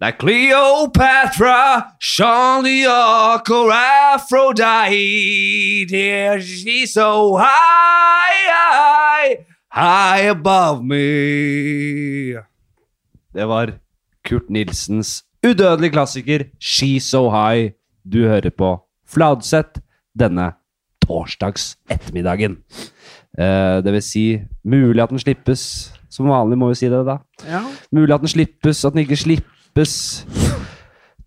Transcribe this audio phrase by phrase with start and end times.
[0.00, 4.94] Like Cleopatra, Jean d'Arc, or Aphrodite.
[6.40, 12.38] She's so high, high, high above me.
[13.34, 13.72] Det var
[14.24, 17.72] Kurt Nilsens udødelige klassiker She's So High.
[18.12, 19.80] Du hører på Fladseth
[20.18, 20.52] denne
[21.02, 22.56] torsdags ettermiddagen.
[23.38, 25.92] Eh, det vil si, mulig at den slippes.
[26.10, 27.18] Som vanlig må vi si det, da.
[27.92, 29.57] Mulig at den slippes, at den ikke slippes.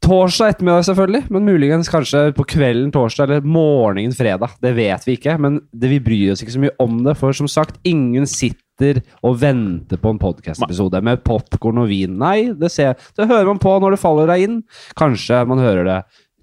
[0.02, 4.58] Torsdag ettermiddag, selvfølgelig, men muligens kanskje på kvelden torsdag eller morgenen fredag.
[4.60, 7.14] Det vet vi ikke, men det, vi bryr oss ikke så mye om det.
[7.20, 12.18] For som sagt, ingen sitter og venter på en podkast-episode med popkorn og vin.
[12.20, 14.58] Nei, det, ser, det hører man på når det faller deg inn.
[15.00, 16.00] Kanskje man hører det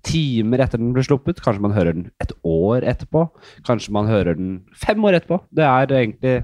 [0.08, 1.42] timer etter den ble sluppet.
[1.44, 3.26] Kanskje man hører den et år etterpå.
[3.66, 5.42] Kanskje man hører den fem år etterpå.
[5.52, 6.38] Det er egentlig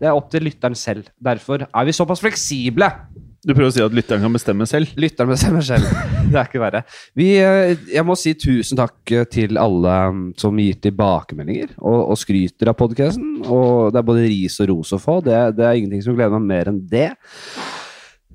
[0.00, 1.08] det er opp til lytteren selv.
[1.18, 2.92] Derfor er vi såpass fleksible.
[3.40, 4.90] Du prøver å si at lytteren kan bestemme selv?
[5.00, 5.88] Lytteren bestemmer selv.
[6.30, 6.82] Det er ikke verre.
[7.16, 12.20] Vi, eh, jeg må si tusen takk til alle mm, som gir tilbakemeldinger og, og
[12.20, 13.40] skryter av podkasten.
[13.40, 15.18] Det er både ris og ros å få.
[15.24, 17.08] Det, det er ingenting som gleder meg mer enn det.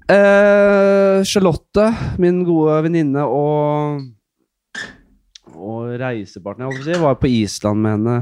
[0.09, 1.87] Eh, Charlotte,
[2.21, 4.03] min gode venninne og
[5.55, 8.15] og reisepartner, si, var på Island med henne.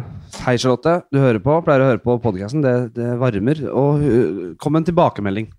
[0.43, 0.99] Hei, Charlotte.
[1.11, 2.61] Du hører på, pleier å høre på podkasten.
[2.63, 3.59] Det, det varmer.
[3.71, 5.49] Og uh, kom en tilbakemelding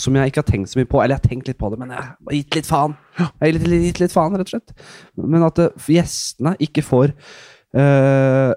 [0.00, 1.00] som jeg ikke har tenkt så mye på.
[1.02, 2.94] Eller jeg har tenkt litt på det, men jeg har gitt litt faen.
[3.18, 4.74] Jeg har gitt, litt- gitt litt faen, rett og slett.
[5.18, 7.12] Men at uh, gjestene ikke får
[7.76, 8.52] uh,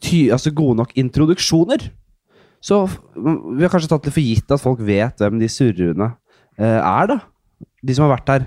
[0.00, 1.86] ty, altså gode nok introduksjoner.
[2.64, 6.80] Så vi har kanskje tatt det for gitt at folk vet hvem de surrene uh,
[6.80, 7.18] er, da.
[7.84, 8.46] De som har vært der.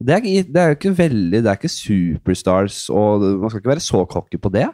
[0.00, 3.74] Det er, det er jo ikke veldig Det er ikke superstars, og man skal ikke
[3.74, 4.64] være så cocky på det.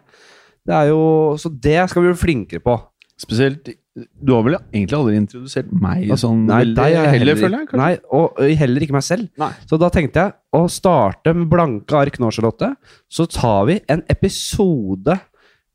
[0.67, 1.01] Det er jo,
[1.39, 2.77] så det skal vi bli flinkere på.
[3.19, 7.63] Spesielt Du har vel egentlig aldri introdusert meg sånn Nei, veldig deg er heller, føler
[7.63, 7.69] jeg?
[7.71, 7.81] kanskje?
[7.81, 9.31] Nei, og heller ikke meg selv.
[9.41, 9.49] Nei.
[9.71, 12.69] Så da tenkte jeg å starte med blanke ark nå, Charlotte.
[13.09, 15.17] Så tar vi en episode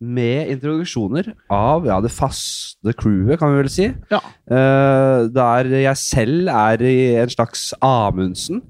[0.01, 3.89] med introduksjoner av ja, det faste crewet, kan vi vel si.
[4.13, 4.21] Ja.
[4.49, 8.63] Uh, der jeg selv er i en slags Amundsen,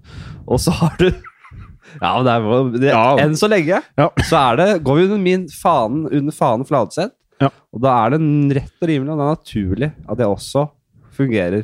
[0.48, 1.10] og så har du
[2.02, 3.06] Ja, men det er, det, Ja.
[3.20, 4.10] Enn så lenge Ja.
[4.24, 7.16] så er det, går vi under min fanen, under fanen Fladseth.
[7.42, 7.50] Ja.
[7.74, 8.22] Og da er det
[8.60, 10.66] rett og rimelig og det er naturlig at jeg også
[11.18, 11.64] fungerer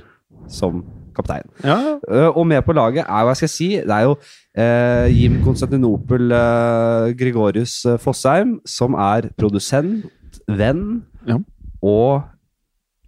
[0.52, 0.84] som
[1.18, 1.48] kaptein.
[1.66, 1.78] Ja,
[2.08, 5.40] Uh, og med på laget er hva skal jeg si, det er jo uh, Jim
[5.44, 10.06] Konstantinopel uh, Gregorius Fossheim, som er produsent,
[10.48, 11.40] venn Ja.
[11.84, 12.22] og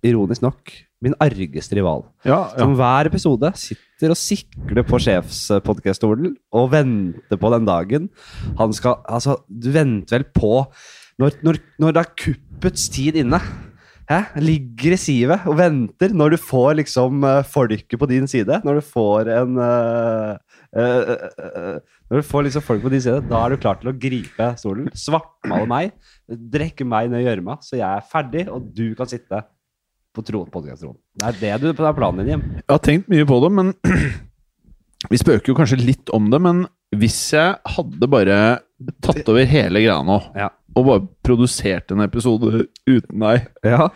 [0.04, 2.04] ironisk nok min argeste rival.
[2.28, 2.42] ja.
[2.58, 8.10] Som hver episode sitter og sikler på sjefspodkaststolen og venter på den dagen
[8.60, 10.66] han skal Altså, du venter vel på
[11.20, 12.14] Når, når, når det er
[12.60, 13.40] kuppets tid inne.
[14.10, 14.18] Hæ?
[14.42, 18.58] Ligger i sivet og venter når du får liksom eh, folket på din side.
[18.66, 20.34] Når du får en uh,
[20.76, 21.78] uh, uh,
[22.10, 24.50] Når du får liksom folk på din side, da er du klar til å gripe
[24.60, 25.94] stolen, svartmale meg,
[26.28, 29.44] drekke meg ned i gjørma, så jeg er ferdig, og du kan sitte
[30.18, 31.00] på podkast-tronen.
[31.22, 32.48] Det er det du er planen din, Jim.
[32.58, 33.76] Jeg har tenkt mye på det, men
[35.10, 36.66] Vi spøker jo kanskje litt om det, men
[37.00, 38.40] hvis jeg hadde bare
[39.06, 40.50] tatt over hele greia nå, Ja.
[40.76, 43.90] Og bare produserte en episode uten deg, Ja.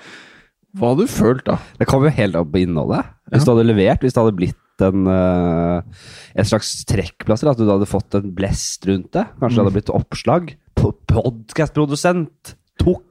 [0.77, 1.59] hva hadde du følt da?
[1.79, 3.05] Det kom jo helt an på innholdet.
[3.31, 3.45] Hvis Ja.
[3.45, 5.81] du hadde levert, hvis det hadde blitt en, uh,
[6.35, 9.27] et slags trekkplaster, at du hadde fått en blest rundt det.
[9.39, 10.55] Kanskje det hadde blitt oppslag.
[10.75, 13.03] Podkastprodusent tok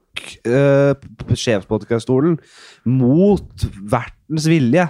[0.47, 0.93] uh,
[1.33, 2.39] sjefspodkaststolen
[2.85, 4.89] mot vertens vilje.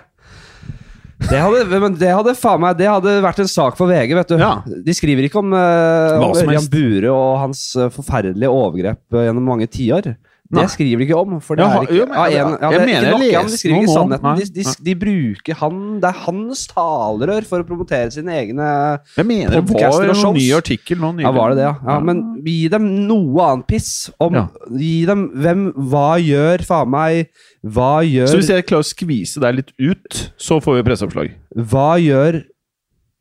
[1.30, 4.32] Det hadde, men det hadde faen meg Det hadde vært en sak for VG, vet
[4.32, 4.36] du.
[4.40, 4.52] Ja.
[4.66, 6.68] De skriver ikke om, uh, om Ørjan.
[6.72, 10.12] Bure og hans eh, forferdelige overgrep eh, gjennom mange tiår.
[10.52, 11.36] Det skriver de ikke om.
[11.40, 13.58] For det er ikke, jo, men- ja, en, ja, det er mener ikke jeg de
[13.58, 14.36] skriver ikke sannheten.
[14.36, 18.68] De, de, de bruker han Det er hans talerør for å promotere sine egne
[19.16, 21.24] Jeg mener det var en ny artikkel nå nylig.
[21.24, 21.74] Ja, var det det, ja?
[21.88, 24.10] ja men gi dem noe annet piss.
[24.20, 24.36] Om.
[24.76, 27.30] Gi dem hvem Hva gjør faen meg
[27.64, 31.32] Hva gjør Så hvis jeg klarer å skvise deg litt ut, så får vi presseoppslag.
[31.56, 32.42] Hva gjør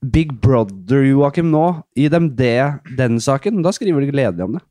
[0.02, 1.84] Big Brother Joakim nå?
[1.96, 3.62] Gi dem det, den saken.
[3.62, 4.64] Da skriver de gledelig om det.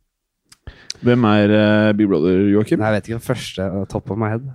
[1.07, 2.81] Hvem er uh, Big Brother, Joakim?
[2.83, 4.51] Nei, jeg vet ikke den første uh, top of my head.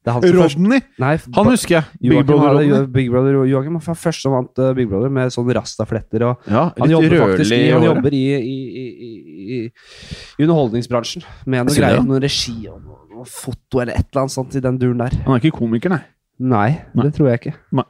[0.00, 0.80] Det er han som først Rodney!
[1.02, 1.84] Nei, Han husker jeg.
[2.00, 2.86] Big Brother Rodney.
[2.94, 6.62] Big Brother Joakim var først som vant uh, Big Brother med sånn rastafletter og Ja,
[6.78, 11.68] Han jobber faktisk rødlig i, i han jobber i, i, i, i, i underholdningsbransjen med
[11.68, 12.06] noe sier det, greier, ja.
[12.08, 15.20] noe regi og noe, noe foto eller et eller annet sånt i den duren der.
[15.26, 16.00] Han er ikke komiker, nei.
[16.40, 17.04] Nei, Nei.
[17.04, 17.56] det tror jeg ikke.
[17.76, 17.84] Nei.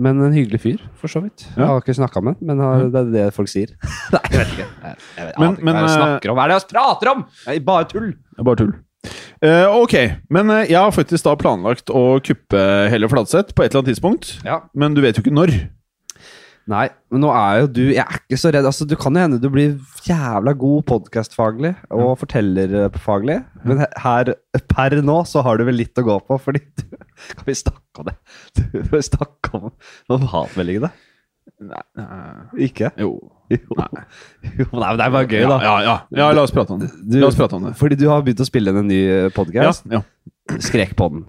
[0.00, 1.42] Men en hyggelig fyr, for så vidt.
[1.52, 3.74] Jeg har ikke snakka med ham, men har, det er det folk sier.
[4.14, 4.68] Nei, jeg vet ikke.
[4.84, 6.38] Jeg, jeg vet, Men- ikke men, hva jeg eh, snakker om.
[6.38, 7.26] Hva er det jeg prater om?!
[7.44, 8.06] Det er bare tull!
[8.14, 8.72] Det er bare tull.
[9.40, 9.94] Uh, ok,
[10.36, 13.92] men eh, jeg har faktisk da planlagt å kuppe hele Fladseth på et eller annet
[13.94, 14.32] tidspunkt.
[14.44, 14.58] Ja.
[14.76, 15.54] Men du vet jo ikke når.
[16.70, 18.66] Nei, men nå er jo du Jeg er ikke så redd.
[18.68, 19.72] Altså, du kan jo hende du blir
[20.06, 24.30] jævla god podkastfaglig og fortellerfaglig, men her
[24.70, 26.84] per nå så har du vel litt å gå på, fordi du
[27.34, 28.14] Kan vi snakke om det?
[28.56, 29.70] Du, snakke om,
[30.14, 30.92] om hatmeldingene?
[31.60, 31.82] Nei,
[32.68, 32.92] Ikke?
[33.00, 33.10] Jo.
[33.50, 33.58] Jo.
[33.74, 34.66] jo.
[34.70, 35.56] Nei, men det er bare gøy, da.
[35.64, 35.96] Ja, ja, ja.
[36.22, 36.88] ja la oss prate om det.
[37.02, 37.74] Du- La oss prate om det.
[37.80, 39.84] Fordi du har begynt å spille inn en ny Ja, podkast.
[39.90, 40.00] ja.
[40.62, 41.26] Skrekpodden.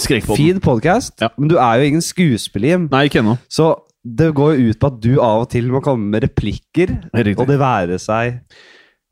[0.00, 0.38] Skrekpodden.
[0.38, 1.28] Fin podkast, Ja.
[1.36, 2.86] men du er jo ingen skuespiller.
[2.86, 3.36] Nei, ikke ennå.
[3.52, 6.92] Så det går jo ut på at du av og til må komme med replikker,
[7.14, 7.38] Riktig.
[7.40, 8.40] og det være seg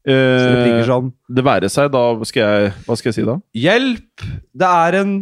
[0.03, 3.37] Eh, sånn det være seg, da skal jeg Hva skal jeg si da?
[3.55, 4.25] Hjelp!
[4.51, 5.13] Det er en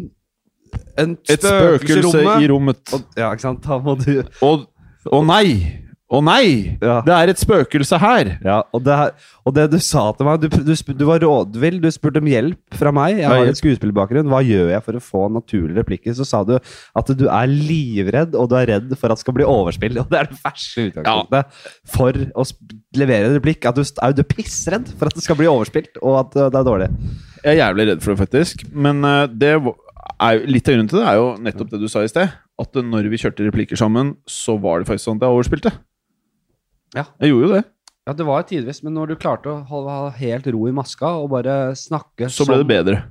[0.97, 2.81] en Et spøkelse i rommet.
[2.97, 3.61] Og, ja, ikke sant?
[3.67, 4.65] Da må du Og
[5.11, 5.90] Å nei!
[6.11, 6.75] Å nei!
[6.83, 6.97] Ja.
[7.07, 8.33] Det er et spøkelse her!
[8.43, 8.95] Ja, og det,
[9.47, 12.79] og det du sa til meg Du, du, du var rådvill, du spurte om hjelp
[12.81, 13.21] fra meg.
[13.21, 14.27] Jeg har en skuespillerbakgrunn.
[14.33, 16.17] Hva gjør jeg for å få naturlige replikker?
[16.19, 19.37] Så sa du at du er livredd, og du er redd for at det skal
[19.39, 20.01] bli overspill.
[20.03, 21.61] Og det er det verste utgangspunktet
[21.95, 22.47] for å
[22.99, 23.69] levere en replikk.
[23.71, 26.59] At du er du pissredd for at det skal bli overspilt, og at uh, det
[26.59, 26.89] er dårlig.
[27.45, 28.67] Jeg er jævlig redd for det, faktisk.
[28.75, 32.03] Men eh, det er, litt av grunnen til det er jo nettopp det du sa
[32.03, 32.35] i sted.
[32.61, 35.73] At når vi kjørte replikker sammen, så var det faktisk sånn at jeg overspilte.
[36.97, 37.05] Ja.
[37.21, 37.63] Jeg gjorde jo det.
[38.09, 41.07] Ja, det var tidvis, men når du klarte å holde, ha helt ro i maska
[41.21, 43.03] og bare snakke Så ble det bedre.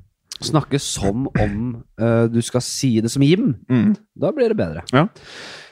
[0.43, 1.55] snakke som om
[2.01, 3.95] uh, du skal si det som Jim, Mm.
[4.17, 4.83] da blir det bedre.
[4.91, 5.05] Ja.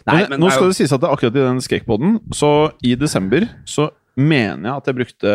[0.08, 2.72] Nei, men, men nå er skal det sies at det akkurat i den skrekkpodden, så
[2.84, 5.34] i desember så mener jeg at jeg brukte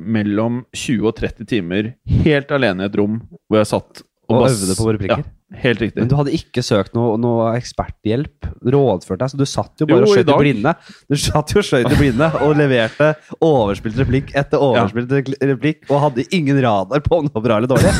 [0.00, 1.94] mellom 20 og 30 timer
[2.24, 3.18] helt alene i et rom
[3.48, 5.24] hvor jeg satt Og og øvde på replikker.
[5.24, 5.98] Ja, helt riktig.
[5.98, 8.46] Men du hadde ikke søkt noe, noe eksperthjelp?
[8.70, 9.30] Rådført deg?
[9.32, 10.72] Så du satt jo bare Jo, og skjøt i blinde.
[11.10, 13.08] Du satt jo og skjøt i blinde og leverte
[13.42, 15.10] overspilt replikk etter overspilt
[15.50, 17.92] replikk og hadde ingen radar på om det var bra eller dårlig?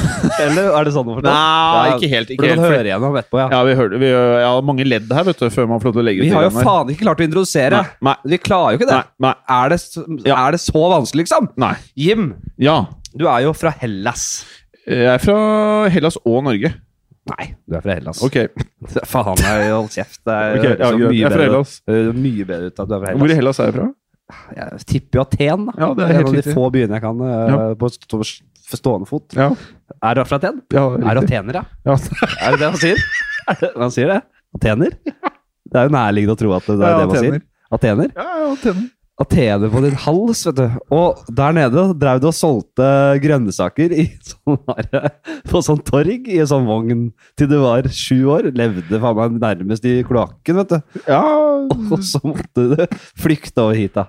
[0.45, 1.27] Eller er det sånn å forstå?
[1.31, 2.31] Nei, Ja, ikke helt.
[2.31, 3.49] For Ikke du kan helt, høre igjennom etterpå, ja.
[3.57, 4.11] Ja, vi hørte, vi,
[4.45, 6.35] har mange ledd her, vet du, før man får lov til å legge ut Vi
[6.37, 7.81] har jo faen ikke klart å introdusere.
[7.83, 9.01] Nei, nei, Vi klarer jo ikke det.
[9.27, 9.81] nei, Er, det
[10.29, 10.37] Ja.
[10.47, 11.51] er det så vanskelig, liksom?
[11.57, 11.75] nei.
[11.97, 12.87] Jim, Ja.
[13.17, 14.45] du er jo fra Hellas.
[14.87, 16.73] Jeg er fra Hellas og Norge.
[17.31, 18.21] Nei, du er fra Hellas.
[18.27, 18.37] Ok,
[19.13, 20.21] Faen meg, hold kjeft.
[20.27, 21.73] Det er okay, ja, så mye Jeg er fra bedre, Hellas.
[21.89, 23.61] uh, mye bedre ut at du er fra Hvor i Hellas.
[23.61, 23.89] Hellas er jeg fra?
[24.55, 25.73] Jeg tipper jo Aten, da.
[25.83, 26.55] Ja, det er en av de riktig.
[26.55, 27.59] få byene jeg kan uh, Ja.
[27.81, 28.21] på stå,
[28.79, 29.35] stående fot.
[29.35, 29.49] Ja,
[30.07, 30.61] Er du fra Aten?
[30.73, 31.65] ja Er du atener, ja?
[31.91, 31.97] Ja.
[32.47, 33.03] Er det det han sier?
[33.51, 34.21] Er det, han sier det?
[34.55, 34.95] Atener?
[35.71, 37.35] Det er jo nærliggende å tro at det er det man atener.
[37.39, 37.43] sier.
[37.77, 38.09] Atener?
[38.17, 38.87] Ja, ja, tenner.
[39.21, 40.79] Atener på din hals, vet du.
[40.97, 42.87] Og der nede drev du og solgte
[43.21, 44.61] grønnsaker i sånn
[45.51, 47.03] på sånn torg i en sånn vogn
[47.37, 48.49] til du var sju år.
[48.57, 51.03] Levde faen meg nærmest i kloakken, vet du.
[51.05, 51.21] Ja,
[51.93, 52.81] Og så måtte du
[53.21, 54.09] flykte over hit, da.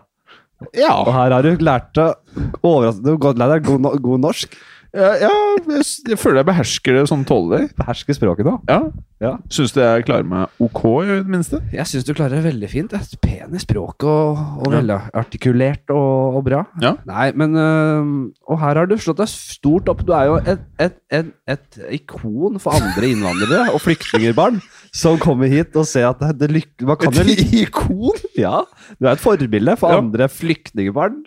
[0.78, 0.94] ja.
[1.02, 4.56] Og her har du lært deg god, god norsk.
[4.92, 7.70] Ja, jeg, jeg føler jeg behersker det sånn tålelig.
[7.78, 8.58] Behersker språket da.
[8.68, 8.80] Ja.
[9.22, 9.36] Ja.
[9.54, 11.60] Syns du jeg klarer meg ok, i det minste?
[11.72, 12.92] Jeg syns du klarer det veldig fint.
[12.92, 16.64] Det er Pen i språket og, og veldig artikulert og, og bra.
[16.82, 16.96] Ja.
[17.08, 18.16] Nei, men øhm,
[18.50, 20.02] Og her har du slått deg stort opp.
[20.08, 24.60] Du er jo et, et, et, et ikon for andre innvandrere og flyktningbarn
[24.92, 28.26] som kommer hit og ser at det, det Man kan jo lykke ikon?
[28.36, 28.64] Ja,
[28.98, 31.22] du er et forbilde for andre flyktningbarn.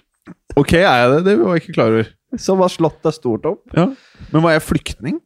[0.58, 1.22] Ok, er jeg det?
[1.26, 2.10] Det var jeg ikke klar over.
[2.38, 3.62] Som har slått deg stort opp.
[3.76, 3.88] Ja.
[4.32, 5.20] Men var jeg flyktning?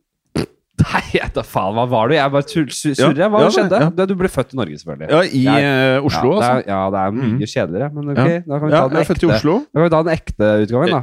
[0.78, 2.14] Nei, jeg da faen, hva var du?
[2.14, 3.24] Jeg bare surrer.
[3.28, 3.78] Hva Ja, skjedde?
[3.98, 4.04] ja.
[4.06, 5.08] Du ble født i Norge, selvfølgelig.
[5.10, 5.64] Ja, i Jeg-
[5.98, 6.52] eh, Oslo, ja, det altså.
[6.54, 7.48] er, ja, det er mye Mhm.
[7.50, 8.38] kjedeligere, men ok, Ja.
[8.46, 9.34] da kan vi Ja, ta den jeg er født i ekte.
[9.34, 9.54] Oslo.
[9.58, 11.02] Da kan vi ta den ekte utgaven, da.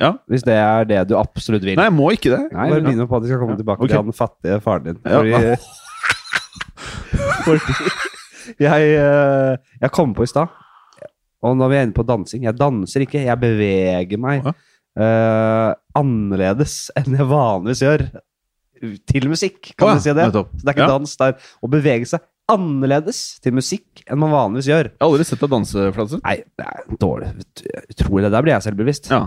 [0.00, 0.12] Ja.
[0.30, 1.76] Hvis det er det du absolutt vil.
[1.76, 2.52] Nei, jeg må ikke det.
[2.52, 3.88] Nei, bare begynne på at vi skal komme tilbake okay.
[3.92, 4.98] til den fattige faren din.
[5.04, 5.56] Ja.
[7.44, 7.60] Fordi,
[8.60, 10.48] jeg, eh, jeg kom på i stad,
[11.42, 14.52] og når vi er inne på dansing Jeg danser ikke, jeg beveger meg Ja.
[14.98, 15.70] Eh,
[16.00, 18.06] annerledes enn jeg vanligvis gjør.
[19.10, 20.24] Til musikk, kan oh, ja, du si det.
[20.30, 20.52] nettopp.
[20.56, 20.92] Så det er ikke Ja.
[20.98, 21.34] dans der.
[21.60, 22.20] Å bevege seg
[22.50, 24.88] annerledes til musikk enn man vanligvis gjør.
[24.88, 26.20] Jeg har aldri sett deg danse, Flatse.
[26.24, 27.28] Nei, det er dårlig.
[27.92, 28.30] Utrolig.
[28.32, 29.10] Der blir jeg selvbevisst.
[29.12, 29.20] Ja.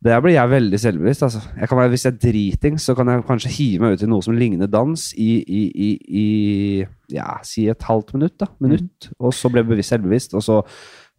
[0.00, 1.22] Der blir jeg veldig selvbevisst.
[1.26, 1.42] Altså.
[1.60, 4.08] Jeg kan være, hvis jeg er driting, så kan jeg kanskje hive meg ut i
[4.08, 5.90] noe som ligner dans i, i, i,
[6.22, 8.38] i ja, si et halvt minutt.
[8.40, 10.62] da, minutt, Og så blir jeg bevisst, selvbevisst, og så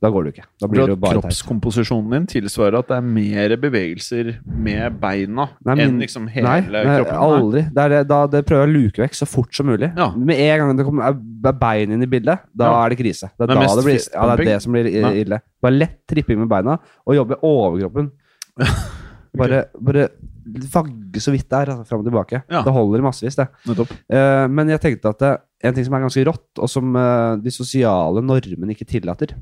[0.02, 0.48] Da går det jo ikke.
[0.64, 5.46] Da blir det jo bare kroppskomposisjonen din tilsvarer at det er mer bevegelser med beina
[5.68, 7.20] Nei, enn liksom hele Nei, nei, kroppen.
[7.22, 7.62] aldri.
[7.76, 9.92] Det, det, da, det prøver jeg å luke vekk så fort som mulig.
[9.94, 10.08] Ja.
[10.18, 12.80] Med en gang det kommer er bein inn i bildet, da Ja.
[12.82, 13.30] er det krise.
[13.38, 15.42] Det er, Det blir, ja, det er det som blir ille.
[15.62, 18.12] Bare lett tripping med beina, og jobbe overkroppen.
[19.38, 20.10] Bare, bare
[20.74, 22.42] vagge så vidt der, altså, fram og tilbake.
[22.52, 23.46] Det holder i massevis, det.
[24.12, 25.32] Eh, men jeg tenkte at det,
[25.64, 29.36] en ting som er ganske rått, og som uh, de sosiale normene ikke tillater,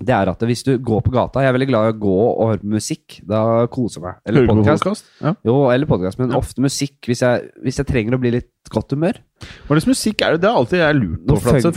[0.00, 2.14] det er at hvis du går på gata Jeg er veldig glad i å gå
[2.30, 3.18] og høre på musikk.
[3.28, 4.20] Da koser jeg meg.
[4.30, 5.04] Eller podcast?
[5.20, 5.34] Ja.
[5.44, 6.38] Jo, eller podcast, men Ja.
[6.40, 9.18] ofte musikk hvis jeg, hvis jeg trenger å bli litt godt humør.
[9.66, 10.40] Hva slags musikk er det?
[10.42, 11.36] Det er alltid jeg lurt på.
[11.40, 11.70] For du,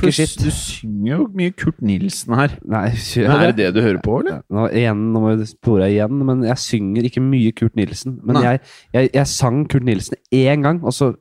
[0.44, 2.58] du synger jo mye Kurt Nilsen her.
[2.64, 2.86] Nei,
[3.24, 4.42] Er det det du hører på, eller?
[4.52, 8.20] Nå, igjen, nå må jeg spore igjen, men jeg synger ikke mye Kurt Nilsen.
[8.24, 8.62] Men jeg,
[8.94, 11.14] jeg, jeg sang Kurt Nilsen én gang, og så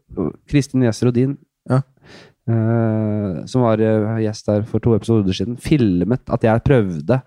[0.50, 1.38] Kristin Gjesser Odin,
[1.70, 1.80] Ja.
[2.48, 7.20] Eh, som var eh, gjest der for to episoder siden, filmet at jeg prøvde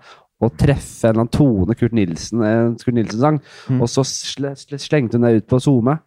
[0.44, 3.38] å treffe en eller annen tone Kurt Nilsen, en Kurt Nilsen-sang,
[3.72, 3.80] Mm.
[3.82, 6.00] og så sl sl slengte hun det ut på SoMe.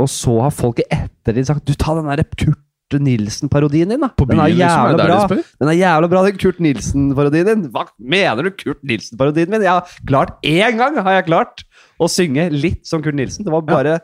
[0.00, 2.62] Og så har folk i ettertid sagt Du, ta den der Kurt
[3.02, 4.08] Nilsen-parodien din, da!
[4.16, 4.62] På den er liksom?
[4.62, 5.38] Jævla bra!
[5.60, 7.64] Den er jævla bra, den Kurt Nilsen-parodien din!
[7.74, 9.64] Hva mener du, Kurt Nilsen-parodien min?
[9.66, 11.64] Jeg har klart én gang har jeg klart
[12.00, 13.44] å synge litt som Kurt Nilsen.
[13.44, 13.98] Det var bare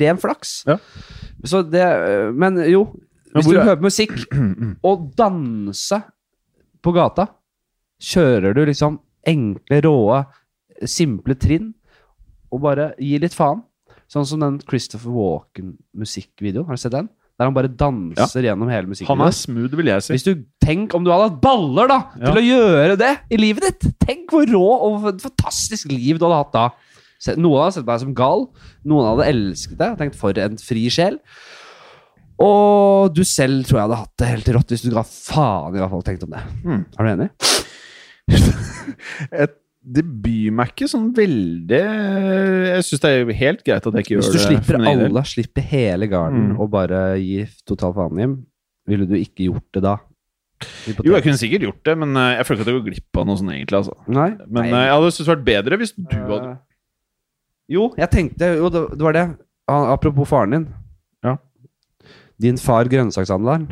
[0.00, 0.62] ren flaks.
[0.68, 0.78] Ja.
[1.44, 1.84] Så det
[2.38, 2.86] Men jo,
[3.34, 4.14] hvis du er- hører på musikk
[4.88, 6.02] og danser
[6.84, 7.28] på gata,
[8.02, 10.24] kjører du liksom enkle, råe,
[10.84, 11.72] simple trinn
[12.52, 13.62] og bare gir litt faen.
[14.10, 16.66] Sånn som den Christopher Walken-musikkvideoen.
[16.68, 17.08] Har du sett den?
[17.34, 20.12] Der han bare danser gjennom hele Han er smooth, vil jeg si.
[20.14, 22.30] Hvis du Tenk om du hadde hatt baller da Ja.
[22.30, 23.98] til å gjøre det i livet ditt!
[24.00, 26.68] Tenk hvor rå og fantastisk liv du hadde hatt da.
[27.36, 28.46] Noen hadde sett deg som gal,
[28.84, 31.18] noen hadde elsket deg og tenkt for en fri sjel.
[32.42, 35.82] Og du selv tror jeg hadde hatt det helt rått hvis du ga faen i
[35.82, 36.42] hva folk tenkte om det.
[36.64, 36.80] Mm.
[36.98, 37.28] Er du enig?
[39.44, 39.52] Et,
[39.84, 44.14] det byr meg ikke sånn veldig Jeg syns det er helt greit at jeg ikke
[44.14, 45.02] gjør Hvis du slipper min del.
[45.10, 46.58] alle, slipper hele garden Mm.
[46.64, 48.34] og bare gir total faen hjem,
[48.88, 49.94] ville du ikke gjort det da?
[51.04, 53.18] Jo, jeg kunne sikkert gjort det, men eh, jeg føler ikke at jeg går glipp
[53.20, 53.76] av noe sånt, egentlig.
[53.82, 53.94] Altså.
[54.08, 54.28] Nei?
[54.46, 54.70] Men Nei.
[54.70, 56.56] eh, jeg hadde syntes det vært bedre hvis du hadde Eh,
[57.76, 59.26] Jo, jeg tenkte Jo, det, det var det.
[59.68, 60.64] Ah, Apropos faren din.
[62.42, 63.68] Din far grønnsakshandleren.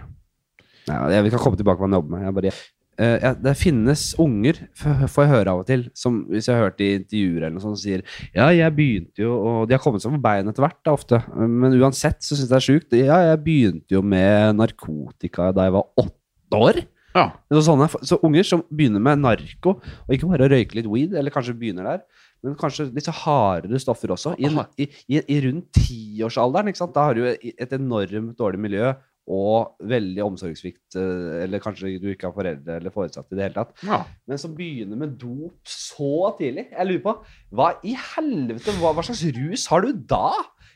[0.87, 2.25] Jeg, vi kan komme tilbake på hva han jobber med.
[2.27, 2.55] Jeg bare,
[3.01, 6.67] Uh, ja, det finnes unger, får jeg høre av og til, som hvis jeg har
[6.67, 8.03] hørt i intervjuer eller noe sånt, sier
[8.37, 11.23] Ja, jeg begynte jo Og de har kommet seg på bein etter hvert, da, ofte.
[11.41, 12.99] Men uansett så syns jeg det er sjukt.
[13.01, 16.83] Ja, jeg begynte jo med narkotika da jeg var åtte år.
[17.17, 17.25] Ja.
[17.53, 21.33] Så, sånne, så unger som begynner med narko, og ikke bare røyke litt weed, eller
[21.33, 22.05] kanskje begynner der,
[22.43, 24.51] men kanskje litt hardere stoffer også, i,
[24.83, 24.89] i,
[25.21, 28.93] i, rundt tiårsalderen, da har du et enormt dårlig miljø
[29.31, 33.55] og veldig omsorgssvikt, eh, eller kanskje du ikke har foreldre eller foresatte i det hele
[33.55, 34.01] tatt, ja.
[34.27, 36.67] men som begynner med dop så tidlig.
[36.73, 37.15] Jeg lurer på,
[37.55, 40.33] hva i helvete, hva, hva slags rus har du da?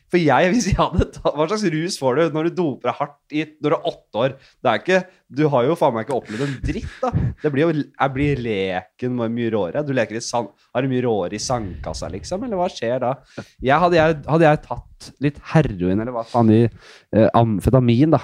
[0.07, 2.95] For jeg, hvis jeg hadde tatt, Hva slags rus får du når du doper deg
[2.95, 4.35] hardt i, når du er åtte år?
[4.63, 4.99] Det er ikke,
[5.39, 7.11] Du har jo faen meg ikke opplevd en dritt, da.
[7.43, 9.83] Det blir jo, jeg blir leken mye- mye råere.
[9.83, 12.45] Du leker i sand, Har du mye råere i sandkassa, liksom?
[12.47, 13.11] Eller hva skjer da?
[13.59, 18.23] Jeg, hadde, jeg, hadde jeg tatt litt heroin, eller hva faen i eh, amfetamin, da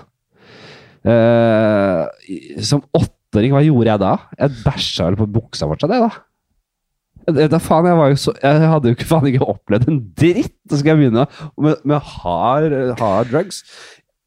[1.03, 4.13] eh, Som åtteåring, hva gjorde jeg da?
[4.39, 6.23] Jeg bæsja vel på buksa fortsatt, jeg, da.
[7.24, 10.56] Da faen, jeg, så, jeg hadde jo ikke, faen ikke opplevd en dritt!
[10.70, 11.27] Så skal jeg begynne
[11.62, 13.62] med, med hard, hard drugs.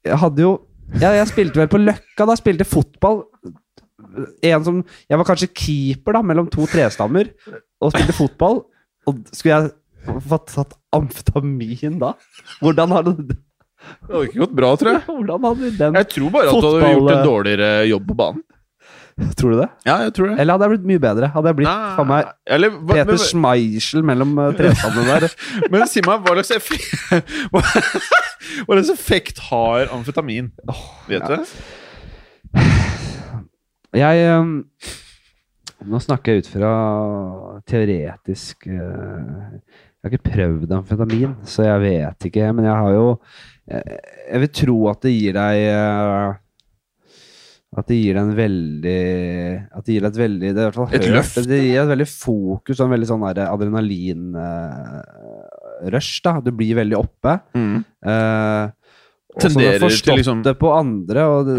[0.07, 0.55] Jeg hadde jo
[0.95, 2.35] ja, jeg spilte vel på Løkka, da.
[2.39, 3.25] Spilte fotball.
[4.45, 4.77] En som
[5.09, 7.27] Jeg var kanskje keeper da mellom to trestammer
[7.83, 8.61] og spilte fotball.
[9.07, 12.13] Og skulle jeg fått tatt amfetamin da?
[12.61, 15.03] Hvordan hadde det Det hadde ikke gått bra, tror jeg.
[15.11, 18.45] Hvordan hadde den Jeg tror bare at du hadde gjort en dårligere jobb på banen.
[19.17, 19.67] Tror du det?
[19.87, 20.35] Ja, jeg tror det.
[20.37, 21.27] Eller hadde jeg blitt mye bedre?
[21.33, 25.35] Hadde jeg blitt Nei, faen meg eller, hva, Peter men, Schmeichel mellom uh, trestammene der?
[25.73, 27.63] men si meg, hva slags effekt Hva
[28.67, 30.51] hva slags effekt har amfetamin?
[31.09, 32.63] Vet du det?
[33.97, 34.55] Jeg um,
[35.87, 36.71] Nå snakker jeg ut fra
[37.69, 42.51] teoretisk uh, Jeg har ikke prøvd amfetamin, så jeg vet ikke.
[42.53, 43.05] Men jeg har jo
[43.67, 46.37] Jeg, jeg vil tro at det gir deg uh,
[47.77, 49.01] At det gir deg en veldig
[49.77, 51.35] At det gir deg et veldig det er i hvert fall Et hørt, løft.
[51.45, 53.53] Det gir deg et veldig fokus og en veldig sånn adrenalinrush.
[55.83, 56.13] adrenalin-rush.
[56.25, 57.33] da Du blir veldig oppe.
[57.53, 57.77] Mm.
[58.01, 58.63] Eh,
[59.37, 61.57] og så har du forstått liksom- det på andre, og, det,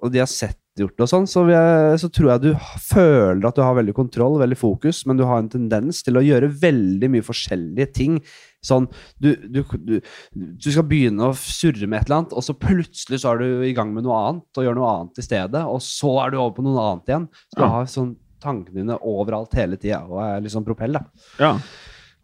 [0.00, 2.50] og de har sett gjort det og sånn, så, jeg, så tror jeg du
[2.82, 6.24] føler at du har veldig kontroll, veldig fokus, men du har en tendens til å
[6.24, 8.18] gjøre veldig mye forskjellige ting.
[8.66, 8.88] Sånn,
[9.22, 9.96] du, du, du,
[10.34, 13.66] du skal begynne å surre med et eller annet, og så plutselig så er du
[13.68, 16.40] i gang med noe annet, og gjør noe annet i stedet, og så er du
[16.40, 17.28] over på noe annet igjen.
[17.50, 21.04] Så du har sånn tankene dine overalt hele tida, og er liksom propell, da.
[21.40, 21.52] Ja.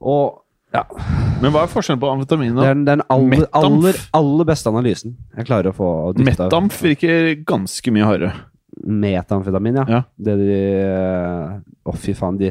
[0.02, 0.42] Og
[0.72, 0.84] ja,
[1.42, 5.16] Men hva er forskjellen på amfetamin det er den, den aller, aller, aller beste analysen
[5.36, 8.32] jeg klarer å få dytta Metamf virker ganske mye hardere.
[8.82, 9.84] Metamfetamin, ja.
[9.88, 9.98] Ja.
[10.16, 10.60] Det de
[11.84, 12.48] Å, fy faen, de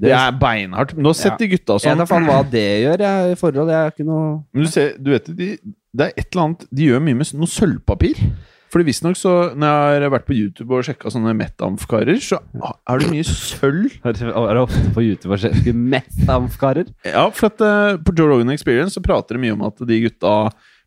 [0.00, 0.96] Det er beinhardt.
[0.98, 1.36] Nå sett Ja.
[1.38, 3.68] de gutta Jeg sånn vet faen hva det gjør jeg, i forhold.
[3.70, 5.50] Jeg er ikke noe Men du ser, du vet de,
[5.94, 8.18] Det er et eller annet De gjør mye med noe sølvpapir.
[8.70, 13.00] Fordi visstnok så Når jeg har vært på YouTube og sjekka sånne Metamf-karer, så er
[13.02, 13.96] det mye sølv.
[14.06, 16.92] Er det ofte på YouTube å sjekke metamf-karer?
[17.08, 19.98] Ja, for at eh, på Joe Rogan Experience så prater de mye om at de
[20.06, 20.34] gutta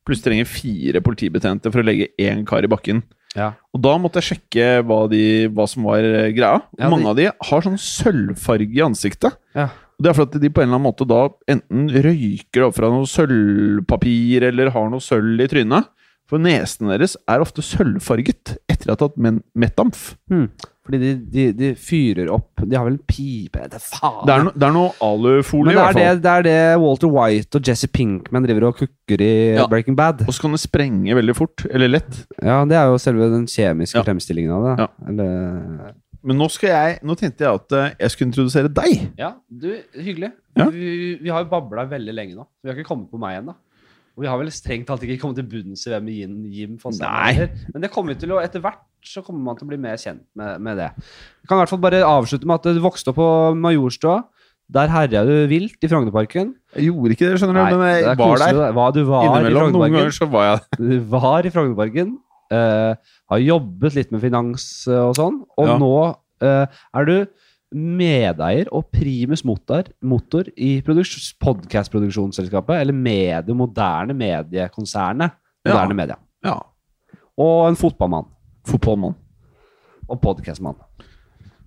[0.07, 3.03] plutselig trenger fire politibetjente for å legge én kar i bakken.
[3.35, 3.51] Ja.
[3.73, 5.21] Og da måtte jeg sjekke hva, de,
[5.51, 6.59] hva som var eh, greia.
[6.79, 9.35] Ja, Mange de- av de har sånn sølvfarge i ansiktet.
[9.57, 9.69] Ja.
[9.97, 11.21] Og det er fordi de på en eller annen måte da
[11.51, 15.89] enten røyker opp fra noe sølvpapir eller har noe sølv i trynet.
[16.33, 20.15] For nesene deres er ofte sølvfarget etter at de har tatt men metamf.
[20.31, 20.47] Hmm.
[20.83, 24.25] Fordi de, de, de fyrer opp De har vel en pipe Det er faen.
[24.27, 26.19] Det er, no, det er noe alufolie, i er hvert det, fall.
[26.25, 29.67] det er det Walter White og Jesse Pinkman driver og kukker i Ja.
[29.71, 30.25] Breaking Bad.
[30.27, 31.63] Og så kan det sprenge veldig fort.
[31.71, 32.17] Eller lett.
[32.43, 34.03] Ja, det er jo selve den kjemiske Ja.
[34.09, 34.75] fremstillingen av det.
[34.83, 34.89] Ja.
[35.07, 39.07] Eller Men nå skal jeg Nå tenkte jeg at eh, jeg skulle introdusere deg.
[39.19, 40.33] Ja, du, hyggelig.
[40.59, 40.67] Ja.
[40.73, 42.49] Vi, vi har jo babla veldig lenge nå.
[42.63, 43.55] Vi har ikke kommet på meg ennå.
[44.13, 47.07] Og vi har vel strengt tatt ikke kommet til bunns i hvem Jim, Jim Fosheim
[47.09, 47.55] er.
[47.73, 49.97] Men det kommer vi til å etter hvert så kommer man til å bli mer
[49.99, 50.91] kjent med, med det.
[51.41, 53.29] Jeg kan i hvert fall bare avslutte med at du vokste opp på
[53.59, 54.21] Majorstua.
[54.73, 56.53] Der herja du vilt i Frognerparken.
[56.77, 58.59] Jeg gjorde ikke det, skjønner du, men jeg var der.
[58.95, 59.73] du var i Innimellom.
[59.75, 62.15] Noen ganger så var jeg Du var i Frognerparken.
[62.53, 62.93] Uh,
[63.33, 65.41] har jobbet litt med finans eh, og sånn.
[65.57, 65.77] Og Ja.
[65.81, 67.15] nå uh, er du
[67.73, 75.31] medeier og primus motor, motor i podkast-produksjonsselskapet, eller medie, moderne mediekonsernet.
[75.63, 75.71] Ja.
[75.73, 76.15] Moderne media.
[76.45, 76.57] Ja.
[77.39, 78.27] Og en fotballmann.
[78.67, 79.15] Fotballmann.
[80.09, 80.75] Og podcastmann.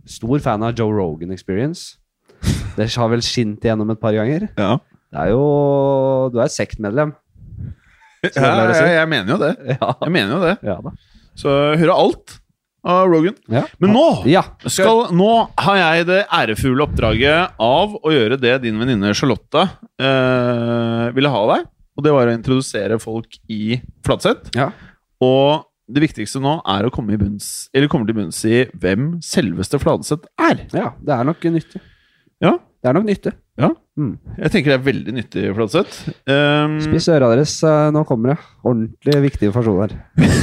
[0.07, 1.97] Stor fan av Joe Rogan Experience.
[2.77, 4.49] Det har vel skint igjennom et par ganger.
[4.59, 4.77] Ja.
[5.11, 7.15] Det er jo Du er sektmedlem.
[8.35, 9.53] Ja, jeg, jeg mener jo det.
[9.77, 10.57] Ja, Jeg mener jo det.
[10.67, 10.77] ja.
[11.37, 11.49] Så
[11.79, 12.39] hører alt
[12.87, 13.35] av Rogan.
[13.51, 13.65] Ja.
[13.83, 14.43] Men nå Ja.
[14.71, 19.65] skal, Nå har jeg det ærefulle oppdraget av å gjøre det din venninne Charlotte
[19.99, 21.67] eh, ville ha av deg.
[21.97, 24.51] Og det var å introdusere folk i Flatseth.
[24.57, 24.71] Ja.
[25.25, 29.15] Og det viktigste nå er å komme, i bunns, eller komme til bunns i hvem
[29.25, 30.65] selveste Fladseth er.
[30.75, 31.81] Ja, det er nok nyttig.
[32.43, 32.57] Ja.
[32.83, 33.33] Det er nok nyttig.
[33.59, 33.71] Ja.
[33.97, 34.19] Mm.
[34.37, 35.95] Jeg tenker det er veldig nyttig, Fladseth.
[36.29, 38.39] Um, Spiss øra deres, eh, nå kommer det.
[38.67, 39.95] Ordentlig viktig informasjon her.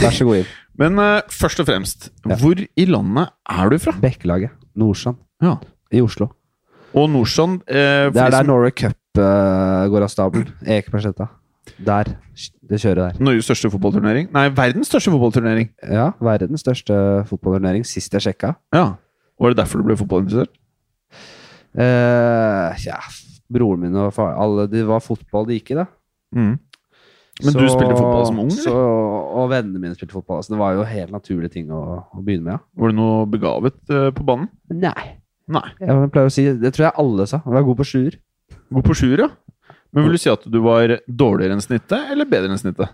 [0.02, 0.50] Vær så god, Jim.
[0.80, 2.36] Men uh, først og fremst, Ja.
[2.42, 3.94] hvor i landet er du fra?
[4.01, 4.50] Bekkelaget.
[4.75, 5.18] Nordsand.
[5.44, 5.58] Ja.
[5.94, 6.29] I Oslo.
[6.94, 10.50] Og Nordsand eh, Det er der Norway Cup uh, går av stabelen.
[10.66, 11.27] Ekebergsletta.
[11.86, 12.09] Der.
[12.70, 13.22] Det kjøret der.
[13.24, 14.27] Norges største fotballturnering?
[14.33, 15.70] Nei, verdens største fotballturnering.
[15.90, 16.98] Ja, verdens største
[17.29, 18.53] fotballturnering, sist jeg sjekka.
[18.75, 18.96] Ja.
[19.40, 20.53] Var det derfor du ble fotballinteressert?
[21.74, 23.00] Uh, ja,
[23.53, 25.88] broren min og far alle, Det var fotball de gikk i, da.
[26.36, 26.53] Mm.
[27.41, 28.67] Men du spilte fotball som ung, eller?
[28.67, 28.74] Så,
[29.33, 30.43] og vennene mine spilte fotball.
[30.46, 32.61] Så det var jo helt naturlige ting å, å begynne med, ja.
[32.77, 34.51] Var du noe begavet uh, på banen?
[34.69, 35.07] Nei.
[35.51, 35.65] Nei.
[35.81, 37.41] Jeg pleier å si, Det tror jeg alle sa.
[37.41, 38.19] Jeg var god på sjuer.
[38.69, 39.31] God på sjuer, ja.
[39.93, 42.93] Men vil du si at du var dårligere enn snittet, eller bedre enn snittet?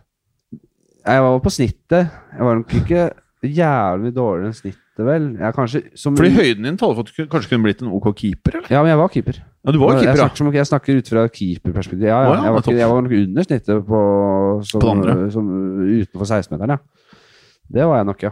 [1.00, 2.16] Jeg var på snittet.
[2.36, 3.06] Jeg var nok ikke
[3.44, 5.30] jævlig dårligere enn snittet, vel.
[5.40, 8.12] Jeg kanskje som Fordi høyden din taler for at du kanskje kunne blitt en ok
[8.12, 8.72] keeper, eller?
[8.72, 9.40] Ja, men jeg var keeper.
[9.60, 12.06] Ja, du var keeper, jeg snakker, som- jeg snakker ut fra keeperperspektiv.
[12.08, 14.00] Ja, ja, jeg, var ikke, jeg var nok under snittet på,
[14.70, 14.94] som, På
[15.36, 15.50] som,
[15.84, 16.78] utenfor 16-meteren, ja.
[17.70, 18.32] Det var jeg nok, ja.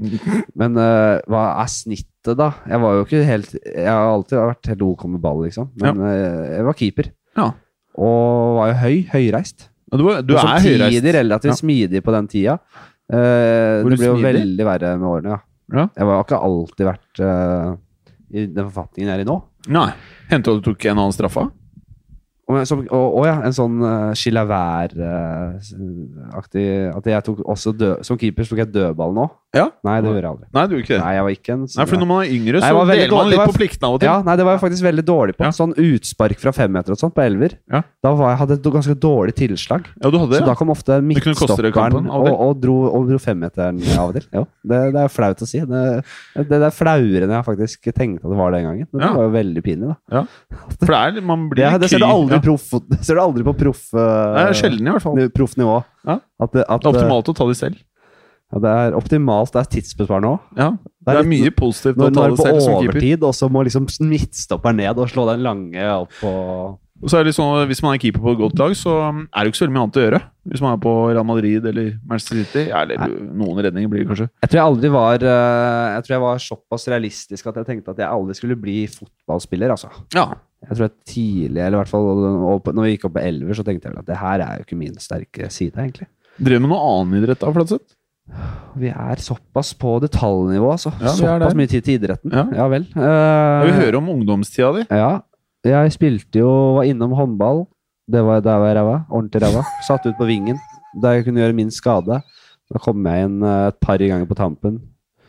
[0.60, 2.52] Men uh, hva er snittet, da?
[2.70, 5.68] Jeg var jo ikke helt Jeg har alltid vært helt ok med ball, liksom.
[5.82, 7.10] Men uh, jeg var keeper.
[7.36, 7.50] Ja.
[8.00, 8.96] Og var jo høy.
[9.12, 9.66] Høyreist.
[9.90, 10.64] Ja, Du, du er høyreist.
[10.64, 12.56] samtidig relativt smidig på den tida.
[13.10, 14.26] Uh, det du ble jo smidig?
[14.30, 15.40] veldig verre med årene, ja.
[15.70, 15.84] Ja.
[15.98, 17.68] Jeg har ikke alltid vært eh,
[18.30, 19.36] i den forfatningen jeg er i nå.
[19.74, 19.88] Nei.
[20.30, 21.48] Hendte du tok en annen straffa?
[22.68, 28.42] Som, og, og ja, en sånn uh, Chilavær-aktig At jeg tok også dø, Som keeper
[28.48, 29.26] tok jeg dødball nå.
[29.50, 29.64] Ja.
[29.82, 30.46] Nei, det gjorde jeg aldri.
[30.54, 31.02] Nei, du ikke det.
[31.02, 33.30] Nei, jeg var ikke en Nei, for når man er yngre, så deler man dårlig.
[33.32, 34.06] Litt var- på pliktene av og til.
[34.06, 35.42] Ja, nei, det var jeg faktisk veldig dårlig på.
[35.42, 35.50] Ja.
[35.56, 37.58] Sånn utspark fra femmeter og sånt på elver.
[37.72, 37.80] Ja.
[38.04, 39.82] Da var jeg, hadde jeg et ganske dårlig tilslag.
[39.98, 43.82] Ja, du hadde det, Så da kom ofte midtstopperen og og, dro, og dro femmeteren
[43.98, 44.28] av og til.
[44.38, 45.58] Jo, det, det er flaut å si.
[45.66, 45.82] Det,
[46.46, 48.86] det, er flauere enn jeg faktisk tenkte at det var den gangen.
[48.92, 50.20] Men det var jo veldig pinlig, da.
[50.20, 50.22] Ja.
[50.78, 52.46] For det er man blir ja, det ser du aldri, ja.
[52.48, 53.84] proff, det ser du aldri på proff...
[53.92, 55.14] Det er sjelden, i hvert fall.
[55.20, 55.36] Proffnivå.
[55.36, 55.78] proff nivå.
[56.08, 56.18] Ja.
[56.40, 57.78] At, det, at er optimalt å ta de selv.
[58.50, 59.52] Ja, det er optimalt.
[59.54, 60.46] Det er tidsbesparende òg.
[60.58, 60.72] Ja.
[61.06, 62.96] Det er litt- mye positivt Når å ta er det på selv som keeper.
[62.96, 66.32] overtid, og så må liksom midtstopper ned og slå den lange opp på
[67.00, 68.96] Og så er det liksom sånn, Hvis man er keeper på et godt lag, så
[69.06, 70.20] er det ikke så veldig mye annet å gjøre.
[70.50, 72.66] Hvis man er på Real Madrid eller Manchester City.
[72.74, 74.28] Eller noen redninger blir det kanskje.
[74.42, 77.94] Jeg tror jeg aldri var eh, Jeg tror jeg var såpass realistisk at jeg tenkte
[77.94, 79.88] at jeg aldri skulle bli fotballspiller, altså.
[80.12, 80.26] Ja.
[80.60, 83.64] Jeg tror jeg tidlig, eller i hvert fall når vi gikk opp på elver, så
[83.64, 86.10] tenkte jeg vel at det her er jo ikke min sterke side, egentlig.
[86.40, 87.96] Drev med noe annen idrett da, Flatseth?
[88.78, 90.92] Vi er såpass på detaljnivå, altså.
[91.00, 92.34] Ja, såpass mye tid til idretten.
[92.34, 92.44] Ja.
[92.60, 92.86] Ja, vel.
[92.94, 94.84] Uh, vi hører om ungdomstida di.
[94.86, 95.10] Ja.
[95.66, 97.66] Jeg spilte jo Var innom håndball.
[98.10, 98.94] Det var der var jeg ræva.
[99.10, 99.64] Ordentlig ræva.
[99.88, 100.60] Satt ut på vingen.
[101.02, 102.20] Der jeg kunne gjøre min skade.
[102.70, 104.78] Da kom jeg inn eh, et par ganger på tampen.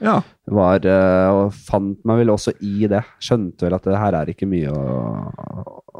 [0.01, 0.17] Ja.
[0.51, 3.03] Var, eh, og fant meg vel også i det.
[3.21, 4.81] Skjønte vel at det her er ikke mye å,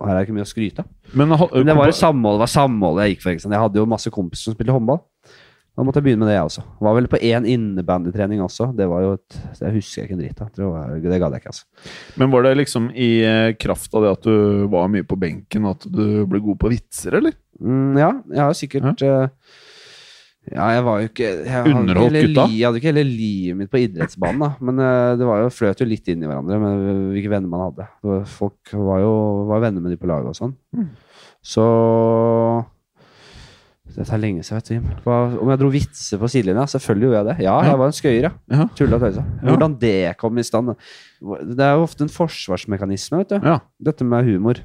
[0.01, 0.89] her er ikke mye å skryte av.
[1.13, 3.37] Men, Men det var et samhold, det var samholdet jeg gikk for.
[3.37, 5.03] Jeg hadde jo masse kompiser som spilte håndball.
[5.71, 6.61] Da måtte jeg begynne med det, jeg også.
[6.83, 8.67] Var vel på én innebandytrening også.
[8.75, 10.49] Det var jo et, det husker jeg ikke en dritt av.
[10.57, 11.93] Det, det gadd jeg ikke, altså.
[12.19, 15.69] Men var det liksom i eh, kraft av det at du var mye på benken,
[15.71, 17.37] at du ble god på vitser, eller?
[17.61, 19.55] Mm, ja, jeg har sikkert eh,
[20.49, 22.45] Ja, jeg var jo ikke jeg Underholdt gutta?
[22.49, 24.49] li- Jeg hadde ikke hele livet mitt på idrettsbanen, da.
[24.59, 26.81] Men eh, det var jo, fløt jo litt inn i hverandre med
[27.13, 27.85] hvilke venner man hadde.
[28.09, 29.11] Var, folk var jo
[29.51, 30.55] var venner med de på laget og sånn.
[30.75, 30.87] Mm.
[31.45, 31.65] Så
[33.91, 34.73] Dette er lenge siden, vet du.
[34.77, 34.85] Jim.
[35.43, 36.63] Om jeg dro vitser på sidelinja?
[36.71, 37.43] Selvfølgelig gjorde jeg det.
[37.43, 37.69] Ja, Ja.
[37.69, 38.31] jeg var en skøyer, ja.
[38.55, 38.65] Ja.
[38.79, 39.23] Tulla og tøysa.
[39.43, 40.75] Hvordan det kom i stand
[41.19, 43.59] Det er jo ofte en forsvarsmekanisme, vet du Ja.
[43.83, 44.55] dette med humor.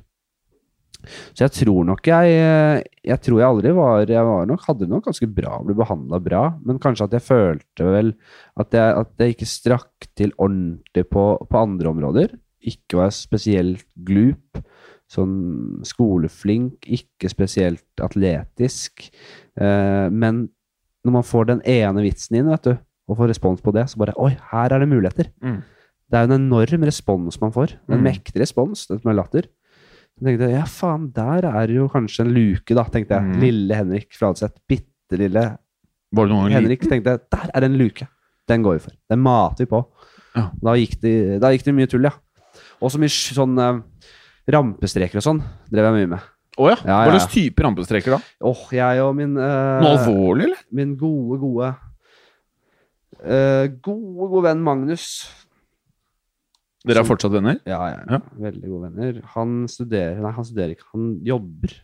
[1.35, 4.89] Så jeg tror nok jeg eh, Jeg tror jeg aldri var Jeg var nok, hadde
[4.91, 8.15] nok ganske bra, ble behandla bra, men kanskje at jeg følte vel
[8.59, 12.35] at jeg, at jeg ikke strakk til ordentlig på, på andre områder.
[12.67, 14.63] Ikke var jeg spesielt glup.
[15.07, 19.07] Sånn skoleflink, ikke spesielt atletisk.
[19.61, 20.49] Eh, men
[21.07, 22.73] når man får den ene vitsen inn, vet du,
[23.07, 25.29] og får respons på det, så bare Oi, her er det muligheter.
[25.45, 25.61] Mm.
[26.11, 27.77] Det er en enorm respons man får.
[27.89, 28.05] En Mm.
[28.09, 29.47] mektig respons, dette med latter.
[30.17, 33.29] Så tenkte jeg, ja faen, der er jo kanskje en luke, da, tenkte jeg.
[33.29, 33.41] Mm.
[33.43, 34.63] Lille Henrik Fladseth.
[34.69, 35.43] Bitte lille
[36.17, 37.27] Henrik, tenkte jeg.
[37.35, 38.07] Der er det en luke.
[38.49, 38.95] Den går vi for.
[39.13, 39.83] Den mater vi på.
[40.37, 40.47] Ja.
[40.63, 42.15] Da, gikk det, da gikk det mye tull, ja.
[42.81, 44.09] Og så mye sånn eh,
[44.53, 46.33] rampestreker og sånn drev jeg mye med.
[46.57, 46.77] Å ja.
[46.89, 48.21] Ja, Hva slags type rampestreker da?
[48.49, 50.63] Åh, jeg og min uh, Noe alvorlig, eller?
[50.73, 51.73] Min gode, gode
[53.21, 55.11] uh, Gode, gode venn Magnus.
[56.87, 57.59] Dere er fortsatt venner?
[57.67, 58.21] Ja, ja, Ja.
[58.39, 59.21] veldig gode venner.
[59.35, 60.87] Han studerer Nei, han studerer ikke.
[60.95, 61.75] Han jobber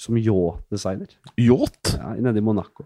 [0.00, 1.96] som yacht-designer Yacht?
[1.98, 2.84] ja, nede i Monaco.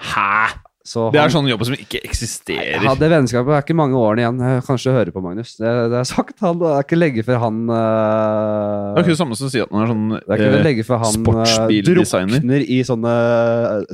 [0.00, 0.58] Hæ?
[0.82, 2.82] Så Det han- er sånne jobber som ikke eksisterer.
[2.82, 4.38] Ja, det vennskapet er ikke mange årene igjen.
[4.40, 5.56] Jeg Kanskje hører på Magnus.
[5.58, 6.40] Det, det er sagt.
[6.40, 9.50] Han, det er ikke lenge før han Det er uh, ikke det samme som å
[9.52, 12.80] si at han er sånn Det er ikke eh, lenge før han uh, drukner i
[12.82, 13.14] sånne,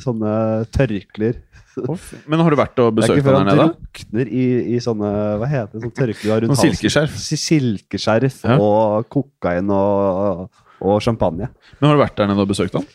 [0.00, 0.32] sånne
[0.70, 1.36] tørklær.
[2.30, 3.66] Men har du vært og Det er ikke besøkt før han nede?
[3.70, 4.44] drukner i,
[4.76, 5.10] i sånne
[5.42, 5.82] Hva heter det?
[5.86, 7.16] Sånn tørklær du har rundt silkeskjerf?
[7.40, 8.56] Silkeskjerf Ja.
[8.62, 10.46] og kokain og,
[10.80, 11.50] og champagne.
[11.80, 12.86] Men har du vært der nede og besøkt han?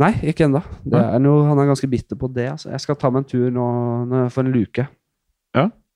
[0.00, 0.62] Nei, ikke ennå.
[0.88, 2.46] Han er ganske bitter på det.
[2.54, 2.70] Altså.
[2.72, 3.66] Jeg skal ta meg en tur nå,
[4.08, 4.86] nå for en luke.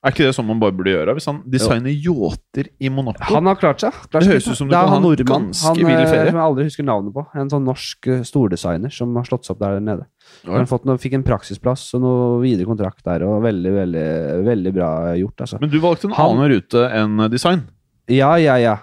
[0.05, 1.15] Er ikke det sånn man bare burde gjøre?
[1.17, 3.25] Hvis han designer yachter i Monaco?
[3.31, 3.95] Han har klart seg.
[4.13, 5.47] Klart Det høres ut som du kan ha en nordmann.
[5.49, 6.27] ganske Han, vill eh, ferie.
[6.29, 7.25] Som jeg aldri husker navnet på.
[7.41, 10.05] En sånn norsk eh, stordesigner som har slått seg opp der nede.
[10.45, 10.59] Ja.
[10.59, 14.05] Han fått noe, fikk en praksisplass og noe videre kontrakt der, og veldig, veldig,
[14.45, 15.61] veldig bra gjort, altså.
[15.65, 17.65] Men du valgte en Han- annen rute enn design.
[18.13, 18.77] Ja, ja, ja.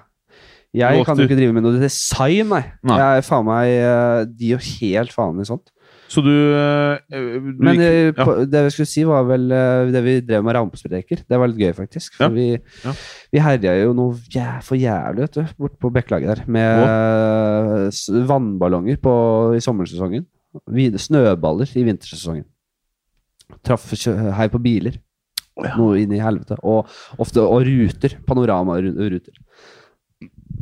[0.74, 2.64] Jeg kan jo ikke drive med noe design, nei.
[2.88, 2.98] Nei.
[2.98, 5.70] Jeg er faen meg eh, De gir helt faen i sånt.
[6.12, 8.26] Så du, eh, du Men gikk- ja.
[8.52, 11.22] det vi skulle si, var vel eh, det vi drev med rampespreker.
[11.24, 12.18] Det var litt gøy, faktisk.
[12.18, 12.30] For Ja.
[12.36, 12.48] vi,
[12.84, 12.92] Ja.
[13.32, 16.44] vi herja jo noe jæ for jævlig, vet du, bort på Bekkelaget der.
[16.52, 18.26] Med Hå?
[18.28, 20.26] vannballonger på, i sommersesongen.
[21.00, 22.44] Snøballer i vintersesongen.
[23.64, 23.88] Traff
[24.36, 24.98] hei på biler.
[25.78, 26.58] Noe inn i helvete.
[26.64, 26.88] Og
[27.20, 28.18] ofte og ruter.
[28.28, 29.32] Panoramaruter.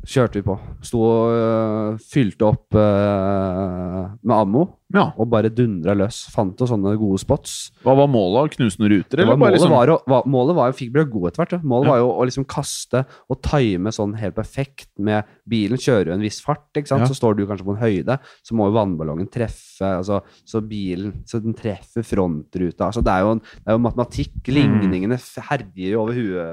[0.05, 0.59] Kjørte vi på.
[0.85, 5.06] Sto og øh, fylte opp øh, med ammo ja.
[5.15, 6.17] og bare dundra løs.
[6.34, 7.52] Fant jo sånne gode spots.
[7.86, 8.52] Hva var målet?
[8.56, 9.17] Knuse noen ruter?
[9.21, 11.54] Var, målet, liksom var å, var, målet var jo Fikk bli god etter hvert.
[11.58, 11.62] ja.
[11.63, 11.89] Målet Ja.
[11.91, 12.99] var jo å liksom kaste
[13.30, 17.08] og time sånn helt perfekt med Bilen kjører jo en viss fart, ikke sant?
[17.10, 18.13] Så står du kanskje på en høyde.
[18.45, 22.84] Så må jo vannballongen treffe altså, Så bilen Så den treffer frontruta.
[22.89, 24.36] Altså, det, er jo en, det er jo matematikk.
[24.45, 24.54] Mm.
[24.56, 25.17] Ligningene
[25.49, 26.47] herjer jo over huet,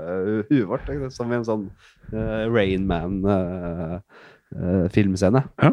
[0.50, 0.86] huet vårt.
[0.92, 1.08] Ikke?
[1.14, 1.64] Som i en sånn
[2.12, 5.40] uh, Rainman-filmscene.
[5.62, 5.70] Ja.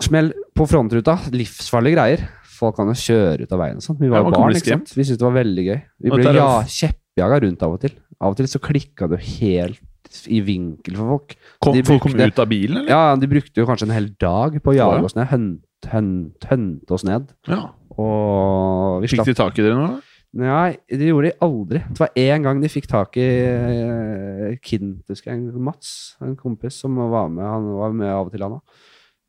[0.00, 1.16] Smell på frontruta.
[1.34, 2.24] Livsfarlige greier.
[2.60, 3.98] Folk kan jo kjøre ut av veien og sånn.
[4.00, 4.90] Vi var jo ja, barn, ikke sant?
[4.94, 5.78] Vi syntes det var veldig gøy.
[6.04, 7.94] Vi ble ja, kjeppjaga rundt av og til.
[8.20, 11.34] Av og til så klikka det jo helt i vinkel for folk.
[11.64, 12.90] Kom, de Folk kom brukte- ut av bilen, eller?
[12.90, 15.04] Ja, de brukte jo kanskje en hel dag på å Ja, jage ja.
[15.08, 15.26] oss ned.
[15.32, 17.32] Hønt, hønt, hønte oss ned.
[17.48, 17.62] Ja.
[17.96, 19.86] Og vi Fikk slapp de tak i dere nå?
[19.88, 20.00] da?
[20.40, 21.80] Nei, det gjorde de aldri.
[21.90, 23.24] Det var én gang de fikk tak i
[24.54, 25.58] uh.
[25.58, 27.44] Mats, en kompis som var med.
[27.44, 28.62] Han var med av og til, han òg.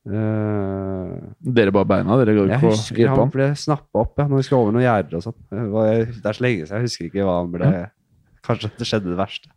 [0.05, 2.15] Dere bare beina?
[2.17, 3.33] Dere går jeg ikke på husker hjelpe han han?
[3.35, 5.37] ble snappa opp ja, når vi skulle over noen gjerder og sånn.
[5.51, 7.71] Det er så lenge siden, jeg husker ikke hva han ble
[8.41, 9.51] Kanskje det skjedde det verste.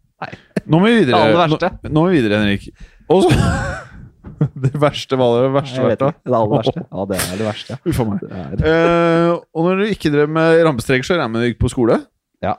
[0.69, 1.71] Nå må vi Det videre, aller verste.
[1.89, 2.67] nå må vi videre Henrik.
[3.09, 3.31] Og så
[4.65, 5.95] Det verste var det verste Nei.
[5.97, 6.83] Det aller verste.
[6.85, 7.77] Ja, det er det verste.
[7.77, 7.79] ja.
[7.89, 8.21] Uff a meg.
[8.21, 11.49] Det er, Eh, og når du ikke drev med rampestreker, så regner jeg med du
[11.53, 11.99] gikk på skole?
[12.45, 12.55] Ja.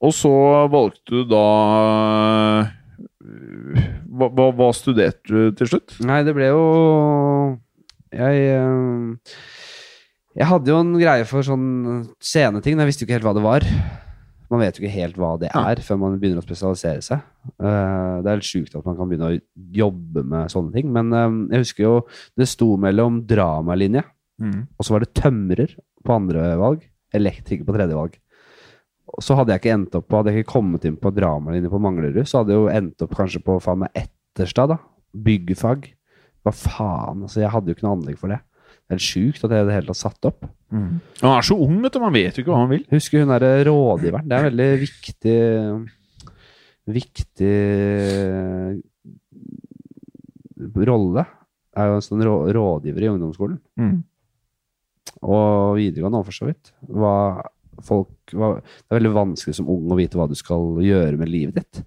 [0.00, 0.32] Og så
[0.72, 1.44] valgte du da
[4.18, 5.96] hva, hva, hva studerte du til slutt?
[6.06, 6.64] Nei, det ble jo
[8.14, 9.38] Jeg eh,
[10.38, 13.36] Jeg hadde jo en greie for sånn sceneting, men jeg visste jo ikke helt hva
[13.38, 13.66] det var.
[14.48, 17.24] Man vet jo ikke helt hva det er før man begynner å spesialisere seg.
[17.58, 19.40] Eh, det er helt sjukt at man kan begynne å
[19.76, 20.92] jobbe med sånne ting.
[20.94, 21.26] Men eh,
[21.56, 21.96] jeg husker jo
[22.38, 24.04] det sto mellom dramalinje,
[24.78, 25.74] og så var det tømrer
[26.06, 26.84] på andre valg,
[27.16, 28.14] elektriker på tredje valg.
[29.24, 31.80] Så hadde jeg ikke endt opp på, hadde jeg ikke kommet inn på dramalinje på
[31.82, 34.78] Manglerud, så hadde jeg jo endt opp kanskje på faen meg Etterstad, da.
[35.28, 35.88] Byggfag.
[36.44, 37.40] Hva faen, altså.
[37.42, 38.40] Jeg hadde jo ikke noe anlegg for det.
[38.88, 40.46] Det er helt sjukt at jeg i det hele tatt satt opp.
[41.24, 42.00] Han er så ung, vet du.
[42.00, 42.84] Man vet jo ikke hva han vil.
[42.92, 44.28] Husker hun derre rådgiveren.
[44.28, 45.38] Det er en veldig viktig
[46.88, 47.56] Viktig
[50.88, 51.24] rolle.
[51.76, 53.58] Er jo en sånn rå, rådgiver i ungdomsskolen.
[55.20, 56.72] Og videregående òg, for så vidt.
[56.88, 57.12] Hva
[57.84, 61.60] folk, det er veldig vanskelig som ung å vite hva du skal gjøre med livet
[61.60, 61.82] ditt.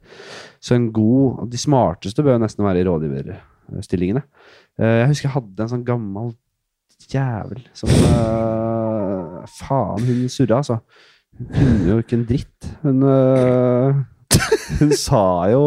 [0.62, 4.24] Så en god De smarteste bør nesten være i rådgiverstillingene.
[4.80, 6.34] Eh, Jeg husker jeg hadde en sånn gammel
[7.12, 10.78] jævel som uh, Faen, hun surra, altså.
[11.38, 12.68] Hun kunne jo ikke en dritt.
[12.84, 14.02] Hun uh,
[14.80, 15.62] Hun sa jo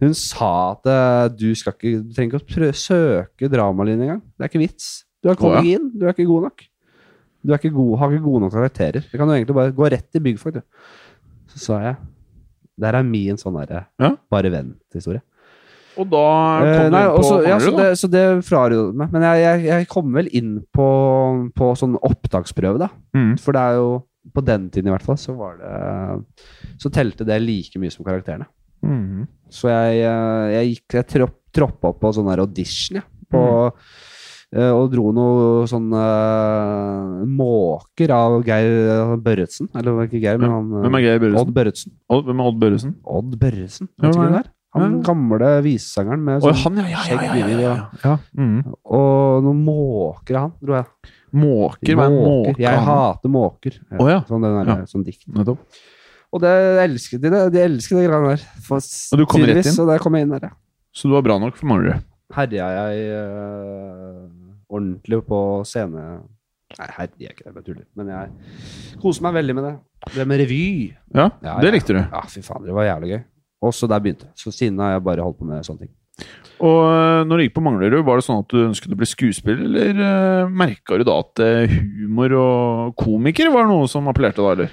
[0.00, 4.24] Hun sa at uh, du skal ikke Du trenger ikke å søke dramalinje engang.
[4.34, 4.88] Det er ikke vits.
[5.22, 5.90] Du har kommet inn.
[5.94, 6.66] Du er ikke god nok.
[7.46, 9.04] Du ikke god, har ikke gode nok karakterer.
[9.06, 10.62] Du kan jo egentlig bare gå rett i byggfag, du.
[11.54, 11.96] Så sa jeg
[12.80, 14.10] Der er min sånn derre Ja.
[14.30, 15.22] bare vent-historie.
[15.96, 16.24] Og da
[16.60, 18.24] Eh, kom du nei, inn på også, ja, så, det, så det
[18.92, 19.12] meg.
[19.14, 20.88] Men jeg, jeg, jeg kom vel inn på,
[21.56, 22.90] på sånn opptaksprøve, da.
[23.16, 23.38] Mm.
[23.40, 23.88] For det er jo
[24.34, 28.04] På den tiden i hvert fall, så var det Så telte det like mye som
[28.04, 28.44] karakterene.
[28.84, 29.24] Mm.
[29.48, 33.06] Så jeg, eh, jeg gikk Jeg tropp, troppa opp på sånn der audition, jeg.
[33.32, 33.70] På, eh,
[34.54, 39.70] og dro noe sånn eh, måker av Geir Børretzen.
[39.76, 41.40] Eller ikke Geir, men han eh, Hvem er Geir Børretzen?
[41.42, 41.96] Odd Børretzen.
[42.06, 42.94] Odd, hvem er Odd Børretzen?
[43.18, 44.52] Odd Børretzen, vet du hvem det er?
[44.76, 48.14] Han gamle visesangeren med sånn oh, han, ja, ja, ja, ja.
[48.36, 48.58] Mm.
[48.92, 51.12] Og noen måker av han, dro jeg.
[51.36, 51.96] Måker?
[51.96, 52.58] Hva er Måker.
[52.60, 53.78] Jeg hater måker.
[53.96, 54.18] Å, ja.
[54.28, 55.24] Sånn, den der, sånn dikt.
[55.32, 55.80] Nettopp.
[56.36, 58.44] Og det elsket de, det, de elsket det greiene der.
[58.76, 59.76] Og du kom rett inn?
[59.78, 60.52] Så der kom jeg inn der, ja.
[60.96, 62.04] Så du var bra nok for Manglerud?
[62.36, 63.02] Herja jeg
[64.70, 66.06] ordentlig på scene...
[66.76, 67.84] Nei, herre, jeg ikke det, jeg tuller.
[67.94, 69.74] Men jeg koser meg veldig med det.
[70.16, 70.64] Det med revy.
[71.14, 72.00] Ja, Ja, det likte du.
[72.02, 73.20] Ja, fy faen, det var jævlig gøy.
[73.66, 74.28] Og så der begynte.
[74.36, 75.94] Så siden har jeg bare holdt på med sånne ting.
[76.64, 79.08] Og øh, når du gikk på Manglerud, var det sånn at du ønsket å bli
[79.08, 84.40] skuespiller, eller uh, merka du da at øh, humor og komiker var noe som appellerte
[84.40, 84.72] da, eller?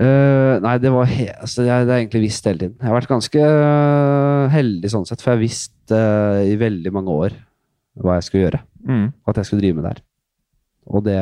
[0.00, 2.76] Uh, nei, det var he altså, jeg, det har egentlig visst hele tiden.
[2.78, 6.94] Jeg har vært ganske uh, heldig sånn sett, for jeg har visst uh, i veldig
[6.94, 7.36] mange år
[8.00, 8.62] hva jeg skulle gjøre.
[8.86, 9.06] Mm.
[9.28, 10.02] At jeg skulle drive med der.
[10.90, 11.18] Og det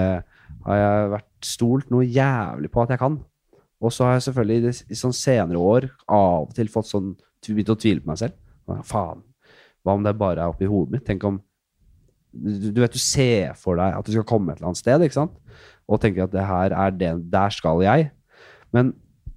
[0.67, 3.19] har jeg vært stolt noe jævlig på at jeg kan.
[3.79, 7.13] Og så har jeg selvfølgelig i, sånn senere år av og til fått sånn
[7.47, 8.39] begynt å tvile på meg selv.
[8.85, 9.23] Faen,
[9.87, 11.07] hva om det bare er oppi hodet mitt?
[11.07, 11.39] Tenk om
[12.29, 15.05] du, du vet, du ser for deg at du skal komme et eller annet sted,
[15.05, 15.37] ikke sant?
[15.89, 18.11] Og tenker at det her er det, der skal jeg.
[18.75, 18.93] Men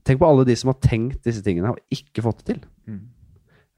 [0.08, 2.66] tenk på alle de som har tenkt disse tingene og ikke fått det til.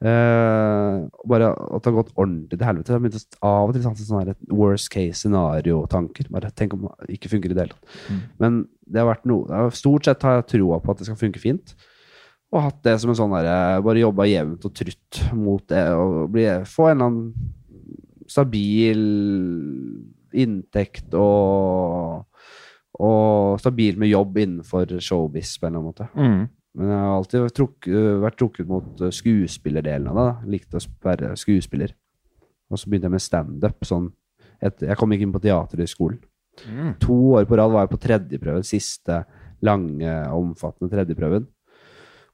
[0.02, 0.96] Eh,
[1.30, 2.92] bare at det har gått ordentlig til helvete.
[2.92, 6.28] Jeg begynt å av og til sånn, sånn her worst case scenario-tanker.
[6.34, 7.98] Bare tenk om det ikke funker i det hele tatt.
[8.10, 8.22] Mm.
[8.42, 11.42] Men det har vært noe Stort sett har jeg troa på at det skal funke
[11.42, 11.76] fint.
[12.52, 15.84] Og hatt det som en sånn derre Bare jobba jevnt og trutt mot det.
[15.96, 19.00] Og bli, få en eller annen stabil
[20.34, 22.26] inntekt og
[22.94, 26.10] Og stabil med jobb innenfor showbiz på en eller annen måte.
[26.14, 26.44] Mm.
[26.74, 30.24] Men jeg har alltid vært, øh, vært trukket mot øh, skuespillerdelen av det.
[30.26, 30.50] da.
[30.56, 31.94] Likte å være skuespiller.
[32.70, 33.84] Og så begynte jeg med standup.
[33.86, 34.08] Sånn,
[34.60, 36.18] jeg kom ikke inn på teaterhøgskolen.
[36.70, 36.92] Mm.
[37.02, 38.66] To år på rad var jeg på tredjeprøven.
[38.66, 39.20] Siste
[39.64, 41.46] lange, omfattende tredjeprøven.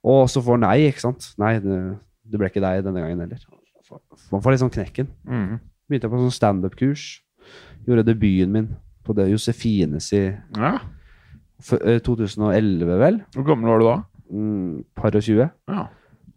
[0.09, 1.27] Og så får nei, ikke sant.
[1.41, 1.79] Nei, det,
[2.39, 3.43] ble ikke deg denne gangen heller.
[4.31, 5.11] Man får litt sånn knekken.
[5.29, 5.59] Mm.
[5.91, 7.05] Begynte jeg på sånn standup-kurs.
[7.85, 8.71] Gjorde debuten min
[9.05, 10.23] på det Josefines i
[10.57, 10.79] Ja.
[11.73, 13.21] øh, 2011, vel.
[13.35, 13.97] Hvor gammel var du da?
[14.31, 15.51] Mm, par og tjue.
[15.69, 15.87] Ja.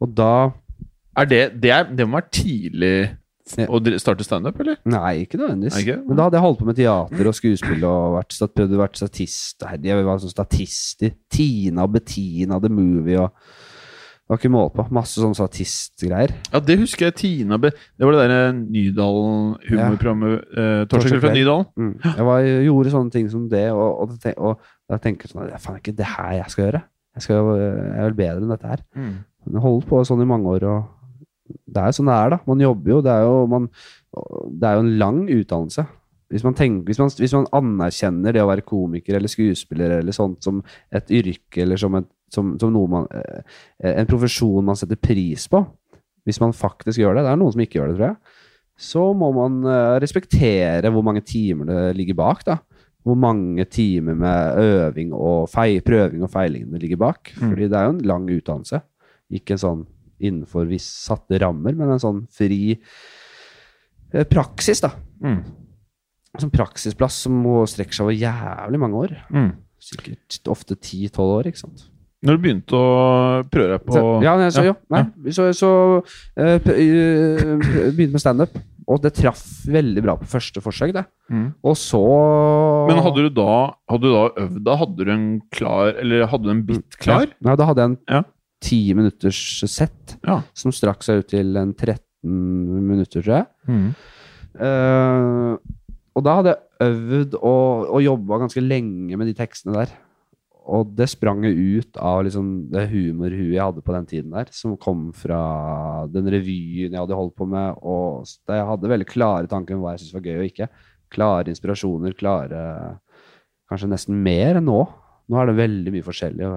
[0.01, 0.51] Og da
[1.15, 2.95] Er det, det, er, det må være tidlig
[3.59, 3.65] Ja.
[3.67, 4.77] å starte standup, eller?
[4.87, 5.81] Nei, ikke nødvendigvis.
[5.83, 5.97] Ikke?
[6.07, 8.95] Men da hadde jeg holdt på med teater og skuespill og vært, prøvd å være
[9.01, 9.65] statist.
[9.83, 13.35] Jeg var sånn statist i Tina og Bettina The Movie og
[14.23, 14.85] Det var ikke måte på.
[14.95, 16.31] Masse sånne statistgreier.
[16.53, 17.15] Ja, det husker jeg.
[17.19, 20.45] Tina Det var det derre Nydalen-humorprogrammet.
[20.57, 21.65] Eh, Torsdag fra Nydalen.
[21.75, 21.93] Mm.
[22.03, 25.47] Jeg var, gjorde sånne ting som det, og, og, og, og da tenker jeg sånn
[25.49, 26.81] Det er faen ikke det her jeg skal gjøre.
[27.13, 28.83] Jeg, skal, jeg er vel bedre enn dette her.
[28.97, 29.15] Mm.
[29.53, 32.39] Jeg holdt på sånn i mange år, og det er jo sånn det er, da.
[32.47, 33.01] Man jobber jo.
[33.05, 33.67] Det er jo, man,
[34.49, 35.85] det er jo en lang utdannelse.
[36.33, 40.15] Hvis man, tenker, hvis, man, hvis man anerkjenner det å være komiker eller skuespiller eller
[40.15, 43.43] sånt som et yrke eller som, et, som, som man eh,
[43.91, 45.61] En profesjon man setter pris på.
[46.25, 47.27] Hvis man faktisk gjør det.
[47.27, 48.39] Det er noen som ikke gjør det, tror jeg.
[48.89, 52.57] så må man eh, respektere hvor mange timer det ligger bak, da.
[53.03, 57.33] Hvor mange timer med øving og feil, prøving og feiling det ligger bak.
[57.35, 57.49] Mm.
[57.49, 58.79] Fordi det er jo en lang utdannelse.
[59.33, 59.83] Ikke en sånn
[60.23, 64.93] innenfor visse satte rammer, men en sånn fri eh, praksis, da.
[65.23, 65.41] Mm.
[66.39, 69.17] Sånn praksisplass som må strekke seg over jævlig mange år.
[69.33, 69.49] Mm.
[69.83, 71.89] Sikkert ofte 10-12 år, ikke sant.
[72.23, 72.91] Når du begynte å
[73.51, 75.33] prøve deg på Så, ja, så, Ja, jo, nei.
[75.35, 76.69] så, så uh,
[77.91, 78.55] begynte med standup,
[78.87, 81.03] og det traff veldig bra på første forsøk, det.
[81.31, 81.53] Mm.
[81.63, 82.01] Og så
[82.89, 84.75] Men hadde du da Hadde du da øvd da?
[84.81, 87.27] Hadde du en klar Eller hadde du en bit klar?
[87.29, 88.21] Ja, Nei, da hadde jeg en Ja.
[88.63, 89.39] ti minutters
[89.71, 90.41] sett Ja.
[90.53, 93.47] som strakk seg ut til en 13 minutter, tror jeg.
[93.67, 93.87] Mm.
[94.55, 95.57] Uh,
[96.15, 99.91] og da hadde jeg øvd og, og jobba ganske lenge med de tekstene der.
[100.63, 104.77] Og det sprang ut av liksom det humorhuet jeg hadde på den tiden der, som
[104.79, 105.41] kom fra
[106.11, 109.95] den revyen jeg hadde holdt på med, og jeg hadde veldig klare tanker om hva
[109.95, 110.69] jeg syntes var gøy og ikke.
[111.13, 112.61] Klare inspirasjoner, klare
[113.71, 114.81] Kanskje nesten mer enn nå.
[115.31, 116.49] Nå er det veldig mye forskjellig.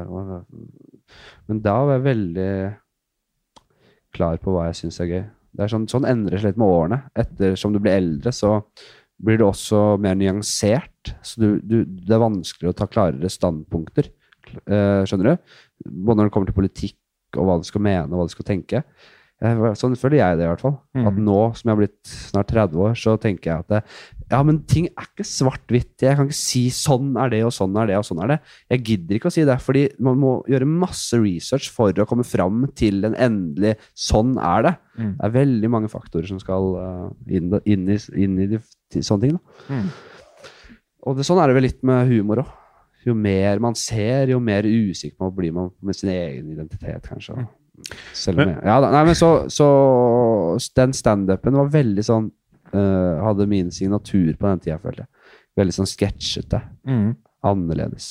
[1.49, 2.51] Men da var jeg veldig
[4.17, 5.23] klar på hva jeg syns er gøy.
[5.57, 6.99] Det er sånn, sånn endrer seg litt med årene.
[7.17, 8.59] Ettersom du blir eldre, så
[9.23, 11.15] blir det også mer nyansert.
[11.25, 14.11] Så du, du, det er vanskeligere å ta klarere standpunkter.
[14.67, 15.53] Eh, skjønner du?
[15.87, 18.49] Både når det kommer til politikk og hva du skal mene og hva du skal
[18.49, 18.83] tenke.
[19.45, 20.77] Eh, sånn føler jeg det, i hvert fall.
[20.97, 21.09] Mm.
[21.11, 23.83] At nå som jeg har blitt snart 30 år, så tenker jeg at det,
[24.27, 26.03] ja, men ting er ikke svart-hvitt.
[26.03, 28.39] Jeg kan ikke si sånn er det, og sånn er det, og sånn er det.
[28.75, 32.27] Jeg gidder ikke å si det, fordi man må gjøre masse research for å komme
[32.27, 34.75] fram til en endelig sånn er det.
[34.97, 35.13] Mm.
[35.13, 38.61] Det er veldig mange faktorer som skal eh, inn, inn, i, inn i de,
[38.99, 39.39] sånne ting.
[39.71, 39.91] Mm.
[41.07, 42.55] Og det, sånn er det vel litt med humor òg.
[43.07, 47.37] Jo mer man ser, jo mer usikker man blir man med sin egen identitet, kanskje.
[47.39, 47.47] Mm.
[48.17, 49.67] Selv om jeg, ja, da, nei, men så, så
[50.73, 52.31] Den standupen var veldig sånn
[52.73, 55.35] eh, Hadde min signatur på den tida, følte jeg.
[55.57, 56.61] Veldig sånn sketsjete.
[56.89, 57.13] Mm.
[57.47, 58.09] Annerledes.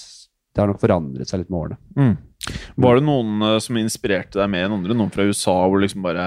[0.56, 1.78] Det har nok forandret seg litt med årene.
[2.00, 2.16] Mm.
[2.86, 4.96] Var det noen uh, som inspirerte deg mer enn andre?
[4.96, 6.26] Noen fra USA hvor liksom bare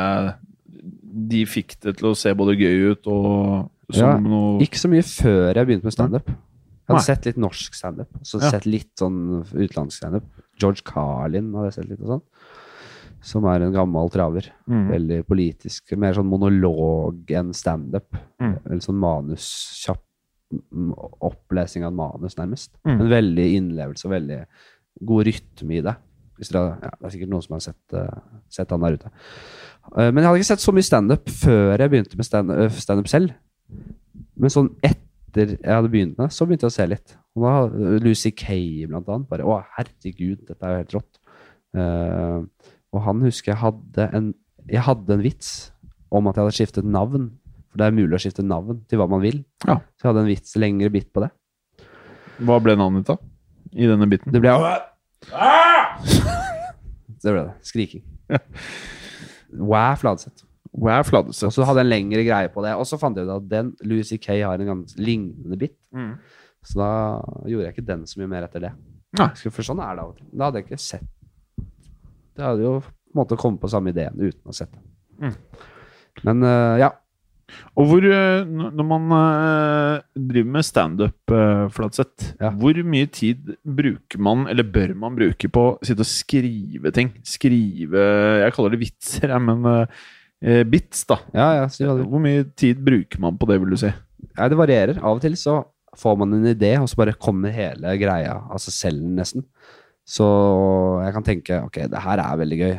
[1.29, 4.91] de fikk det til å se både gøy ut og som Ja, noe Ikke så
[4.93, 6.29] mye før jeg begynte med standup.
[6.29, 7.07] Jeg hadde Nei.
[7.07, 8.51] sett litt norsk standup, så Ja.
[8.53, 10.25] sett litt sånn utenlandsk standup.
[10.61, 12.23] George Carlin hadde jeg sett litt og sånn.
[13.25, 14.51] Som er en gammel traver.
[14.71, 14.85] Mm.
[14.93, 15.97] Veldig politisk.
[15.99, 18.15] Mer sånn monolog enn standup.
[18.39, 18.55] Mm.
[18.65, 19.49] Eller sånn manus,
[19.83, 20.05] kjapp
[21.21, 22.73] opplesing av manus, nærmest.
[22.87, 22.95] Mm.
[22.95, 24.39] Men veldig innlevelse og veldig
[25.09, 25.95] god rytme i det.
[26.39, 29.11] Hvis dere, ja, det er sikkert noen som har sett, uh, sett han der ute.
[29.91, 33.05] Uh, men jeg hadde ikke sett så mye standup før jeg begynte med stand- eh,
[33.11, 33.35] selv.
[34.39, 37.17] Men sånn etter jeg hadde begynt med det, så begynte jeg å se litt.
[37.37, 39.29] Og da Lucy Kay, blant annet.
[39.29, 41.21] Bare å, herregud, dette er jo helt rått.
[41.79, 44.31] Eh, og han husker jeg hadde en
[44.69, 45.51] Jeg hadde en vits
[46.13, 47.31] om at jeg hadde skiftet navn.
[47.69, 49.43] For det er mulig å skifte navn til hva man vil.
[49.65, 49.79] Ja.
[49.97, 51.31] Så jeg hadde en vits, lengre bit på det.
[52.45, 53.17] Hva ble navnet ditt, da?
[53.77, 54.33] I denne biten?
[54.33, 54.53] Det ble
[57.19, 57.55] Det ble det.
[57.67, 58.05] Skriking.
[59.59, 60.45] Wow, Fladseth.
[60.79, 62.75] Wow, Og så hadde jeg en lengre greie på det.
[62.79, 64.37] Og så fant jeg ut at den Louis C.K.
[64.45, 65.75] har en ganske lignende bit.
[65.97, 66.13] Mm.
[66.65, 66.91] Så da
[67.49, 68.73] gjorde jeg ikke den så mye mer etter det.
[69.19, 69.31] Nei.
[69.49, 70.29] For sånn er det.
[70.31, 71.09] Da hadde jeg ikke sett
[72.39, 74.83] Det hadde jo på en måte kommet på samme ideen uten å sett det.
[75.19, 75.37] Mm.
[76.29, 76.93] Men uh, ja.
[77.81, 81.33] Og hvor, eh, når man eh, driver med standup,
[81.73, 82.51] Fladseth, Ja.
[82.53, 87.15] hvor mye tid bruker man, eller bør man bruke på å sitte og skrive ting?
[87.25, 88.05] Skrive
[88.43, 91.23] Jeg kaller det vitser, jeg, men uh, bits, da.
[91.33, 93.95] Ja, ja, Hvor mye tid bruker man på det, vil du si?
[94.29, 95.01] Nei, det varierer.
[95.01, 95.63] Av og til så
[95.97, 99.49] får man en idé, og så bare kommer hele greia av seg selv, nesten.
[100.09, 100.27] Så
[101.05, 102.75] jeg kan tenke ok, det her er veldig gøy.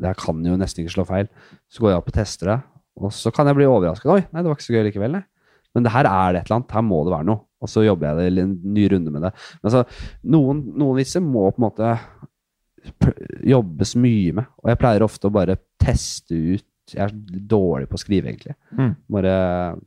[0.00, 1.28] Det her kan jo nesten ikke slå feil.
[1.68, 2.58] Så går jeg opp og tester det,
[3.00, 4.10] og så kan jeg bli overrasket.
[4.12, 5.24] Oi, nei, det var ikke så gøy likevel, nei.
[5.74, 6.76] Men det her er det et eller annet.
[6.76, 7.44] Her må det være noe.
[7.64, 9.32] Og så jobber jeg en ny runde med det.
[9.58, 11.94] Men altså, noen, noen vitser må på en måte
[13.54, 14.52] jobbes mye med.
[14.62, 17.12] Og jeg pleier ofte å bare teste ut Jeg er
[17.48, 18.52] dårlig på å skrive, egentlig.
[18.76, 18.90] Mm.
[19.14, 19.34] Bare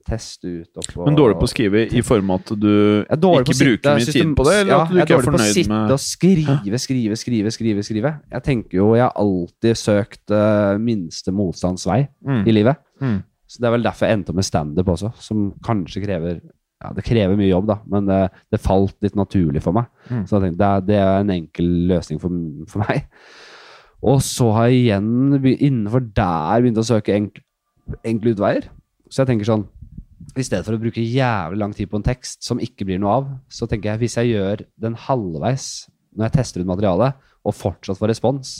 [0.07, 3.05] teste ut opp og Men dårlig på å skrive i form av at du jeg
[3.05, 5.13] er ikke bruker sitte- mye system- tid på det, eller ja, at du jeg ikke
[5.13, 8.13] er dårlig på å sitte med og skrive, skrive, skrive, skrive, skrive.
[8.33, 12.43] Jeg tenker jo Jeg har alltid søkt uh, minste motstands vei mm.
[12.47, 12.81] i livet.
[12.99, 13.21] Mm.
[13.47, 16.91] Så det er vel derfor jeg endte opp med standup også, som kanskje krever ja,
[16.93, 19.87] Det krever mye jobb, da, men det, det falt litt naturlig for meg.
[20.11, 20.25] Mm.
[20.29, 22.29] Så jeg tenkte, det, er, det er en enkel løsning for,
[22.69, 23.07] for meg.
[24.05, 27.43] Og så har jeg igjen innenfor der begynt å søke enkle,
[28.05, 28.69] enkle utveier.
[29.09, 29.65] Så jeg tenker sånn
[30.37, 33.13] I stedet for å bruke jævlig lang tid på en tekst som ikke blir noe
[33.21, 35.87] av, så tenker jeg hvis jeg gjør den halvveis
[36.17, 38.53] når jeg tester ut materialet, og fortsatt får respons,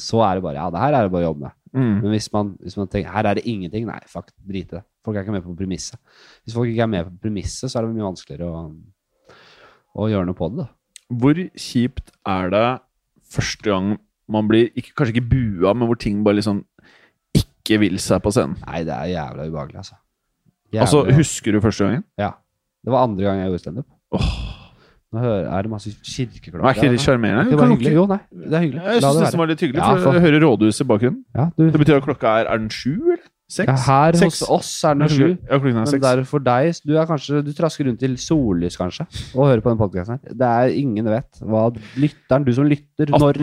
[0.00, 1.56] så er det bare Ja, det her er det bare å jobbe med.
[1.76, 1.96] Mm.
[2.00, 4.82] Men hvis man, hvis man tenker her er det ingenting, nei, fuck, drit i det.
[5.04, 6.00] Folk er ikke med på premisset.
[6.42, 9.36] Hvis folk ikke er med på premisset, så er det mye vanskeligere å,
[10.00, 10.64] å gjøre noe på det.
[10.64, 10.68] da.
[11.20, 12.66] Hvor kjipt er det
[13.36, 13.92] første gang
[14.28, 16.64] man blir ikke, kanskje ikke bua, men hvor ting bare liksom
[17.36, 18.56] ikke vil seg på scenen?
[18.66, 19.94] Nei, det er jævla ubehagelig, altså.
[20.76, 22.04] Altså, Husker du første gangen?
[22.18, 22.32] Ja.
[22.84, 23.86] Det var andre gang jeg gjorde standup.
[24.14, 24.32] Oh.
[25.14, 26.66] Nå hører, er det masse kirkeklokker.
[26.66, 27.02] er ikke det da.
[27.04, 27.50] sjarmerende?
[27.50, 27.92] Det var hyggelig.
[27.94, 28.82] Jo, nei, det er hyggelig.
[28.82, 31.24] Jeg syns det det var litt hyggelig, Ja, for for- jeg hører rådhuset i bakgrunnen.
[31.34, 33.24] Ja, du, Det betyr at klokka er Er den sju, eller?
[33.48, 33.66] Seks?
[33.70, 34.40] ja, her Seks.
[34.40, 35.38] hos oss er den sju.
[35.48, 39.06] Ja, Men der for deg Du kanskje Du trasker rundt til sollys, kanskje,
[39.36, 40.34] og hører på den podkasten her.
[40.34, 43.38] Det er ingen vet hva lytteren, du som lytter, når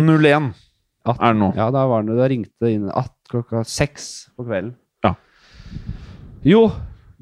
[1.04, 1.50] 18.01 At- er det nå.
[1.58, 4.76] Ja, da var det Da ringte inn at klokka seks på kvelden.
[5.04, 5.16] Ja.
[6.48, 6.68] Jo,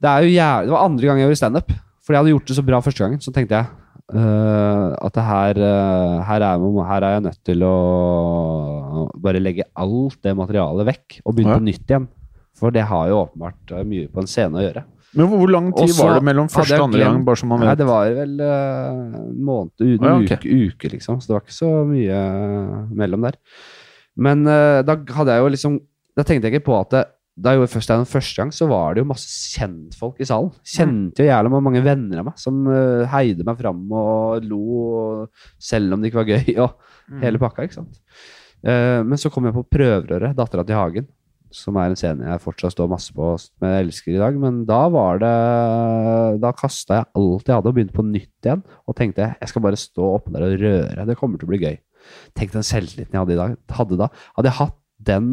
[0.01, 1.71] det er jo jævlig Det var andre gang jeg gjorde standup.
[2.01, 3.21] Fordi jeg hadde gjort det så bra første gangen.
[3.21, 3.65] Så tenkte jeg
[4.13, 7.75] uh, at det her, uh, her, er, her er jeg nødt til å
[9.21, 11.59] bare legge alt det materialet vekk og begynne Ja.
[11.61, 12.07] på nytt igjen.
[12.57, 14.83] For det har jo åpenbart øh, mye på en scene å gjøre.
[15.11, 17.23] Men hvor, hvor lang tid Også, var det mellom første og andre gang?
[17.27, 17.67] Bare som man vet?
[17.67, 20.37] Nei, det var vel en måned, en ah, ja, okay.
[20.39, 21.19] uke, uke, liksom.
[21.19, 23.39] Så det var ikke så mye øh, mellom der.
[24.15, 25.75] Men uh, da hadde jeg jo liksom
[26.19, 27.03] Da tenkte jeg ikke på at det,
[27.41, 30.51] da jeg gjorde først den første gang, så var det jo masse kjentfolk i salen.
[30.67, 34.59] Kjente jo jævla mange venner av meg som uh, heide meg fram og lo,
[34.91, 38.01] og, selv om det ikke var gøy, og hele pakka, ikke sant.
[38.61, 41.07] Uh, men så kom jeg på Prøverøret, dattera til Hagen,
[41.55, 44.37] som er en scene jeg fortsatt står masse på, som jeg elsker i dag.
[44.39, 45.31] Men da var det
[46.43, 48.63] Da kasta jeg alt jeg hadde, og begynte på nytt igjen.
[48.87, 51.07] Og tenkte jeg skal bare stå oppe der og røre.
[51.07, 51.79] Det kommer til å bli gøy.
[52.37, 54.09] Tenk den selvtilliten jeg hadde, i dag, hadde da.
[54.37, 54.79] Hadde jeg hatt
[55.11, 55.27] den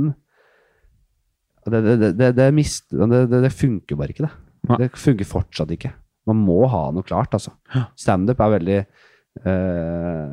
[1.69, 4.79] Det, det, det, det, mist, det, det, det funker bare ikke, det.
[4.81, 5.91] Det funker fortsatt ikke.
[6.29, 7.53] Man må ha noe klart, altså.
[7.99, 10.33] Standup er veldig eh,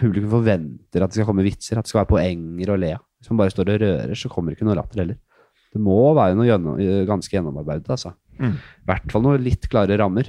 [0.00, 3.04] Publikum forventer at det skal komme vitser, at det skal være poenger å le av.
[3.24, 5.16] Hvis man bare står og rører, så kommer det ikke noe latter heller.
[5.72, 6.76] Det må være noe gjennom,
[7.08, 8.12] ganske gjennomarbeidet, altså.
[8.36, 8.58] Mm.
[8.60, 10.28] I hvert fall noe litt klare rammer.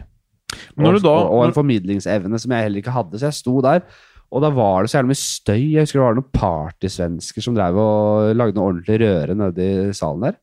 [0.80, 3.20] Når og, du da- og, og en formidlingsevne som jeg heller ikke hadde.
[3.20, 3.84] Så jeg sto der,
[4.32, 5.60] og da var det så jævlig mye støy.
[5.76, 9.94] Jeg husker det var noen partysvensker som drev og lagde noe ordentlig røre nede i
[10.00, 10.40] salen der.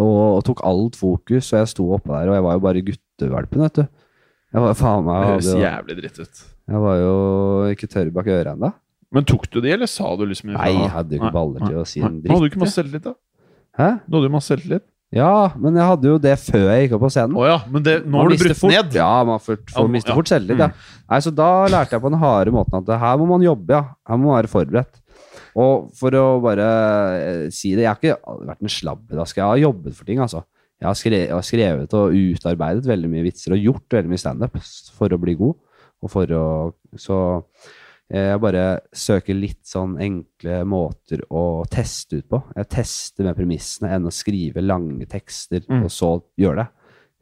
[0.00, 2.82] Og, og tok alt fokus, og jeg sto oppe der, og jeg var jo bare
[2.88, 3.86] guttevalpen, vet du.
[4.56, 6.42] Jeg var faen meg høres jævlig dritt ut.
[6.66, 7.14] Jeg var jo
[7.70, 8.72] ikke tørr bak øret ennå.
[9.14, 10.64] Men tok du de, eller sa du liksom ifra?
[10.64, 12.32] Nei, jeg hadde jo ikke baller til å si en dritt.
[12.32, 13.14] Hadde du ikke masse selvtillit, da?
[13.78, 13.88] Hæ?
[14.06, 14.86] Du hadde jo masse selvtillit.
[15.14, 17.36] Ja, men jeg hadde jo det før jeg gikk opp på scenen.
[17.38, 18.96] Oh, ja, men det, nå har du brutt fort, ned.
[18.98, 20.16] Ja, man får, får mister ja.
[20.18, 20.64] fort selvtillit.
[20.64, 21.04] Ja.
[21.06, 23.84] Nei, så da lærte jeg på den harde måten at her må man jobbe, ja.
[24.10, 24.98] Her må man være forberedt.
[25.56, 26.66] Og for å bare
[27.20, 29.38] eh, si det, jeg har ikke vært en slabbedask.
[29.38, 30.42] Jeg har jobbet for ting, altså.
[30.76, 34.20] Jeg har, skrevet, jeg har skrevet og utarbeidet veldig mye vitser og gjort veldig mye
[34.20, 34.58] standup
[34.98, 35.56] for å bli god.
[36.04, 36.44] Og for å
[37.00, 37.16] Så
[38.08, 42.42] jeg bare søker litt sånn enkle måter å teste ut på.
[42.54, 45.82] Jeg tester med premissene enn å skrive lange tekster Mm.
[45.84, 46.68] og så gjøre det.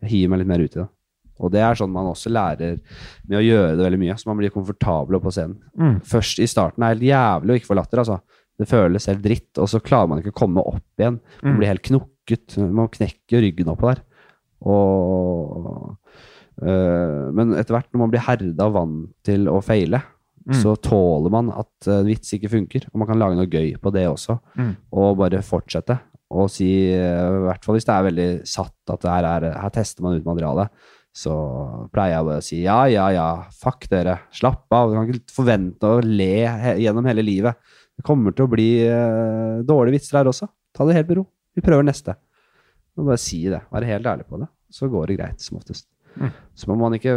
[0.02, 0.88] Jeg hiver meg litt mer ut i det.
[1.40, 2.80] Og det er sånn man også lærer
[3.26, 5.56] med å gjøre det veldig mye, så man blir komfortabel på scenen.
[5.76, 6.00] Mm.
[6.04, 8.20] Først i starten er det helt jævlig å ikke få latter, altså.
[8.56, 11.18] Det føles helt dritt, og så klarer man ikke å komme opp igjen.
[11.42, 11.58] Man Mm.
[11.58, 12.58] blir helt knokket.
[12.70, 14.02] Man knekker ryggen oppå der.
[14.62, 15.96] Og
[16.62, 20.00] øh, Men etter hvert, når man blir herda og vant til å feile,
[20.44, 20.56] Mm.
[20.60, 22.88] så tåler man at en vits ikke funker.
[22.92, 24.36] Og man kan lage noe gøy på det også.
[24.60, 24.74] Mm.
[25.00, 25.96] Og bare fortsette.
[26.34, 29.46] Og si, øh, i hvert fall hvis det er veldig satt at det her, er,
[29.62, 30.84] her tester man ut materialet,
[31.14, 31.34] så
[31.94, 34.90] pleier jeg bare å si ja, ja, ja, fuck dere, slapp av.
[34.90, 37.60] Du kan ikke forvente å le he gjennom hele livet.
[37.94, 40.48] Det kommer til å bli uh, dårlige vitser her også.
[40.74, 41.28] Ta det helt med ro.
[41.54, 42.16] Vi prøver neste.
[42.98, 43.62] Og bare si det.
[43.70, 44.50] Være helt ærlig på det.
[44.74, 45.86] Så går det greit, som oftest.
[46.18, 46.32] Mm.
[46.58, 47.14] Så må man ikke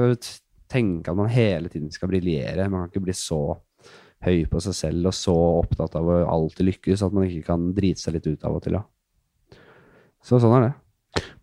[0.72, 2.70] tenke at man hele tiden skal briljere.
[2.70, 3.42] Man kan ikke bli så
[4.26, 7.72] høy på seg selv og så opptatt av å alltid lykkes at man ikke kan
[7.78, 8.80] drite seg litt ut av og til.
[8.80, 9.60] Da.
[10.26, 10.74] Så sånn er det.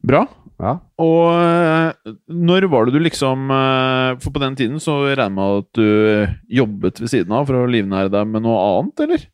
[0.04, 0.24] Bra.
[0.62, 0.76] Ja.
[1.02, 5.32] Og eh, når var det du liksom eh, For på den tiden så regner jeg
[5.34, 9.24] med at du jobbet ved siden av for å livnære deg med noe annet, eller?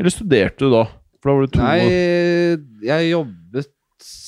[0.00, 0.82] Eller studerte du da?
[1.22, 1.78] For da var du to Nei,
[2.88, 3.70] jeg jobbet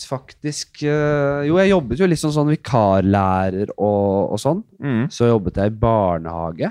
[0.09, 4.63] faktisk øh, Jo, jeg jobbet jo litt sånn, sånn vikarlærer og, og sånn.
[4.81, 5.05] mm.
[5.15, 6.71] Så jobbet jeg i barnehage.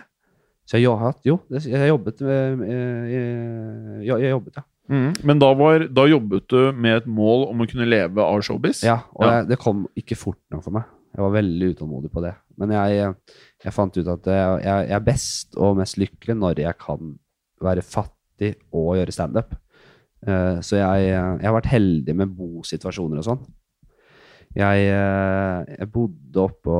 [0.69, 4.63] Så jeg, hatt- jo, jeg jobbet eh, eh, Jeg jobbet, ja.
[4.91, 5.13] Mm.
[5.23, 8.81] Men da, var, da jobbet du med et mål om å kunne leve av showbiz?
[8.83, 9.31] ja og Ja.
[9.39, 10.83] Jeg, det kom ikke fort nok for meg.
[11.13, 12.33] Jeg var veldig utålmodig på det.
[12.57, 13.13] Men jeg,
[13.63, 17.13] jeg fant ut at jeg, jeg, jeg er best og mest lykkelig når jeg kan
[17.63, 19.53] være fattig og gjøre standup.
[20.23, 23.43] Eh, så jeg, jeg har vært heldig med bosituasjoner og sånn.
[24.53, 26.77] Jeg, eh, jeg bodde oppå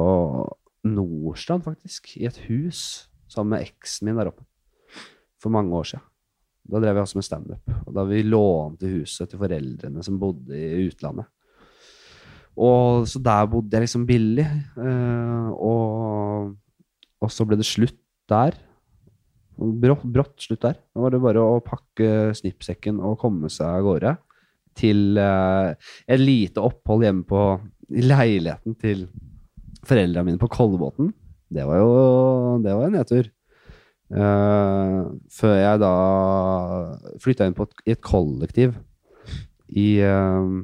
[0.87, 4.45] Nordstrand, faktisk, i et hus sammen med eksen min der oppe.
[5.41, 6.05] For mange år siden.
[6.69, 7.71] Da drev jeg også med standup.
[7.83, 11.27] Og da vi lånte huset til foreldrene som bodde i utlandet.
[12.53, 14.45] Og så der bodde jeg liksom billig.
[14.77, 16.53] eh, og,
[17.19, 18.55] og så ble det slutt der.
[19.64, 20.78] Brått, brått slutt der.
[20.93, 24.16] Nå var det bare å pakke snippsekken og komme seg av gårde
[24.78, 25.74] til eh,
[26.09, 27.43] et lite opphold hjemme på
[27.93, 29.05] i leiligheten til
[29.86, 31.11] foreldrene mine på Kollebotn.
[31.53, 31.93] Det var jo
[32.64, 33.30] det var en nedtur.
[34.14, 34.99] Eh,
[35.34, 35.93] før jeg da
[37.24, 38.76] flytta inn på et, i et kollektiv
[39.74, 40.61] i uh,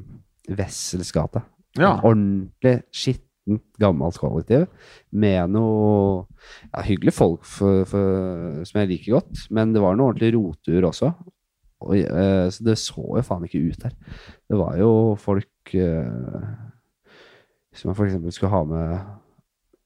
[0.54, 1.42] Wessels gate.
[1.78, 1.96] Ja.
[2.06, 4.66] Ordentlig Ordentlig skittent, gammelt kollektiv
[5.10, 6.26] med noe
[6.72, 10.88] ja, hyggelige folk for, for, som jeg liker godt, men det var noe ordentlig rotur
[10.90, 11.12] også.
[11.80, 13.94] Og, eh, så det så jo faen ikke ut der.
[14.48, 16.44] Det var jo folk eh,
[17.72, 19.16] som for eksempel skulle ha med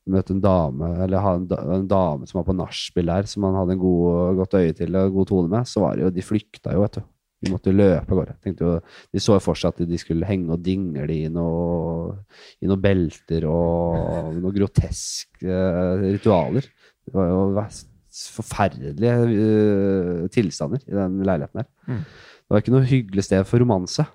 [0.04, 3.40] Møte en dame, eller ha en, da, en dame som var på nachspiel der, som
[3.40, 6.10] man hadde en god, godt øye til og god tone med, så var det jo
[6.12, 7.06] De flykta jo, vet du.
[7.44, 8.80] De måtte løpe av gårde.
[9.12, 12.14] De så for seg at de skulle henge og dingle i noe,
[12.62, 16.64] i noen belter og noen groteske eh, ritualer.
[17.04, 17.66] Det var jo
[18.14, 21.68] forferdelige eh, tilstander i den leiligheten der.
[21.90, 22.02] Mm.
[22.04, 24.04] Det var ikke noe hyggelig sted for romanse.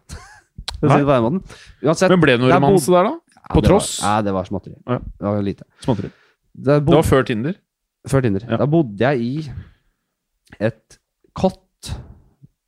[0.83, 3.15] Uansett, Men ble det noe der romanse der, da?
[3.35, 3.89] ja, på var- tross?
[4.03, 4.75] Ja, det var småtteri.
[4.87, 4.99] Ja.
[5.03, 5.65] Det var lite.
[5.83, 6.11] Småtteri.
[6.59, 7.57] Det Det var før Tinder.
[8.07, 8.45] før Tinder.
[8.49, 8.57] Ja.
[8.61, 9.51] Da bodde jeg i
[10.59, 10.97] et
[11.35, 11.59] kott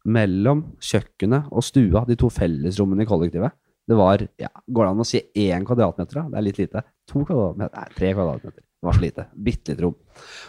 [0.05, 3.53] mellom kjøkkenet og stua, de to fellesrommene i kollektivet.
[3.87, 6.21] Det var ja, Går det an å si én kvadratmeter?
[6.21, 6.27] da?
[6.31, 6.83] Det er litt lite.
[7.11, 7.73] To kvadratmeter?
[7.75, 8.61] Nei, tre kvadratmeter.
[8.61, 9.23] Det var så lite.
[9.37, 9.97] Bitte lite rom.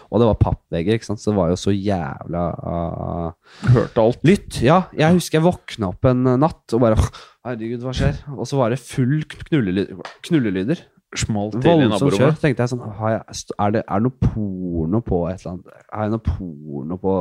[0.09, 1.21] Og det var pappvegger, ikke sant?
[1.21, 4.23] så det var jo så jævla uh, Hørte alt.
[4.25, 4.79] Lytt, ja.
[4.97, 6.97] Jeg husker jeg våkna opp en natt og bare
[7.43, 8.23] Herregud, hva skjer?
[8.33, 9.99] Og så var det full knullelyder.
[10.25, 10.81] knullelyder.
[11.19, 12.39] Smalt til i naborommet.
[12.41, 15.83] tenkte jeg sånn har jeg, er, det, er det noe porno på et eller annet?
[15.91, 17.15] Har jeg noe porno på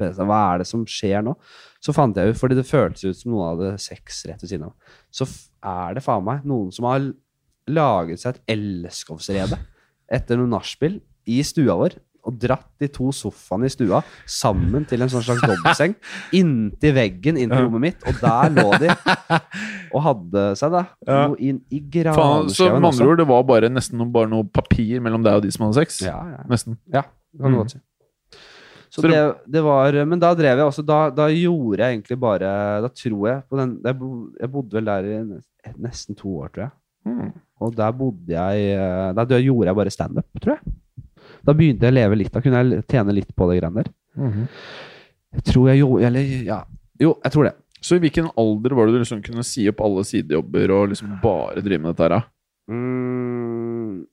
[0.00, 0.22] PC?
[0.28, 1.36] Hva er det som skjer nå?
[1.82, 4.68] Så fant jeg ut, fordi det føltes ut som noen hadde sex rett ved siden
[4.70, 4.96] av.
[5.14, 7.04] Så er det faen meg noen som har
[7.70, 9.60] laget seg et elskovsrede
[10.12, 10.98] etter noe nachspiel
[11.30, 11.98] i stua vår.
[12.24, 13.98] Og dratt de to sofaene i stua
[14.30, 15.96] sammen til en sånn slags dobbeltseng
[16.38, 18.04] inntil veggen inn til rommet mitt.
[18.06, 18.90] Og der lå de
[19.94, 21.16] og hadde seg da Ja.
[21.28, 24.44] noe inn i Faen, så granskauen med andre ord, det var bare nesten bare noe
[24.44, 25.98] papir mellom deg og de som hadde sex?
[26.06, 26.44] Ja, ja.
[26.48, 26.78] Nesten.
[26.94, 27.02] Ja,
[27.32, 27.62] det kan du Mm.
[27.64, 27.80] godt si.
[28.92, 32.82] Så, det- det var Men da drev jeg også da, da gjorde jeg egentlig bare
[32.82, 35.40] Da tror jeg på den Jeg, bodde vel der i
[35.80, 36.70] nesten to år, tror jeg.
[37.06, 37.32] Mm.
[37.60, 40.74] Og der bodde jeg eh, Da gjorde jeg bare standup, tror jeg.
[41.42, 42.32] Da begynte jeg å leve litt.
[42.34, 43.88] Da kunne jeg tjene litt på det greiene der.
[44.18, 44.42] Mhm.
[45.32, 46.58] Jeg tror jeg jo Eller ja.
[47.00, 47.54] Jo, jeg tror det.
[47.82, 51.08] Så i hvilken alder var det du liksom kunne si opp alle sidejobber og liksom
[51.22, 52.12] bare drive med dette her?
[52.14, 52.20] da?
[52.70, 54.06] Mm,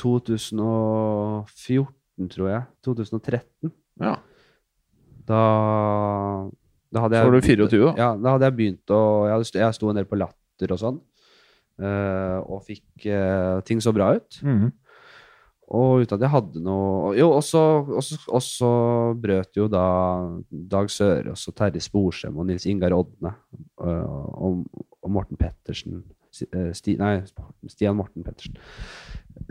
[0.00, 2.62] 2014, tror jeg.
[2.86, 3.72] 2013.
[4.00, 4.14] Ja.
[5.28, 5.40] Da,
[6.94, 7.92] da hadde Så jeg var du 24 da?
[7.98, 10.78] Ja, da hadde jeg begynt å Jeg, hadde, jeg sto en del på Latter og
[10.80, 10.98] sånn.
[11.84, 14.40] uh, og fikk uh, ting så bra ut.
[14.42, 14.72] Mhm.
[15.68, 18.70] Og uten at jeg hadde noe Jo, og så
[19.20, 19.84] brøt jo da
[20.48, 23.34] Dag Sørås og Terje Sporsem og Nils Ingar Odne
[23.84, 24.06] øh,
[24.48, 24.62] og,
[25.02, 26.00] og Morten Pettersen
[26.48, 27.18] øh, Sti, Nei,
[27.68, 28.56] Stian Morten Pettersen.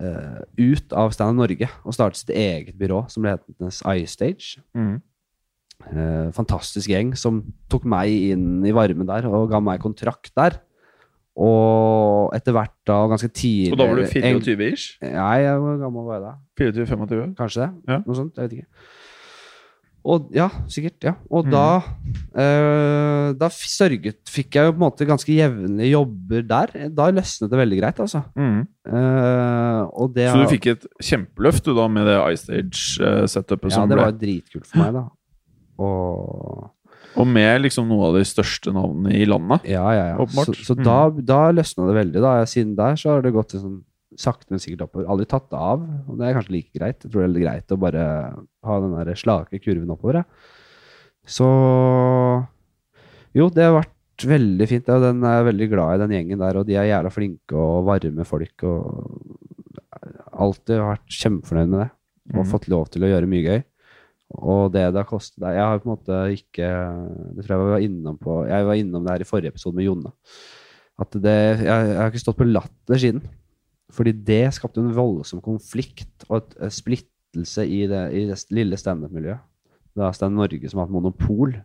[0.02, 4.64] øh, ut av Stand Up Norge og startet sitt eget byrå som ble hetende iStage.
[4.74, 4.98] Mm.
[6.34, 10.58] Fantastisk gjeng som tok meg inn i varmen der og ga meg kontrakt der.
[11.38, 14.96] Og etter hvert da, ganske tidlig Og da var du 24 ish?
[15.06, 16.32] Nei, jeg var gammel var jeg da?
[16.64, 17.36] 24-25?
[17.38, 17.68] Kanskje det?
[17.94, 18.00] Ja.
[18.08, 18.40] Noe sånt?
[18.40, 18.96] Jeg vet ikke.
[20.08, 20.96] Og ja, sikkert.
[21.04, 21.14] ja.
[21.30, 21.52] Og mm.
[21.52, 21.66] da
[22.40, 26.74] eh, Da sørget Fikk jeg jo på en måte ganske jevnlige jobber der.
[26.96, 28.24] Da løsnet det veldig greit, altså.
[28.40, 28.62] Mm.
[28.88, 33.92] Eh, og det Så du fikk et kjempeløft du da med det iStage-setupet Ja, som
[33.92, 35.06] det var dritkult for meg, da.
[35.88, 36.72] Og
[37.18, 39.66] Og med liksom noe av de største navnene i landet.
[39.70, 40.18] Ja, ja, ja.
[40.22, 40.54] Åpenbart.
[40.54, 42.24] Så, så da, da løsna det veldig.
[42.24, 42.34] da.
[42.50, 43.82] Siden der så har det gått sånn
[44.18, 45.08] sakte, men sikkert oppover.
[45.12, 45.84] Aldri tatt det av.
[46.08, 47.02] Og det er kanskje like greit.
[47.02, 48.06] Jeg tror det er veldig greit å bare
[48.70, 50.22] ha den der slake kurven oppover.
[50.22, 50.56] Ja.
[51.28, 51.48] Så
[53.36, 54.90] Jo, det har vært veldig fint.
[54.94, 56.60] Og den er veldig glad i, den gjengen der.
[56.60, 58.68] Og de er jævla flinke og varme folk.
[58.68, 59.98] Og
[60.48, 61.90] alltid vært kjempefornøyd med det.
[62.36, 62.52] Og mm.
[62.52, 63.62] fått lov til å gjøre mye gøy.
[64.36, 66.70] Og det det har kostet deg Jeg har på en måte ikke
[67.38, 69.88] Det tror jeg var innom på Jeg var innom det her i forrige episode med
[69.88, 70.12] Jonna.
[71.00, 73.24] At det Jeg, jeg har ikke stått på latter siden.
[73.94, 78.76] Fordi det skapte en voldsom konflikt og et, et splittelse i det, i det lille
[78.80, 79.40] standup-miljøet.
[79.96, 81.56] Det er Stand Norge som har hatt monopol.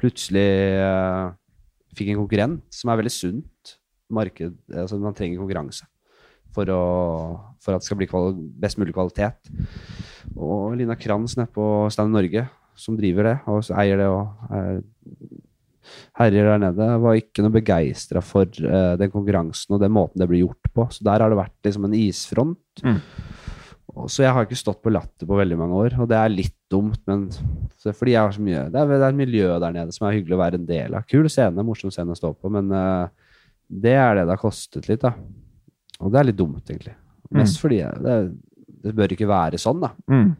[0.00, 0.46] Plutselig
[0.80, 1.26] eh,
[1.94, 3.76] fikk en konkurrent som er veldig sunt.
[4.14, 5.84] Marked, altså Man trenger konkurranse
[6.54, 6.82] for, å,
[7.62, 9.50] for at det skal bli kval best mulig kvalitet.
[10.34, 12.46] Og Lina Kranz nede på Stand Norge,
[12.78, 14.78] som driver det, og eier det og er
[16.18, 16.88] herjer der nede.
[17.04, 20.88] Var ikke noe begeistra for uh, den konkurransen og den måten det blir gjort på.
[20.94, 22.84] Så der har det vært liksom en isfront.
[22.84, 23.00] Mm.
[24.10, 26.56] Så jeg har ikke stått på latter på veldig mange år, og det er litt
[26.72, 27.28] dumt, men
[27.78, 30.08] så fordi jeg har så mye Det er, det er et miljø der nede som
[30.08, 31.06] er hyggelig å være en del av.
[31.06, 33.06] Kul scene, morsom scene å stå på, men uh,
[33.70, 35.14] det er det det har kostet litt, da.
[36.00, 36.94] Og det er litt dumt, egentlig.
[37.34, 38.16] Mest fordi det,
[38.84, 39.92] det bør ikke være sånn, da.
[40.10, 40.32] Mm.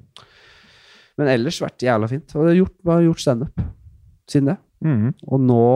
[1.20, 2.34] Men ellers vært jævla fint.
[2.34, 3.60] Og jeg har gjort, bare gjort standup
[4.30, 4.56] siden det.
[4.84, 5.12] Mm.
[5.28, 5.66] Og nå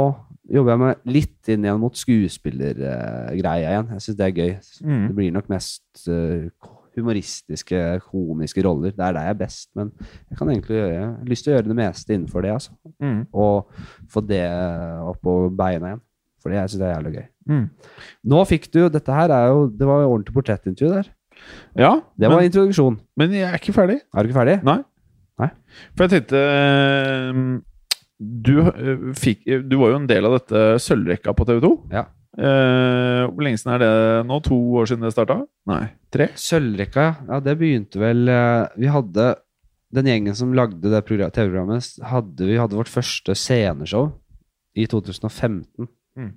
[0.48, 3.94] jobber jeg meg litt inn igjen mot skuespillergreia igjen.
[3.94, 4.52] Jeg syns det er gøy.
[4.82, 5.04] Mm.
[5.04, 6.48] Det blir nok mest eh,
[6.98, 8.94] humoristiske, komiske roller.
[8.96, 9.92] Det er der jeg er best, men
[10.30, 12.74] jeg kan egentlig gjøre, jeg har lyst til å gjøre det meste innenfor det, altså.
[13.04, 13.20] Mm.
[13.38, 14.44] Og få det
[15.04, 16.04] opp på beina igjen.
[16.42, 17.28] Fordi jeg syns det er jævlig gøy.
[17.48, 17.64] Mm.
[18.32, 21.08] Nå fikk du Dette her er jo Det var jo ordentlig portrettintervju der.
[21.78, 22.98] Ja, Det var men, introduksjon.
[23.16, 24.00] men jeg er ikke ferdig.
[24.12, 24.58] Er du ikke ferdig?
[24.66, 24.82] Nei.
[25.38, 25.50] Nei.
[25.94, 27.40] For jeg tenkte eh,
[28.18, 31.74] du, eh, fikk, du var jo en del av dette sølvrekka på TV 2.
[31.94, 32.08] Ja.
[32.38, 33.94] Uh, hvor lenge siden er det
[34.28, 34.36] nå?
[34.46, 35.40] To år siden det starta?
[35.66, 36.28] Nei, tre?
[36.38, 37.14] Sølvrekka, ja.
[37.32, 37.38] ja.
[37.42, 39.32] Det begynte vel uh, Vi hadde
[39.96, 44.12] Den gjengen som lagde det TV-programmet, hadde, vi hadde vårt første sceneshow
[44.78, 45.88] i 2015.
[46.18, 46.34] Mm.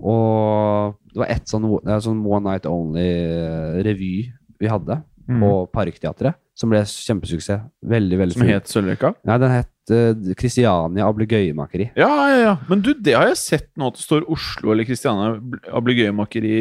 [0.00, 1.66] Og det var ett sånn,
[2.00, 4.12] sånn One Night Only-revy
[4.60, 5.00] vi hadde
[5.30, 5.40] Mm.
[5.44, 7.60] på Parkteatret, som ble kjempesuksess.
[7.86, 9.14] Veldig, veldig Som het Sølvrekka?
[9.24, 11.86] Nei, den het uh, Christiania Ablegøyemakeri.
[11.96, 12.56] Ja, ja, ja.
[12.68, 15.38] Men du, det har jeg sett nå at det står Oslo eller Kristiania
[15.72, 16.52] Ablegøyemakeri.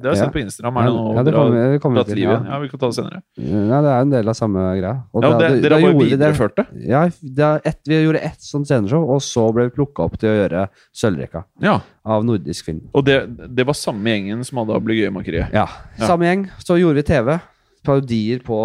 [0.00, 0.24] Det har jeg Ja.
[0.24, 0.76] sett på Instagram.
[0.76, 2.36] Er det noe Ja, det kommer det kommer til, ja.
[2.44, 3.22] Ja, vi kan ta det senere.
[3.38, 4.94] Nei, det er en del av samme greia.
[5.14, 6.66] Og Ja, og det, da- Dere har bare videreført det?
[6.88, 10.28] Ja, det ett- vi gjorde ett sånt sceneshow, og så ble vi plukka opp til
[10.28, 11.80] å gjøre Sølvrekka Ja.
[12.04, 12.82] av nordisk film.
[12.94, 15.52] Og det, det var samme gjengen som hadde Ablegøyemakeriet?
[15.52, 15.68] Ja,
[15.98, 16.06] Ja.
[16.06, 16.50] Samme gjeng.
[16.58, 17.40] Så gjorde vi TV.
[17.84, 18.56] Parodier på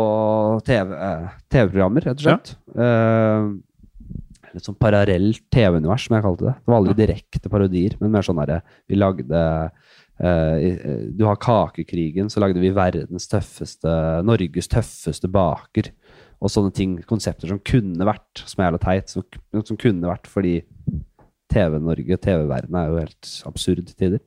[0.68, 2.54] TV-programmer, TV-programmer, rett og slett.
[2.80, 3.50] Eh,
[4.56, 6.56] litt sånn parallelt TV-univers, som jeg kalte det.
[6.58, 11.40] Det var aldri direkte parodier, men mer sånn herre Vi lagde uh, eh, Du har
[11.42, 13.94] Kakekrigen, så lagde vi verdens tøffeste
[14.26, 15.92] Norges tøffeste baker.
[16.40, 19.26] Og sånne ting, konsepter som kunne vært, som er jævla teit, som,
[19.68, 20.62] som kunne vært fordi
[21.52, 24.24] TV-Norge, og TV-verdenen er jo helt absurd til tider.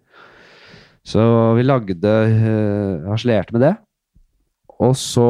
[1.07, 1.22] Så
[1.57, 3.72] vi lagde uh, Harselerte med det.
[4.83, 5.28] Og så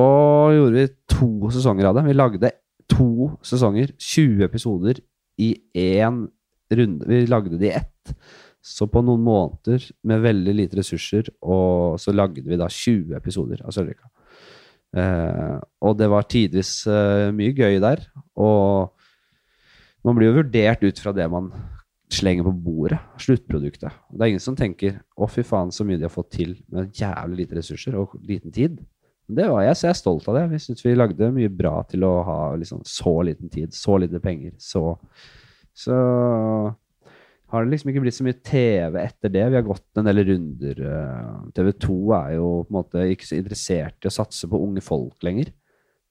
[0.56, 2.06] gjorde vi to sesonger av det.
[2.08, 2.52] Vi lagde
[2.90, 5.00] to sesonger, 20 episoder,
[5.40, 6.24] i én
[6.72, 7.08] runde.
[7.08, 8.14] Vi lagde det i ett.
[8.62, 13.64] Så på noen måneder med veldig lite ressurser, og så lagde vi da 20 episoder
[13.66, 14.08] av Sølvrika.
[14.92, 18.04] Eh, og det var tidvis eh, mye gøy der.
[18.38, 18.92] Og
[20.06, 21.50] man blir jo vurdert ut fra det man
[22.12, 23.00] slenger på bordet.
[23.20, 23.90] Sluttproduktet.
[24.12, 26.92] Det er ingen som tenker 'å, fy faen, så mye de har fått til med
[26.92, 28.78] jævlig lite ressurser og liten tid'.
[29.28, 30.44] Det var jeg, så jeg er stolt av det.
[30.50, 34.20] Vi syns vi lagde mye bra til å ha liksom så liten tid, så lite
[34.22, 34.96] penger, så
[35.72, 35.96] Så
[37.48, 39.44] har det liksom ikke blitt så mye TV etter det.
[39.48, 40.82] Vi har gått en del runder.
[41.56, 44.84] TV 2 er jo på en måte ikke så interessert i å satse på unge
[44.84, 45.48] folk lenger.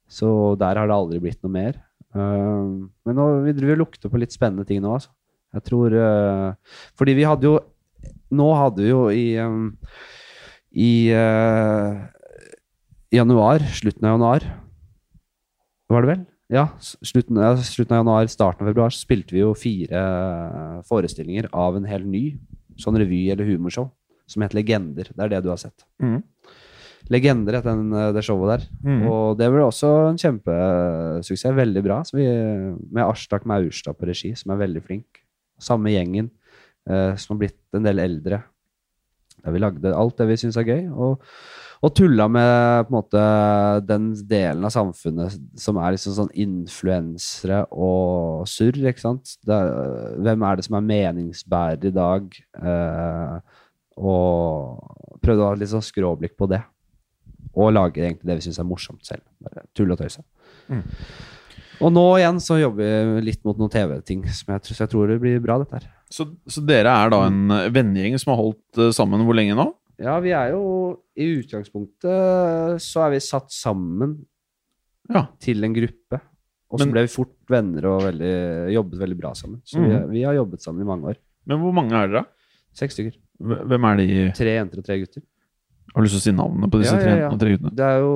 [0.10, 1.78] Så der har det aldri blitt noe mer.
[2.12, 5.14] Uh, men nå, vi driver og lukter på litt spennende ting nå, altså.
[5.56, 6.52] Jeg tror uh,
[7.00, 7.58] Fordi vi hadde jo
[8.32, 9.26] Nå hadde vi jo i
[10.80, 10.92] I
[13.12, 14.46] januar, slutten av januar
[15.92, 16.22] Var det vel?
[16.52, 20.82] Ja, slutten, ja, slutten av januar, starten av februar, så spilte vi jo fire eh,
[20.88, 22.26] forestillinger av en hel ny
[22.80, 23.88] sånn revy- eller humorshow
[24.28, 25.08] som het Legender.
[25.16, 25.86] Det er det du har sett.
[26.04, 26.20] Mm.
[27.12, 28.68] Legender het den, eh, det showet der.
[28.84, 29.00] Mm.
[29.08, 31.56] Og det ble også en kjempesuksess.
[31.56, 32.02] Veldig bra.
[32.08, 35.24] Så vi, med Arstak Maurstad på regi, som er veldig flink.
[35.60, 36.32] Samme gjengen,
[36.88, 38.44] eh, som har blitt en del eldre.
[39.42, 40.92] Der vi lagde alt det vi syns er gøy.
[40.92, 41.24] Og,
[41.82, 43.22] og tulla med på en måte
[43.90, 49.32] den delen av samfunnet som er liksom sånn influensere og surr, ikke sant.
[49.42, 49.72] Det er,
[50.22, 52.30] hvem er det som er meningsbærer i dag?
[52.62, 53.36] Eh,
[54.02, 56.62] og prøvde å ha litt sånn skråblikk på det.
[57.58, 59.26] Og lage egentlig det vi syns er morsomt selv.
[59.44, 60.20] Bare tull og tøys.
[60.72, 60.86] Mm.
[61.82, 64.92] Og nå igjen så jobber vi litt mot noen TV-ting, som jeg, tror- så jeg
[64.94, 65.90] tror det blir bra, dette her.
[66.14, 69.72] Så, så dere er da en vennegjeng som har holdt eh, sammen hvor lenge nå?
[70.02, 70.62] Ja, vi er jo
[71.20, 74.18] I utgangspunktet så er vi satt sammen
[75.12, 75.26] Ja.
[75.40, 76.22] til en gruppe.
[76.72, 78.32] Og så ble vi fort venner og veldig,
[78.72, 79.60] jobbet veldig bra sammen.
[79.68, 81.18] Så vi, vi har jobbet sammen i mange år.
[81.46, 82.26] Men hvor mange er dere?
[82.74, 83.18] Seks stykker.
[83.42, 85.24] Hvem er de Tre jenter og tre gutter.
[85.92, 87.74] Har du lyst til å si navnene på disse Ja, tre jentene og tre guttene?
[87.76, 88.14] Det er jo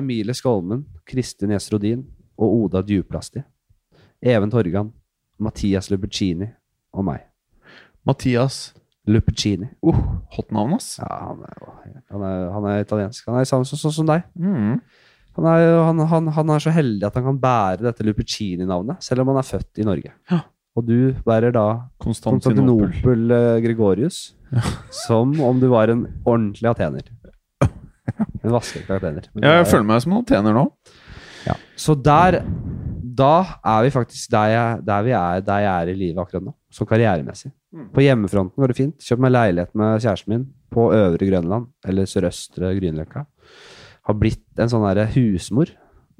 [0.00, 2.02] Emilie Skolmen, Kristin Esrodin
[2.36, 3.44] og Oda Djuplasti.
[4.26, 4.90] Even Torgan,
[5.38, 6.48] Mathias Lubercini
[6.96, 7.22] og meg.
[8.08, 8.72] Mathias.
[9.06, 9.68] Luppuccini.
[9.86, 9.98] Uh,
[10.34, 10.96] hot navn, ass.
[10.98, 11.60] Ja, han er,
[12.10, 13.26] han er, han er italiensk.
[13.30, 14.24] Han er samme sånn som, som deg.
[14.38, 14.80] Mm.
[15.36, 19.22] Han er, han, han, han er så heldig at han kan bære dette Lupicini-navnet, selv
[19.22, 20.12] om han er født i Norge.
[20.32, 20.40] Ja.
[20.76, 21.66] og du bærer da
[22.02, 22.88] Konstantinopel.
[22.92, 24.18] Konstantinopel eh, Gregorius
[24.92, 27.06] som om du var en ordentlig atener.
[28.46, 29.24] En vaskeekte atener.
[29.34, 30.64] Ja, jeg er- føler meg som en atener nå.
[31.46, 31.56] ja.
[31.76, 32.40] Så der
[33.16, 33.32] Da
[33.64, 36.52] er vi faktisk der, jeg, der vi er der jeg er i livet akkurat nå.
[36.74, 37.52] Sånn karrieremessig.
[37.72, 37.86] Mm.
[37.94, 38.96] På hjemmefronten går det fint.
[39.06, 40.44] Kjøpt meg leilighet med kjæresten min
[40.76, 43.22] på Øvre Grønland, eller Sørøstre Grünerløkka.
[44.06, 45.70] Har blitt en sånn derre husmor.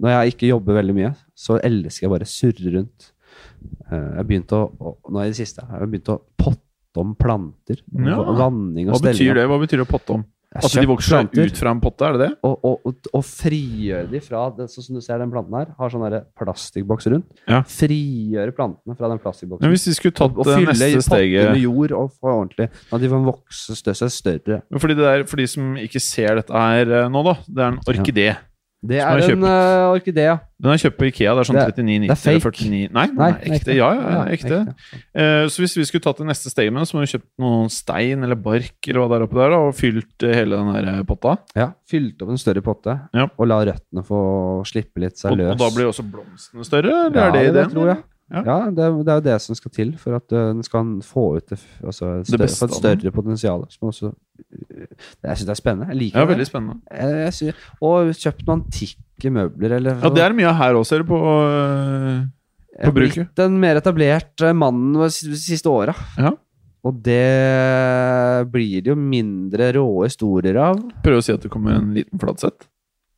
[0.01, 3.11] Når jeg ikke jobber veldig mye, så elsker jeg bare å surre rundt.
[3.90, 4.62] Eh, Jeg har begynt å,
[5.11, 7.82] Nå i det siste jeg har begynt å potte om planter.
[7.92, 8.18] Ja.
[8.38, 9.47] Vanning og Hva betyr det?
[9.51, 10.24] Hva betyr det å potte om?
[10.59, 12.30] At de vokser planter ut fra en potte, er det det?
[12.46, 15.70] og, og, og, og frigjøre de fra det, Sånn som du ser den planten her,
[15.78, 17.28] har sånn plastikkboks rundt.
[17.50, 17.62] Ja.
[17.70, 19.64] Frigjøre plantene fra den plastikkboksen.
[19.66, 23.02] Men hvis de skulle tatt og og neste steget med jord og få ordentlig At
[23.02, 24.61] de får vokse større, større.
[24.76, 27.36] Fordi det der, For de som ikke ser dette her eh, nå, da.
[27.46, 28.28] Det er en orkidé.
[28.89, 30.37] Det er en uh, orkidé, ja.
[30.62, 31.34] Den er kjøpt på Ikea.
[31.37, 32.37] Det er sånn Det er- 39,90 det er fake.
[32.37, 33.74] eller 49 Nei, Nei, er ekte.
[33.76, 34.61] Ja, ja, ja, ekte.
[34.62, 35.01] ekte.
[35.16, 37.68] Uh, så hvis vi skulle tatt det neste steget med så må vi kjøpt noen
[37.70, 40.72] stein eller bark eller hva det er oppi der, da, og fylt eh, hele den
[40.87, 41.37] der potta.
[41.55, 43.28] Ja, Fylt opp en større potte Ja.
[43.39, 44.20] og la røttene få
[44.66, 45.53] slippe litt seg Og, løs.
[45.53, 46.95] og da blir også blomstene større?
[47.07, 47.70] Eller ja, er det det ideen?
[47.76, 48.03] tror jeg.
[48.33, 48.41] Ja.
[48.43, 50.89] Ja, det, er- det er jo det som skal til for at uh, den skal
[51.07, 53.61] få ut det, altså, større, beste et større potensial.
[53.87, 54.87] Også, uh,
[55.22, 55.87] jeg syns det er spennende.
[55.93, 56.33] Jeg liker Ja, det.
[56.35, 56.81] veldig spennende.
[56.91, 59.77] Jeg, jeg synes, og kjøpt noen antikke møbler.
[59.79, 61.20] Eller, Ja, det er mye her også, eller på
[62.77, 63.14] Jeg bruket.
[63.31, 65.09] blitt en mer etablert eh, mann de
[65.39, 65.95] siste åra.
[66.18, 66.35] Ja.
[66.87, 67.22] Og det
[68.53, 70.79] blir det jo mindre rå historier av.
[71.03, 72.66] Prøver å si at det kommer en liten flatsett.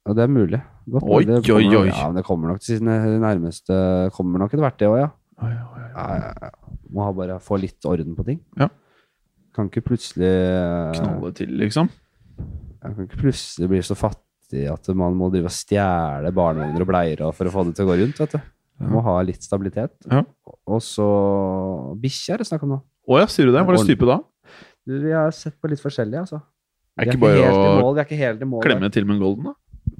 [0.06, 0.60] Ja, det er mulig.
[0.88, 1.24] Godt Oi.
[1.24, 1.88] Det kommer- oi.
[1.90, 5.08] Ja, men det kommer nok til sine nærmeste Kommer nok etter hvert, det òg, ja.
[5.42, 6.50] Oi, oi, ja.
[6.90, 8.40] Må ha bare få litt orden på ting.
[8.58, 8.68] Ja.
[9.54, 10.32] Kan ikke plutselig
[10.96, 11.90] Knalle til, liksom.
[12.38, 16.88] Jeg kan ikke plutselig bli så fattig at man må drive og stjele barnevogner og
[16.88, 18.18] bleier for å få det til å gå rundt.
[18.22, 18.40] vet du.
[18.88, 19.90] Må ha litt stabilitet.
[20.08, 20.22] Ja.
[20.66, 21.04] Og så
[22.00, 22.80] bikkje er det snakk om nå.
[23.08, 23.64] Å ja, sier du det?
[23.66, 24.20] Hva slags type da?
[24.86, 26.40] Du, vi har sett på litt forskjellig, altså.
[26.98, 27.98] Er Vi ikke bare å mål.
[27.98, 28.62] Er ikke helt i mål.
[28.64, 29.54] klemme til med en golden, da?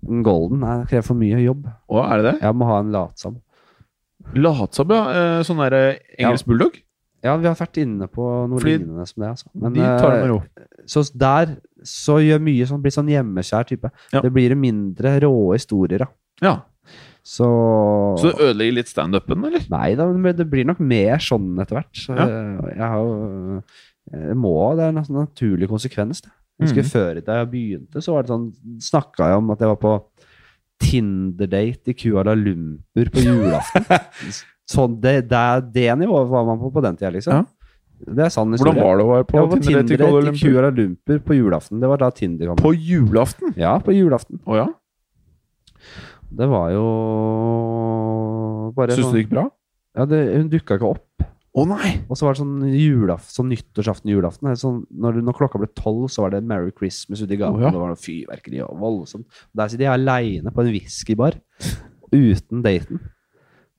[0.08, 1.66] En Golden nei, det krever for mye jobb.
[1.88, 2.34] Å, er det det?
[2.46, 3.36] Jeg må ha en latsam.
[4.34, 5.02] Latsabb, ja.
[5.14, 5.76] Eh, Sånn der
[6.18, 6.78] engelsk bulldog?
[7.24, 9.28] Ja, vi har vært inne på noe Fordi lignende som det.
[9.32, 9.48] altså.
[9.58, 10.40] Men, De tar det med eh, ro.
[10.86, 13.90] så der så gjør mye sånn, blir sånn hjemmekjær type.
[14.12, 14.20] Ja.
[14.22, 16.08] Det blir mindre rå historier, da.
[16.44, 16.54] Ja.
[17.28, 17.44] Så,
[18.22, 19.66] Så det ødelegger litt standupen, eller?
[19.68, 21.92] Nei da, men det blir nok mer sånn etter hvert.
[22.06, 22.26] Så Ja.
[22.70, 23.62] jeg, har jo
[24.38, 26.22] må, Det er en naturlig konsekvens.
[26.24, 26.30] Det.
[26.58, 26.90] Jeg husker mm.
[26.90, 28.48] Før da jeg begynte, så var det sånn
[28.82, 29.92] snakka jeg om at jeg var på
[30.82, 33.86] Tinder-date i Kuala Lumpur på julaften.
[34.74, 35.44] sånn, det, det,
[35.74, 37.40] det nivået var man på på den tida, liksom.
[37.40, 37.46] Ja.
[37.98, 38.74] Det er sann historie.
[38.78, 41.22] Hvordan var det å være på Tinder-date i Kuala Lumpur?
[41.26, 41.80] På julaften.
[41.82, 42.60] Det var da Tinder kom.
[42.62, 43.54] På julaften?
[43.58, 44.42] Ja, på julaften.
[44.46, 44.66] Oh, ja?
[46.28, 46.86] Det var jo
[48.76, 49.44] bare Syns du sånn det gikk bra?
[49.98, 51.04] Ja, det, hun dukka ikke opp.
[51.58, 51.90] Å nei!
[52.06, 54.50] Og så var det sånn julaf, sånn nyttårsaften julaften.
[54.60, 57.58] Sånn, når, når klokka ble tolv, så var det Merry Christmas ute i gaten.
[57.58, 57.72] Oh, ja.
[57.74, 59.26] Det var noe fyrverkeri og voldsomt.
[59.58, 61.38] Der sitter jeg aleine på en whiskybar
[62.14, 63.00] uten daten.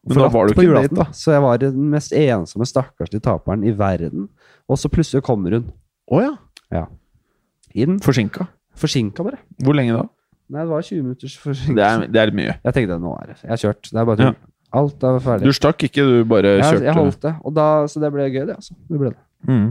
[0.10, 1.18] Men da var du ikke en julaften, date, da.
[1.22, 4.30] Så jeg var den mest ensomme stakkarslige taperen i verden.
[4.70, 5.68] Og så plutselig kommer hun
[6.10, 6.86] Å ja.
[7.78, 8.00] inn.
[8.04, 8.48] Forsinka.
[8.80, 9.42] Forsinka, bare.
[9.64, 10.06] Hvor lenge da?
[10.50, 11.90] Nei, det var 20 minutters Det forsinkelse.
[12.08, 12.56] er, det er mye.
[12.64, 13.90] Jeg tenkte nå er det Jeg har kjørt.
[13.92, 14.40] Det er bare tull.
[14.70, 15.50] Alt var ferdig.
[15.50, 16.86] Du stakk ikke, du bare jeg, kjørte.
[16.86, 17.34] jeg holdt det.
[17.58, 18.56] Da, så det ble gøy, det.
[18.60, 18.76] altså.
[18.90, 19.22] Det ble det.
[19.50, 19.68] Mm.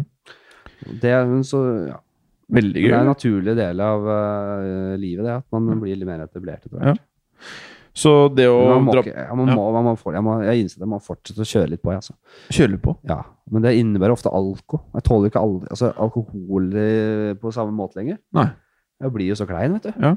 [1.05, 1.15] det
[1.47, 1.99] så, ja.
[2.49, 5.35] Veldig Det er en naturlig del av uh, livet, det.
[5.43, 7.03] At man blir litt mer etablert etter hvert.
[7.99, 9.55] Så det å Men Man må dra ikke, ja, man ja.
[9.59, 11.93] må, man må, jeg, må, jeg innser det, man må fortsette å kjøre litt på.
[11.93, 12.15] jeg, Altså.
[12.55, 12.95] Kjøre litt på.
[13.11, 13.19] Ja,
[13.51, 14.81] Men det innebærer ofte alko.
[14.95, 18.21] Jeg tåler ikke al altså, alkohol eh, på samme måte lenger.
[18.39, 18.49] Nei.
[19.03, 20.03] Jeg blir jo så klein, vet du.
[20.03, 20.15] Ja.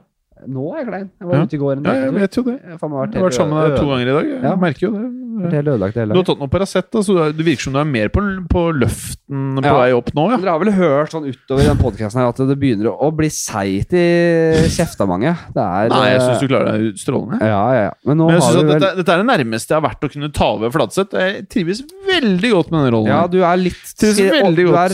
[0.49, 1.09] Nå er jeg klein.
[1.19, 1.43] Jeg var Ja.
[1.45, 2.59] ute i går en Ja, jeg vet jo det.
[2.61, 4.25] Jeg har faen Jeg har vært sammen med deg to ganger i dag.
[4.31, 4.55] Jeg Ja.
[4.55, 5.17] merker jo det.
[5.41, 8.21] ødelagt Du har tatt noe Paracet, da, så det virker som du er mer på,
[8.49, 9.73] på løften på Ja.
[9.73, 10.37] vei opp nå, ja.
[10.37, 14.67] Dere har vel hørt sånn utover den podkasten at det begynner å bli seigt i
[14.69, 15.33] kjefta mange?
[15.53, 17.39] Det er Nei, jeg eh, syns du klarer deg strålende.
[17.41, 17.91] Ja, ja, ja.
[18.05, 20.01] Men Men jeg har synes at vel dette, dette er det nærmeste jeg har vært
[20.01, 21.11] å kunne ta over Fladseth.
[21.11, 23.07] Jeg trives veldig godt med denne rollen.
[23.07, 24.89] Ja, du er litt Trives veldig Du er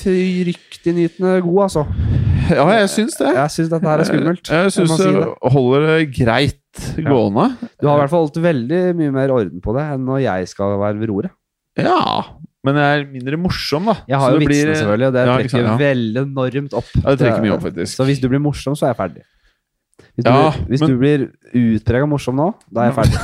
[0.00, 1.86] fryktinngytende god, altså.
[2.58, 3.30] Ja, jeg syns det.
[3.36, 4.50] Jeg syns dette her er skummelt.
[4.50, 5.24] Jeg syns det
[5.54, 6.56] holder det greit
[7.04, 7.46] gående.
[7.80, 10.48] Du har i hvert fall holdt veldig mye mer orden på det enn når jeg
[10.52, 11.34] skal være ved roret.
[11.78, 11.98] Ja,
[12.66, 13.94] men jeg er mindre morsom, da.
[14.10, 15.76] Jeg har jo vitsene, blir- selvfølgelig, og det Ja, trekker sant, ja.
[15.80, 16.88] veldig enormt opp.
[16.98, 17.94] Ja, det trekker mye opp, faktisk.
[17.96, 19.22] Så hvis du blir morsom, så er jeg ferdig.
[20.16, 23.20] Hvis du, Ja, blir, hvis men- du blir utprega morsom nå, da er jeg ferdig.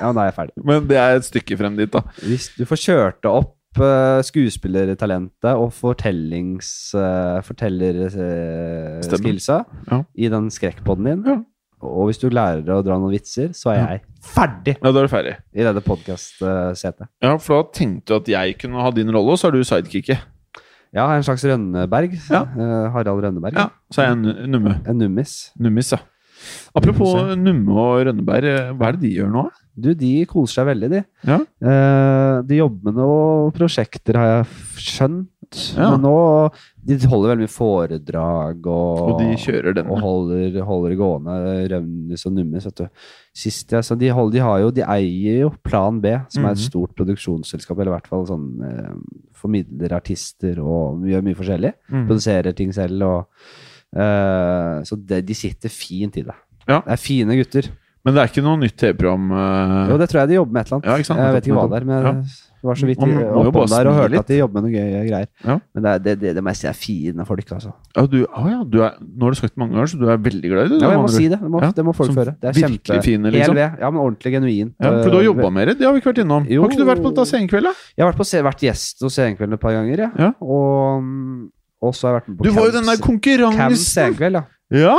[0.00, 0.54] Ja, da er jeg ferdig.
[0.70, 2.00] Men det er et stykke frem dit, da.
[2.22, 6.70] Hvis du får kjørt det opp uh, skuespillertalentet og fortellings...
[6.94, 10.02] Uh, Fortellerskillsa uh, Ja.
[10.16, 11.38] i den skrekkpodden din, Ja.
[11.80, 15.06] Og hvis du lærer å dra noen vitser, så er jeg ferdig Ja, da er
[15.06, 15.34] du ferdig.
[15.54, 17.06] i dette podkast-setet.
[17.22, 19.62] Ja, for da tenkte du at jeg kunne ha din rolle, og så er du
[19.62, 20.18] sidekicket.
[20.92, 22.16] Ja, en slags Rønneberg.
[22.32, 22.40] Ja.
[22.50, 23.54] Eh, Harald Rønneberg.
[23.54, 24.74] Ja, så er jeg en numme.
[24.90, 25.52] En nummis.
[25.60, 25.98] Nummis, ja.
[26.74, 29.44] Apropos Numme og Rønneberg, eh, hva er det de gjør nå?
[29.80, 31.00] Du, de koser seg veldig, de.
[31.28, 31.38] Ja.
[31.62, 34.46] Eh, de jobber med noen prosjekter, har jeg
[34.88, 35.28] skjønt.
[35.78, 35.94] Ja.
[35.94, 36.50] Men nå
[36.84, 39.86] De holder veldig mye foredrag og, Og de kjører den.
[39.88, 41.36] og holder, holder gående.
[41.72, 42.88] Rømnis og Nummis, vet du.
[43.32, 46.50] Sist jeg så de, holder, de har jo De eier jo Plan B, som er
[46.52, 46.66] et Mhm.
[46.68, 48.92] stort produksjonsselskap, eller i hvert fall sånn eh,
[49.40, 51.72] formidler artister og gjør mye forskjellig.
[51.92, 52.06] Mm.
[52.10, 53.26] Produserer ting selv og
[53.96, 56.36] eh, Så det, de sitter fint i det.
[56.68, 56.82] Ja.
[56.84, 57.70] Det er fine gutter.
[58.06, 59.24] Men det er ikke noe nytt TV-program?
[59.34, 59.88] Uh...
[59.92, 61.08] Jo, det tror jeg de jobber med et eller annet.
[61.08, 61.16] Ja?
[61.24, 62.12] Jeg vet ikke hva det er, men Ja.
[62.58, 64.20] det var så vidt de oppom der og hørte litt.
[64.24, 65.26] at de jobber med noe gøy greier.
[65.44, 65.56] Ja.
[65.74, 67.72] Men det, det, det, det meste er fine folk, altså.
[67.96, 70.06] Ja, du, ah, ja, du er, nå har du sagt det mange ganger, så du
[70.08, 70.80] er veldig glad i det?
[70.82, 71.40] Ja, jeg må si det.
[71.42, 72.34] Det må, det må folk føre.
[72.40, 73.02] Det er kjempe...
[73.06, 73.54] fine, liksom.
[73.58, 73.62] LV.
[73.82, 74.72] Ja, men ordentlig genuin.
[74.78, 75.78] Ja, for du har Øh, jobba med det?
[75.82, 76.48] Det har vi ikke vært innom.
[76.50, 76.62] Jo.
[76.64, 77.76] Har ikke du vært på dette Senkveld, da?
[77.98, 80.10] Jeg har vært, på, vært gjest hos Senkvelden et par ganger, ja.
[80.18, 80.32] Ja.
[80.42, 81.46] Og, mm,
[81.82, 83.90] og så har jeg vært med på Du var jo den der Camps- Camps konkurransen!
[83.94, 84.44] Senkveld, ja.
[84.86, 84.98] Ja!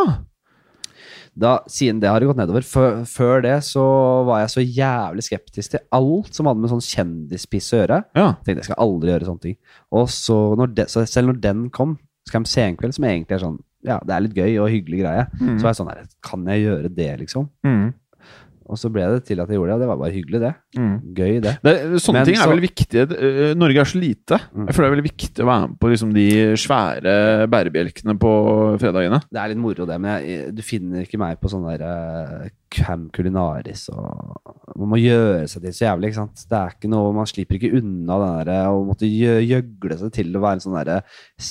[1.39, 2.65] Da, siden det har det gått nedover.
[2.67, 3.83] Før, før det så
[4.27, 8.01] var jeg så jævlig skeptisk til alt som hadde med sånn kjendispiss å gjøre.
[8.19, 8.27] ja.
[8.43, 9.57] Tenkte jeg skal aldri gjøre sånne ting.
[9.95, 13.57] Og så, når de, så selv når den kom, Skam Senkveld, som egentlig er sånn
[13.87, 15.55] Ja, det er litt gøy og hyggelig greie, Mm.
[15.57, 17.47] så var jeg sånn her Kan jeg gjøre det, liksom?
[17.65, 17.93] Mm.
[18.69, 20.51] Og så ble det til at jeg gjorde det, og det var bare hyggelig, det.
[20.77, 20.91] Mm.
[21.17, 21.53] Gøy, det.
[21.65, 23.05] Det, sånne Men ting er så- veldig viktige.
[23.17, 24.37] Eh, Norge er så lite.
[24.53, 24.67] Mm.
[24.67, 26.27] Jeg føler det er veldig viktig å være med på liksom, de
[26.61, 27.15] svære
[27.49, 28.33] bærebjelkene på
[28.79, 29.19] fredagene.
[29.31, 32.47] Det er litt moro, det, men jeg, du finner ikke meg på sånn der uh,
[32.69, 34.37] Cam Culinaris og
[34.77, 36.45] Man må gjøre seg til så jævlig, ikke sant.
[36.47, 40.29] Det er ikke noe Man slipper ikke unna den der å måtte gjøgle seg til
[40.37, 41.01] å være en sånn der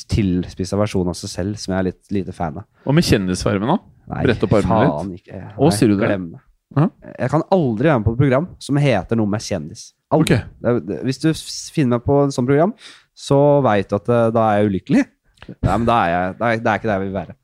[0.09, 2.69] tilspissa versjon av seg selv, som jeg er litt lite fan av.
[2.87, 3.79] Og med Kjendisfarmen, da?
[4.25, 5.25] Brett opp armene litt.
[5.27, 5.41] ikke.
[5.59, 6.07] Å, Nei, sier du det?
[6.07, 6.29] Glem
[6.77, 6.89] Ja.
[7.17, 9.89] Jeg kan aldri være med på et program som heter noe med kjendis.
[10.13, 10.37] Aldri.
[10.37, 10.63] Ok.
[10.65, 11.29] Det, det, hvis du
[11.75, 12.75] finner meg på et sånt program,
[13.17, 15.05] så veit du at eh, da er jeg ulykkelig.
[15.49, 17.37] Nei, men da er jeg, det, er, det er ikke der jeg vil være.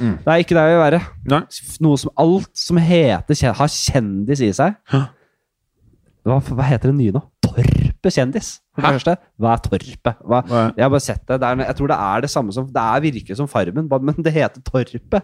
[0.00, 0.16] Mm.
[0.24, 1.00] Det er ikke der jeg vil være.
[1.34, 1.40] Nei.
[1.84, 4.78] Noe som alt som heter har kjendis i seg.
[6.24, 7.24] Hva, hva heter det nye nå?
[7.44, 8.60] Torpe kjendis.
[8.72, 8.92] For det Hæ?
[8.96, 9.16] første.
[9.40, 10.12] Hva er Torpe?
[10.24, 11.40] Hva, Hva er- jeg har bare sett det.
[11.40, 14.14] det er, jeg tror det er det samme som Det er virkelig som Farmen, men
[14.24, 15.20] det heter Torpe.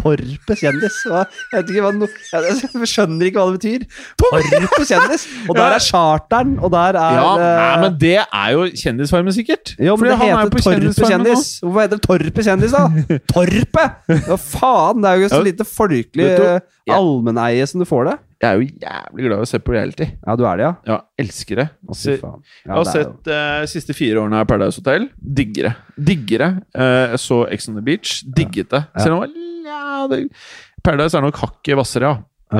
[0.00, 0.96] Torpe kjendis.
[1.06, 1.26] Hva?
[1.52, 3.84] Jeg, no, jeg, skjønner ikke hva det betyr.
[4.18, 5.28] Torpe kjendis!
[5.48, 9.32] Og der er charteren, og der er Ja, eh, nei, men det er jo Kjendisfarmen,
[9.36, 9.76] sikkert.
[9.78, 11.60] jo, men det er heter Torpet kjendis.
[11.60, 12.88] Hvorfor heter det Torpe kjendis, da?
[13.34, 13.86] Torpe!
[14.26, 15.02] Hva faen?
[15.04, 18.18] Det er jo så lite folkelig eh, allmenneie som du får det.
[18.42, 20.06] Jeg er jo jævlig glad i å se på reality.
[20.26, 20.72] Ja, du er det, ja?
[20.90, 21.66] Ja, elsker det.
[21.86, 22.40] Å, fy faen.
[22.64, 25.08] jeg har det er jo- sett de siste fire årene av Paradise Hotel.
[25.22, 25.74] Digger det.
[26.10, 26.50] Digger det.
[26.74, 28.22] Eh, jeg så Ex on the Beach.
[28.26, 28.82] Digget det.
[28.96, 29.00] Ja.
[29.04, 30.30] Selv om det var- ja, det,
[30.82, 32.18] Paradise er nok hakket hvassere, ja.
[32.52, 32.58] Ja.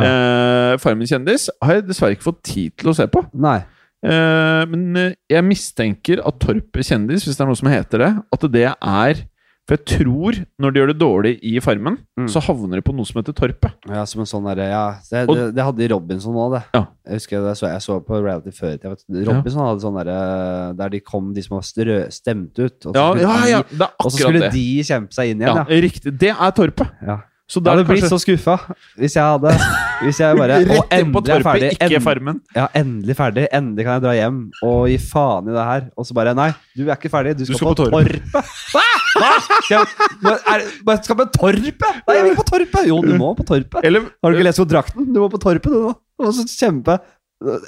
[0.72, 3.26] Eh, Farmen kjendis har jeg dessverre ikke fått tid til å se på.
[3.34, 3.58] Nei.
[4.04, 8.24] Eh, men eh, jeg mistenker at Torpet kjendis, hvis det er noe som heter det,
[8.32, 9.26] at det er
[9.68, 12.26] For jeg tror, når de gjør det dårlig i Farmen, Mm.
[12.28, 13.72] så havner de på noe som heter Torpet.
[13.88, 16.62] Ja, som en sånn der, Ja, det, Og- det, det hadde Robinson òg, det.
[16.74, 16.86] Ja.
[17.06, 18.74] Jeg husker det, så, jeg så på reality før.
[18.82, 22.86] Jeg vet, Robinson hadde sånn derre Der de kom, de som var strø, stemt ut.
[22.86, 25.40] Og så Ja, skulle, ja, ja, det er og så skulle de kjempe seg inn
[25.40, 25.64] igjen, ja.
[25.64, 26.18] Riktig.
[26.18, 26.90] Det er Torpet.
[27.06, 27.20] ja.
[27.48, 28.58] Så Jeg da er hadde det blitt så skuffa
[28.98, 29.50] hvis jeg hadde
[30.02, 31.70] Hvis jeg bare på endelig er ferdig.
[31.78, 32.40] End, Farmen.
[32.56, 33.46] ja, endelig ferdig.
[33.54, 35.86] Endelig kan jeg dra hjem og gi faen i det her.
[35.96, 37.36] Og så bare Nei, du er ikke ferdig.
[37.38, 38.52] Du skal, skal på, på Torpet.
[38.72, 38.84] Hva?!
[39.12, 39.32] Hva?
[39.44, 42.04] Skal jeg, er, skal på Torpet?
[42.08, 42.86] Nei, jeg vil ikke på Torpet!
[42.88, 43.82] Jo, du må på Torpet.
[43.86, 45.10] Eller Har du ikke lest kontrakten?
[45.12, 45.96] Du må på Torpet, du nå.
[46.22, 47.00] Og så kjempe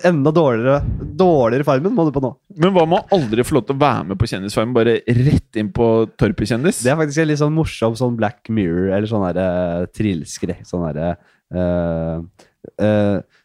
[0.07, 0.80] enda dårligere
[1.18, 2.30] Dårligere Farmen må du på nå.
[2.61, 4.74] Men hva med å aldri få lov til å være med på Kjendisfarmen?
[4.76, 5.89] Bare rett inn på
[6.20, 6.82] Torpet kjendis?
[6.85, 10.62] Det er faktisk en litt sånn morsom sånn Black Mirror, eller sånn uh, trillskrekk.
[10.68, 11.32] Sånn derre eh, eh,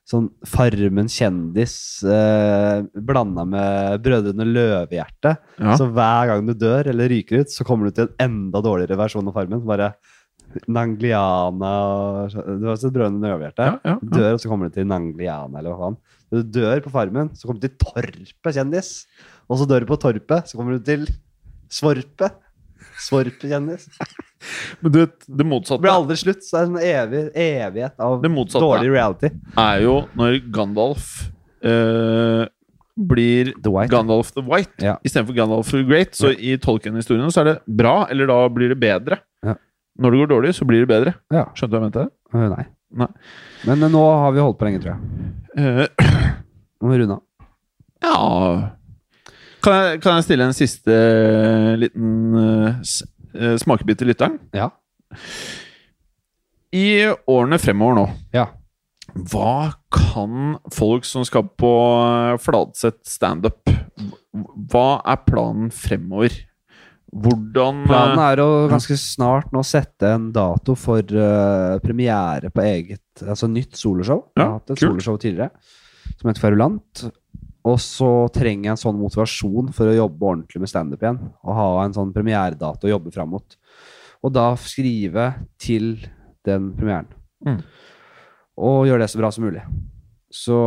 [0.10, 1.74] Sånn Farmen kjendis
[2.08, 5.36] uh, blanda med Brødrene Løvehjerte.
[5.60, 5.76] Ja.
[5.78, 8.97] Så hver gang du dør eller ryker ut, så kommer du til en enda dårligere
[8.97, 9.62] versjon av Farmen.
[9.70, 9.91] Bare
[10.66, 13.68] Nangliana og Du har sett Brødrene Løvehjerte?
[13.70, 14.14] Ja, ja, ja.
[14.16, 16.00] dør, og så kommer du til Nangliana, eller hva faen.
[16.30, 18.93] Du dør på Farmen, så kommer du til Torpet kjendis.
[19.50, 21.06] Og så dør du på Torpet, så kommer du til
[21.70, 22.38] Svorpet.
[23.00, 23.88] Svorpet kjendis.
[24.82, 26.43] Men du vet, det motsatte Det blir aldri slutt.
[26.45, 26.80] Så det er en
[27.10, 29.30] evig, evighet av Det dårlig reality.
[29.58, 31.10] er jo når Gandalf
[31.64, 32.45] eh,
[33.00, 33.91] blir The White.
[33.93, 34.97] Gandalf the White Ja.
[35.04, 36.16] istedenfor Gandalf the Great.
[36.16, 39.20] Så i Tolkien-historiene så er det bra, eller da blir det bedre.
[39.45, 39.56] Ja.
[40.00, 41.14] Når det går dårlig, så blir det bedre.
[41.32, 41.45] Ja.
[41.56, 42.08] Skjønte du hva jeg mente?
[42.36, 42.66] Øh, nei.
[43.00, 43.08] Nei.
[43.68, 45.00] Men eh, nå har vi holdt på lenge, tror jeg.
[45.60, 45.88] Eh,
[46.80, 47.24] Nå må vi runde av.
[48.04, 48.76] ja
[49.64, 54.38] kan jeg, kan jeg stille en siste eh, liten uh, smakebit til lytteren?
[54.55, 54.70] Ja.
[56.76, 56.88] I
[57.30, 58.05] årene fremover nå,
[58.36, 58.45] Ja.
[59.32, 61.72] hva kan folk som skal på
[62.43, 63.72] Fladseth standup
[64.70, 66.36] Hva er planen fremover?
[67.10, 73.24] Hvordan Planen er å ganske snart nå sette en dato for uh, premiere på eget
[73.26, 74.28] altså nytt soloshow.
[74.38, 74.84] Jeg har hatt et kult.
[74.91, 75.49] soloshow tidligere
[76.20, 77.01] som heter Kverulant.
[77.68, 81.20] Og så trenger jeg en sånn motivasjon for å jobbe ordentlig med standup igjen.
[81.43, 83.57] Og ha en sånn premieredato å jobbe fram mot.
[84.24, 85.97] Og da skrive til
[86.47, 87.10] den premieren.
[87.45, 87.62] Mm.
[88.60, 89.64] Og gjøre det så bra som mulig.
[90.32, 90.60] Så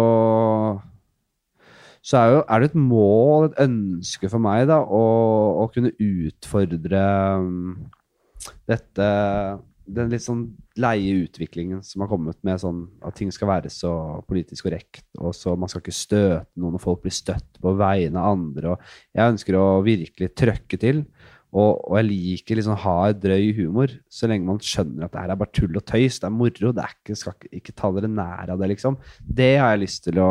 [2.03, 5.03] så er, jo, er det et mål, et ønske for meg, da, å,
[5.62, 7.03] å kunne utfordre
[7.38, 7.76] um,
[8.66, 9.07] dette
[9.86, 10.49] Den litt sånn
[10.80, 13.92] leie utviklingen som har kommet med sånn at ting skal være så
[14.28, 18.20] politisk korrekt, og så man skal ikke støte noen, og folk blir støtt på vegne
[18.20, 18.74] av andre.
[18.74, 21.04] og Jeg ønsker å virkelig trøkke til.
[21.52, 25.32] Og, og jeg liker liksom hard, drøy humor, så lenge man skjønner at det her
[25.34, 26.16] er bare tull og tøys.
[26.22, 26.72] Det er moro.
[26.72, 28.96] det er ikke, Skal ikke, ikke ta dere nær av det, liksom.
[29.20, 30.30] Det har jeg lyst til å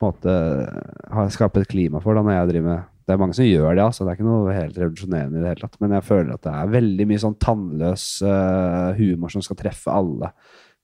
[0.00, 3.34] på en måte skape et klima for da når jeg driver med Det er mange
[3.34, 4.04] som gjør det, altså.
[4.06, 5.78] Det er ikke noe helt revolusjonerende i det hele tatt.
[5.82, 9.90] Men jeg føler at det er veldig mye sånn tannløs uh, humor som skal treffe
[9.90, 10.30] alle.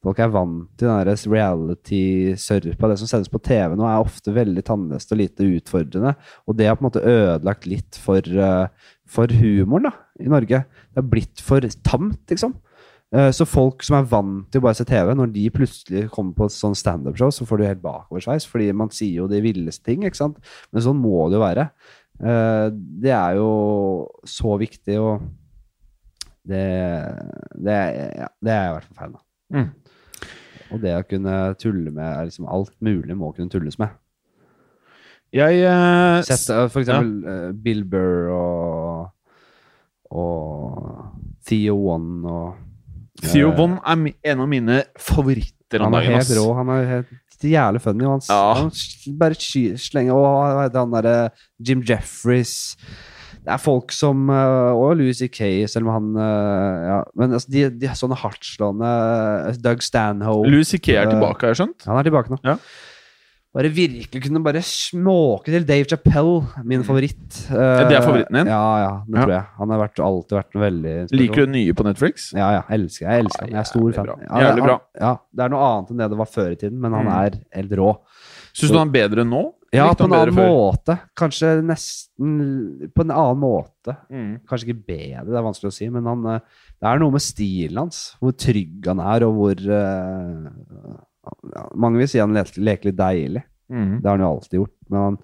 [0.03, 2.91] Folk er vant til den reality-sørpa.
[2.91, 6.17] Det som sendes på TV nå, er ofte veldig tannløst og lite utfordrende.
[6.51, 10.65] Og det har på en måte ødelagt litt for, uh, for humoren da, i Norge.
[10.67, 12.59] Det har blitt for tamt, liksom.
[13.15, 16.35] Eh, Så folk som er vant til å bare se TV, når de plutselig kommer
[16.35, 19.87] på et sånn standup-show, så får du helt bakoversveis, fordi man sier jo de villeste
[19.87, 20.41] ting, ikke sant?
[20.73, 21.69] Men sånn må det jo være.
[22.21, 22.69] Eh,
[23.03, 23.51] Det er jo
[24.25, 25.21] så viktig, og
[26.47, 26.65] det,
[27.59, 27.77] det,
[28.17, 29.23] ja, det er jeg i hvert fall fan av.
[29.53, 29.69] Mm.
[30.75, 33.95] Og det å kunne tulle med liksom Alt mulig må kunne tulles med.
[35.35, 39.09] Jeg uh, Sett, eh, for eksempel eh, Bill Burr og,
[40.15, 42.63] og Theo One og
[43.23, 46.47] Theo One Von er en av mine favoritter Han er helt rå.
[46.57, 48.05] Han er helt jævlig funny.
[48.09, 48.55] Han, Ja.
[48.55, 48.71] han
[49.19, 49.35] bare
[49.77, 52.77] slenger Og han derre Jim Jeffries
[53.45, 57.51] Det er folk som eh, Og Louis C.K., selv om han eh, ja, Men altså,
[57.53, 58.91] de, de er sånne hardtslående
[59.51, 60.89] eh, Doug Stanhope Louis C.K.
[60.97, 61.87] er tilbake, har jeg skjønt?
[61.87, 62.41] Han er tilbake nå.
[62.45, 62.57] Ja.
[63.57, 67.39] Bare virkelig kunne bare småke til Dave Chappelle, min favoritt.
[67.49, 68.51] Eh, det er favoritten din?
[68.53, 69.47] Ja, ja, det tror jeg.
[69.63, 72.27] Han har vært, alltid vært en veldig Liker du den nye på Netflix?
[72.37, 72.63] Ja, ja.
[72.77, 73.25] Elsker jeg.
[73.25, 73.55] elsker han.
[73.55, 74.11] Jeg er stor fan.
[74.27, 74.77] Ja, Jævlig bra.
[75.01, 77.15] Ja, det er noe annet enn det det var før i tiden, men han Mm.
[77.17, 77.91] er helt rå.
[78.53, 79.43] Syns du han er bedre nå?
[79.75, 80.95] Ja, på en annen måte.
[81.19, 83.97] Kanskje nesten På en annen måte.
[84.13, 84.41] Mm.
[84.49, 86.39] Kanskje ikke bedre, det er vanskelig å si, men han, eh,
[86.81, 88.17] det er noe med stilen hans.
[88.21, 90.97] Hvor trygg han er, og hvor eh,
[91.75, 93.43] Mange vil si han leker, litt deilig.
[93.73, 93.99] Mm.
[93.99, 95.19] Det har han jo alltid gjort, men han,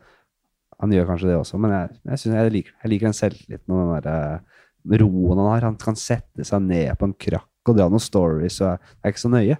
[0.83, 1.61] han gjør kanskje det også.
[1.63, 4.63] Men jeg, jeg, synes jeg, liker, jeg liker den selvtilliten og den der, eh,
[5.03, 5.69] roen han har.
[5.69, 9.15] Han kan sette seg ned på en krakk og dra noen stories, og det er
[9.15, 9.59] ikke så nøye.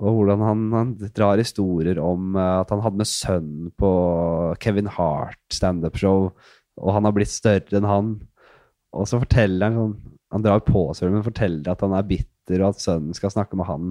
[0.00, 3.90] Og hvordan han, han drar historier om eh, at han hadde med sønnen på
[4.62, 6.30] Kevin Hart standup-show,
[6.80, 8.14] og han har blitt større enn han.
[8.96, 12.60] Og så forteller han sånn Han drar på seg, men forteller at han er bitter,
[12.62, 13.88] og at sønnen skal snakke med han.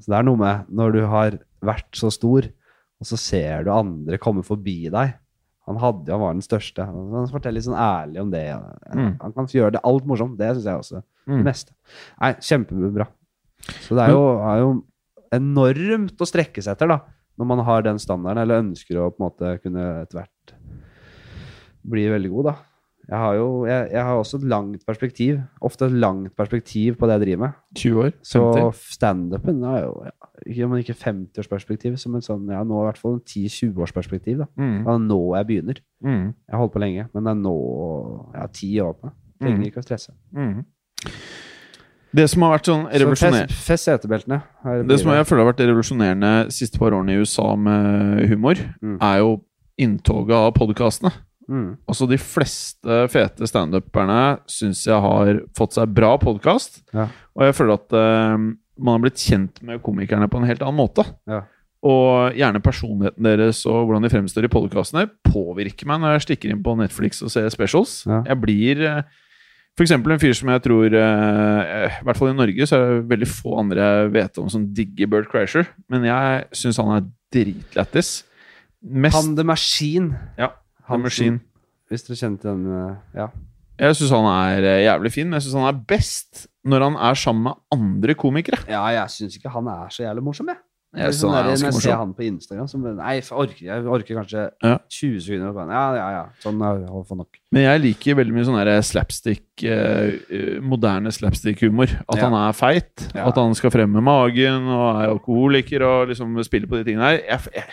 [0.00, 2.46] Så det er noe med når du har vært så stor,
[3.02, 5.14] og så ser du andre komme forbi deg.
[5.68, 6.84] Han hadde jo, han var den største.
[6.86, 8.44] Han forteller litt sånn ærlig om det.
[8.94, 9.12] Mm.
[9.22, 10.34] Han kan gjøre det alt morsomt.
[10.40, 11.02] Det syns jeg også.
[11.02, 11.44] Det Mm.
[11.46, 11.70] meste.
[12.20, 13.06] Nei, kjempebra.
[13.86, 14.70] Så det er jo, er jo
[15.36, 16.96] enormt å strekke seg etter, da.
[17.38, 20.54] Når man har den standarden, eller ønsker å på en måte kunne etter hvert
[21.94, 22.54] bli veldig god, da.
[23.12, 25.40] Jeg har jo jeg, jeg har også et langt perspektiv.
[25.60, 27.58] Ofte et langt perspektiv på det jeg driver med.
[27.76, 28.12] 20 år?
[28.16, 28.30] 50.
[28.30, 28.78] Så 50?
[28.94, 30.14] standupen er jo ja,
[30.46, 34.38] ikke, Om ikke 50-årsperspektiv, som en sånn, ja, nå i hvert fall en 10-20-årsperspektiv.
[34.40, 34.46] da.
[34.56, 34.78] Mm.
[34.86, 35.82] Det er nå jeg begynner.
[36.02, 36.24] Mm.
[36.32, 37.56] Jeg har holdt på lenge, men det er nå
[38.32, 39.18] jeg har ti år på meg.
[39.42, 39.66] Trenger Mm.
[39.68, 40.12] ikke å stresse.
[40.32, 40.64] Mm.
[42.14, 44.42] Det som har vært sånn Så revolusjonerende Så fest setebeltene.
[44.88, 48.98] Det som jeg føler har vært revolusjonerende siste par årene i USA med humor, Mm.
[49.00, 49.42] er jo
[49.80, 51.12] inntoget av podkastene.
[51.48, 51.68] Mm.
[51.88, 54.20] Altså De fleste fete standuperne
[54.50, 56.82] syns jeg har fått seg bra podkast.
[56.94, 57.08] Ja.
[57.36, 58.36] Og jeg føler at uh,
[58.82, 61.06] man har blitt kjent med komikerne på en helt annen måte.
[61.30, 61.44] Ja.
[61.82, 66.52] Og gjerne personligheten deres og hvordan de fremstår i podkastene påvirker meg når jeg stikker
[66.52, 68.02] inn på Netflix og ser specials.
[68.06, 68.22] Ja.
[68.30, 69.20] Jeg blir uh,
[69.72, 72.82] for eksempel en fyr som jeg tror uh, I hvert fall i Norge så er
[72.84, 76.92] det veldig få andre jeg vet om som digger Bert Crasher, Men jeg syns han
[76.98, 78.10] er dritlættis.
[78.82, 80.18] Mest Han the Machine.
[80.36, 80.50] Ja,
[80.88, 81.40] The Machine.
[81.90, 83.28] Hvis dere kjente den Ja.
[83.82, 86.96] Jeg syns han er eh, jævlig fin, men jeg syns han er best når han
[86.96, 88.60] er sammen med andre komikere.
[88.68, 90.60] ja, jeg syns ikke han er så jævlig morsom, jeg.
[90.92, 93.84] Jeg sånn er der, når jeg ser han på Instagram, så Nei, jeg orker, jeg
[93.88, 94.74] orker kanskje Ja.
[94.92, 95.70] 20 sekunder.
[95.72, 96.24] Ja, ja, ja.
[96.44, 97.38] Sånn er det nok.
[97.50, 101.88] Men jeg liker veldig mye sånn slapstick eh, eh, Moderne slapstick-humor.
[102.04, 102.28] At Ja.
[102.28, 103.08] han er feit.
[103.16, 107.22] At han skal fremme magen og er alkoholiker og liksom spiller på de tingene her.
[107.24, 107.64] Jeg, jeg,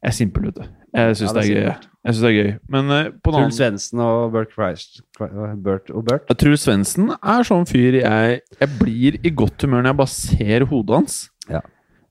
[0.00, 0.68] jeg er simpel, vet du.
[0.96, 2.52] Jeg syns Ja, det, det det er gøy.
[2.72, 6.30] Men uh, på Truls Svendsen og Bert Christ, Bert og Bert.
[6.40, 10.64] Truls Svendsen er sånn fyr jeg, jeg blir i godt humør når jeg bare ser
[10.70, 11.18] hodet hans.
[11.50, 11.60] Ja.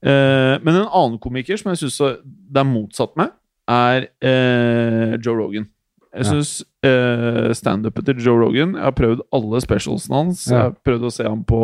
[0.06, 3.34] Uh, men en annen komiker som jeg syns det er motsatt med,
[3.70, 5.66] er uh, Joe Rogan.
[6.14, 6.30] Jeg Ja.
[6.32, 6.54] syns
[6.86, 10.48] uh, standupet til Joe Rogan Jeg har prøvd alle specialsene hans.
[10.50, 11.60] Jeg har prøvd å se ham på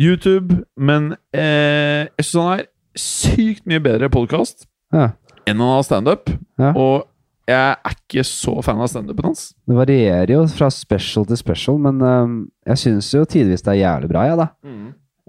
[0.00, 0.62] YouTube.
[0.76, 2.64] Men jeg syns han er
[2.96, 5.10] sykt mye bedre podkast Ja.
[5.46, 6.30] Enn han har standup.
[6.58, 6.72] Ja.
[6.74, 7.06] Og
[7.46, 9.52] jeg er ikke så fan av standupen hans.
[9.68, 13.82] Det varierer jo fra special til special, men øhm, jeg syns jo tidvis det er
[13.84, 14.48] jævlig bra, jeg, da.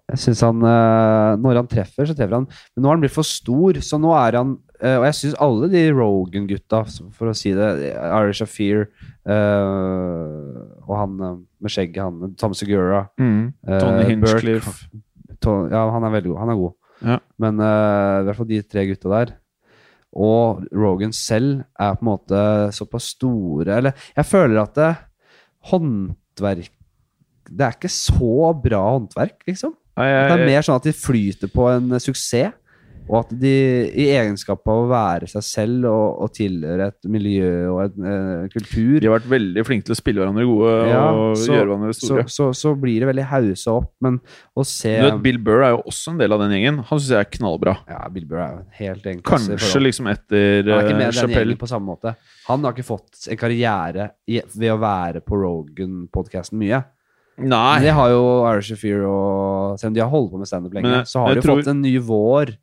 [0.08, 2.46] Jeg synes han uh, Når han treffer, så treffer han.
[2.74, 5.36] Men nå har han blitt for stor, så nå er han uh, Og jeg syns
[5.44, 6.80] alle de Rogan-gutta,
[7.18, 8.86] for å si det, Irish of Fear
[9.28, 13.52] uh, og han øh, med skjegget, han Tom Segura Mm.
[13.68, 14.88] Tony Burke, Hinchcliffe.
[15.44, 16.40] To- ja, han er veldig god.
[16.40, 16.74] Han er god.
[17.12, 17.18] Ja.
[17.44, 19.36] Men i hvert fall de tre gutta der.
[20.18, 22.40] Og Rogan selv er på en måte
[22.74, 24.94] såpass store Eller jeg føler at det,
[25.70, 26.72] håndverk
[27.52, 29.76] Det er ikke så bra håndverk, liksom.
[29.98, 32.58] Nei, Det jeg, er mer sånn at de flyter på en suksess.
[33.08, 33.52] Og at de
[33.96, 38.48] i egenskap av å være seg selv og, og tilhøre et miljø og en eh,
[38.52, 41.70] kultur de har vært veldig flinke til å spille hverandre gode Ja, og så- gjøre
[41.70, 42.26] hverandre så, store.
[42.34, 43.94] så, så blir det veldig haussa opp.
[44.04, 44.20] Men
[44.60, 46.82] å se vet, Bill Burr er jo også en del av den gjengen.
[46.90, 47.78] Han syns jeg er knallbra.
[47.88, 51.16] Ja, Bill Burr er jo en helt Kanskje liksom etter Han er ikke med i
[51.22, 52.16] den gjengen på samme måte.
[52.50, 56.84] Han har ikke fått en karriere ved å være på Rogan-podkasten mye.
[57.38, 57.80] Men Nei.
[57.86, 60.90] det har jo Irish Fear og Selv om de har holdt på med standup lenge,
[60.90, 62.56] Men så har de jo tror- fått en ny vår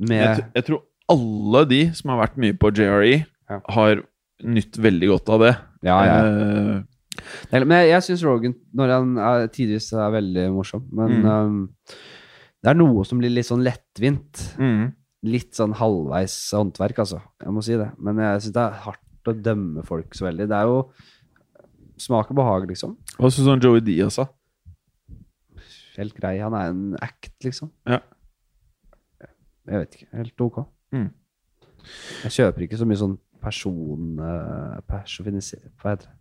[0.00, 0.82] Jeg, tr- jeg tror
[1.12, 3.60] alle de som har vært mye på JRE, Ja.
[3.68, 4.02] har
[4.42, 5.52] nytt veldig godt av det.
[5.84, 6.16] Ja, ja.
[6.24, 6.82] Uh,
[7.52, 11.26] Men jeg, jeg syns Rogan når han er, tidvis er veldig morsom, men Mm.
[11.28, 11.68] um,
[12.62, 14.54] det er noe som blir litt sånn lettvint.
[14.58, 14.92] mm.
[15.24, 17.20] Litt sånn halvveis håndverk, altså.
[17.44, 17.92] Jeg må si det.
[18.02, 20.48] Men jeg syns det er hardt å dømme folk så veldig.
[20.48, 20.90] Det er jo
[21.98, 22.96] smak og behag, liksom.
[23.20, 24.26] Hva syns du om Joey Diaz, da?
[25.96, 26.38] Helt grei.
[26.42, 27.70] Han er en act, liksom.
[27.86, 28.00] Ja.
[29.68, 30.08] Jeg vet ikke.
[30.16, 30.56] Helt ok.
[30.92, 31.10] Mm.
[32.24, 34.18] Jeg kjøper ikke så mye sånn person...
[34.90, 36.16] Personifiser- Hva heter det?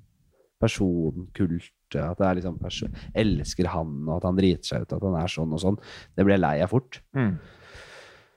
[0.62, 1.72] Personkult.
[1.98, 5.18] At det er liksom person, Elsker han, og at han driter seg ut, at han
[5.20, 5.78] er sånn og sånn.
[6.16, 7.02] Det blir jeg lei av fort.
[7.18, 7.34] Mm.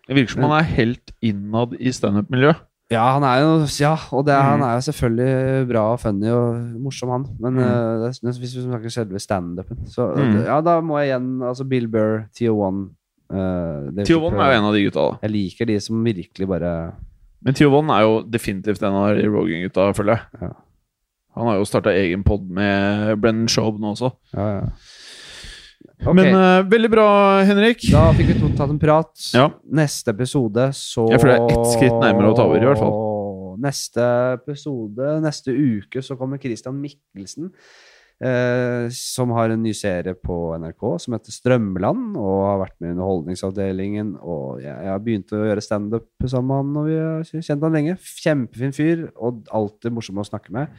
[0.08, 2.64] Det virker som han er helt innad i standup-miljøet.
[2.92, 4.48] Ja, han er jo Ja, og det, mm.
[4.50, 7.24] han er jo selvfølgelig bra og funny og morsom, han.
[7.40, 7.62] Men Mm.
[7.62, 10.44] uh, det hvis vi snakker selve standupen, så Mm.
[10.44, 12.90] Ja, da må jeg igjen Altså Bill Burr, TO1
[13.34, 15.22] uh, Tio Von er jo en av de gutta, da.
[15.26, 16.74] Jeg liker de som virkelig bare
[17.44, 20.44] Men Tio Von er jo definitivt en av de Rogan-gutta, føler jeg.
[20.44, 20.52] Ja.
[21.34, 24.12] Han har jo starta egen pod med Brennan Schaub nå også.
[24.36, 24.68] Ja, ja.
[26.04, 26.14] Okay.
[26.18, 27.06] Men uh, veldig bra,
[27.46, 27.84] Henrik.
[27.92, 29.12] da fikk vi to tatt en prat.
[29.36, 29.48] Ja.
[29.64, 32.80] Neste episode, så Jeg føler det er ett skritt nærmere å ta over, i hvert
[32.80, 32.96] fall.
[33.64, 37.52] Neste episode, neste uke, så kommer Christian Mikkelsen.
[38.24, 42.88] Eh, som har en ny serie på NRK som heter Strømland, og har vært med
[42.88, 44.14] i Underholdningsavdelingen.
[44.22, 47.66] Og jeg, jeg har begynt å gjøre standup sammen med han, og vi har kjent
[47.66, 47.98] han lenge.
[48.24, 50.72] Kjempefin fyr, og alltid morsom å snakke med.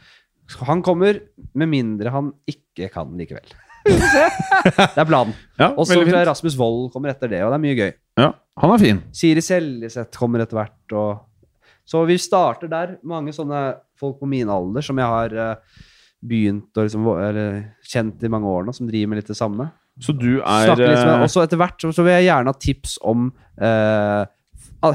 [0.66, 1.22] Han kommer,
[1.54, 3.54] med mindre han ikke kan likevel.
[3.86, 5.34] Det er planen.
[5.60, 6.02] Ja, Og så.
[6.02, 7.90] Rasmus Wold kommer etter det, og det er mye gøy.
[8.18, 9.02] Ja, han er fin.
[9.14, 10.94] Siri Seljeseth kommer etter hvert.
[10.98, 11.60] Og...
[11.86, 12.96] Så vi starter der.
[13.06, 15.84] Mange sånne folk på min alder som jeg har eh,
[16.28, 19.68] begynt å liksom, eller kjent i mange år nå, som driver med litt det samme.
[20.02, 22.98] Så du er eh, og så etter hvert så, så vil jeg gjerne ha tips
[23.08, 24.24] om eh,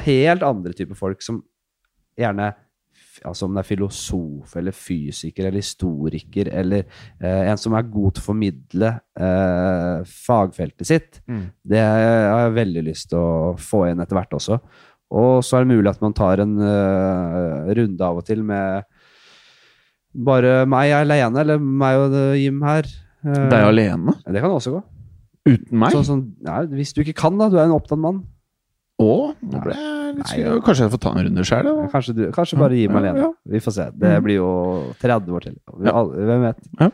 [0.06, 1.42] helt andre typer folk som
[2.20, 2.52] gjerne
[3.28, 6.88] Altså om det er filosof eller fysiker eller historiker eller
[7.22, 11.20] eh, en som er god til å formidle eh, fagfeltet sitt.
[11.30, 11.44] Mm.
[11.62, 14.58] Det har jeg veldig lyst til å få inn etter hvert også.
[15.22, 18.88] Og så er det mulig at man tar en uh, runde av og til med
[20.16, 22.84] bare meg alene, eller meg og eh, Jim her.
[23.24, 24.16] Eh, deg alene?
[24.26, 24.84] Det kan også gå.
[25.48, 25.92] Uten meg?
[25.96, 27.50] Sånn, sånn, ja, hvis du ikke kan, da.
[27.50, 28.24] Du er en opptatt mann.
[29.02, 30.58] Å, nå ble jeg litt Nei, ja.
[30.62, 31.68] Kanskje jeg får ta en runde sjøl?
[31.90, 33.22] Kanskje, du, kanskje bare Jim Ja, alene.
[33.24, 33.30] ja.
[33.50, 33.86] Vi får se.
[33.96, 34.24] Det Mhm.
[34.26, 34.50] blir jo
[35.02, 35.56] 30 år til.
[35.80, 35.92] Vi, Ja.
[35.96, 36.60] alle- Hvem vet?
[36.80, 36.90] Ja.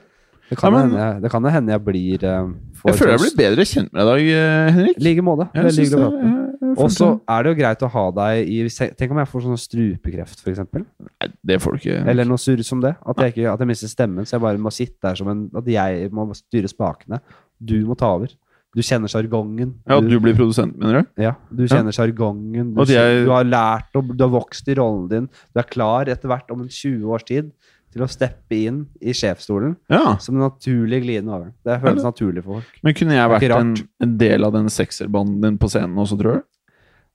[0.49, 2.47] Det kan Ja, men- hende jeg- det kan jo hende jeg blir eh,
[2.85, 4.97] Jeg føler jeg blir bedre kjent med deg i dag, eh, Henrik.
[4.99, 5.47] I like måte.
[5.55, 8.57] Veldig hyggelig å prate Og så er det jo greit å ha deg i
[8.99, 10.63] Tenk om jeg får sånn strupekreft, f.eks.
[10.77, 12.01] Nei, det får du ikke.
[12.13, 12.95] Eller noe surr som det.
[13.01, 15.47] At jeg, ikke, at jeg mister stemmen, så jeg bare må sitte der som en
[15.57, 17.21] At jeg må styre spakene.
[17.57, 18.33] Du må ta over.
[18.77, 19.71] Du kjenner sjargongen.
[19.89, 21.21] Ja, du blir produsent, mener du?
[21.23, 22.75] Ja, du kjenner sjargongen.
[22.75, 23.23] Du, jeg...
[23.25, 25.29] du har lært og du har vokst i rollen din.
[25.49, 27.49] Du er klar etter hvert om en 20 års tid
[27.97, 30.17] til å steppe inn i sjefsstolen Ja.
[30.23, 31.49] som en naturlig glidende over.
[31.65, 32.77] Det føles naturlig for folk.
[32.85, 36.39] Men kunne jeg vært en, en del av den sekserbanden din på scenen også, tror
[36.39, 36.45] du?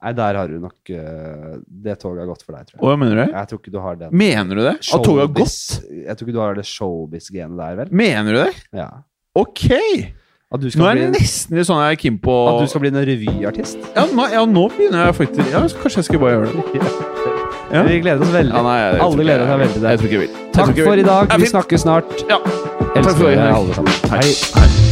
[0.03, 2.83] Nei, der har du nok uh, Det toget har gått for deg, tror jeg.
[2.83, 3.23] Hva mener du?
[3.37, 4.75] Jeg tror ikke du har den Mener du det?
[4.83, 5.61] At toget har gått?
[5.95, 7.95] Jeg tror ikke du har det showbiz-genet der, vel?
[8.03, 8.51] Mener du det?
[8.83, 8.89] Ja.
[9.39, 9.69] Ok!
[10.53, 12.91] Nå er det bli, nesten litt sånn jeg er keen på at du skal bli
[12.93, 13.79] en revyartist.
[13.97, 14.05] ja,
[14.35, 17.39] ja, nå begynner jeg faktisk Ja, kanskje jeg skal bare gjøre det.
[17.73, 17.83] Ja.
[17.89, 18.53] Vi gleder oss veldig.
[18.55, 19.87] Ja, nei, jeg, jeg Alle gleder seg veldig til
[20.21, 20.31] det.
[20.53, 21.37] Takk for i dag.
[21.41, 22.25] Vi snakkes snart.
[22.29, 22.41] Ja.
[22.93, 24.03] Elsker dere alle sammen.
[24.13, 24.27] Hei.
[24.61, 24.92] Hei.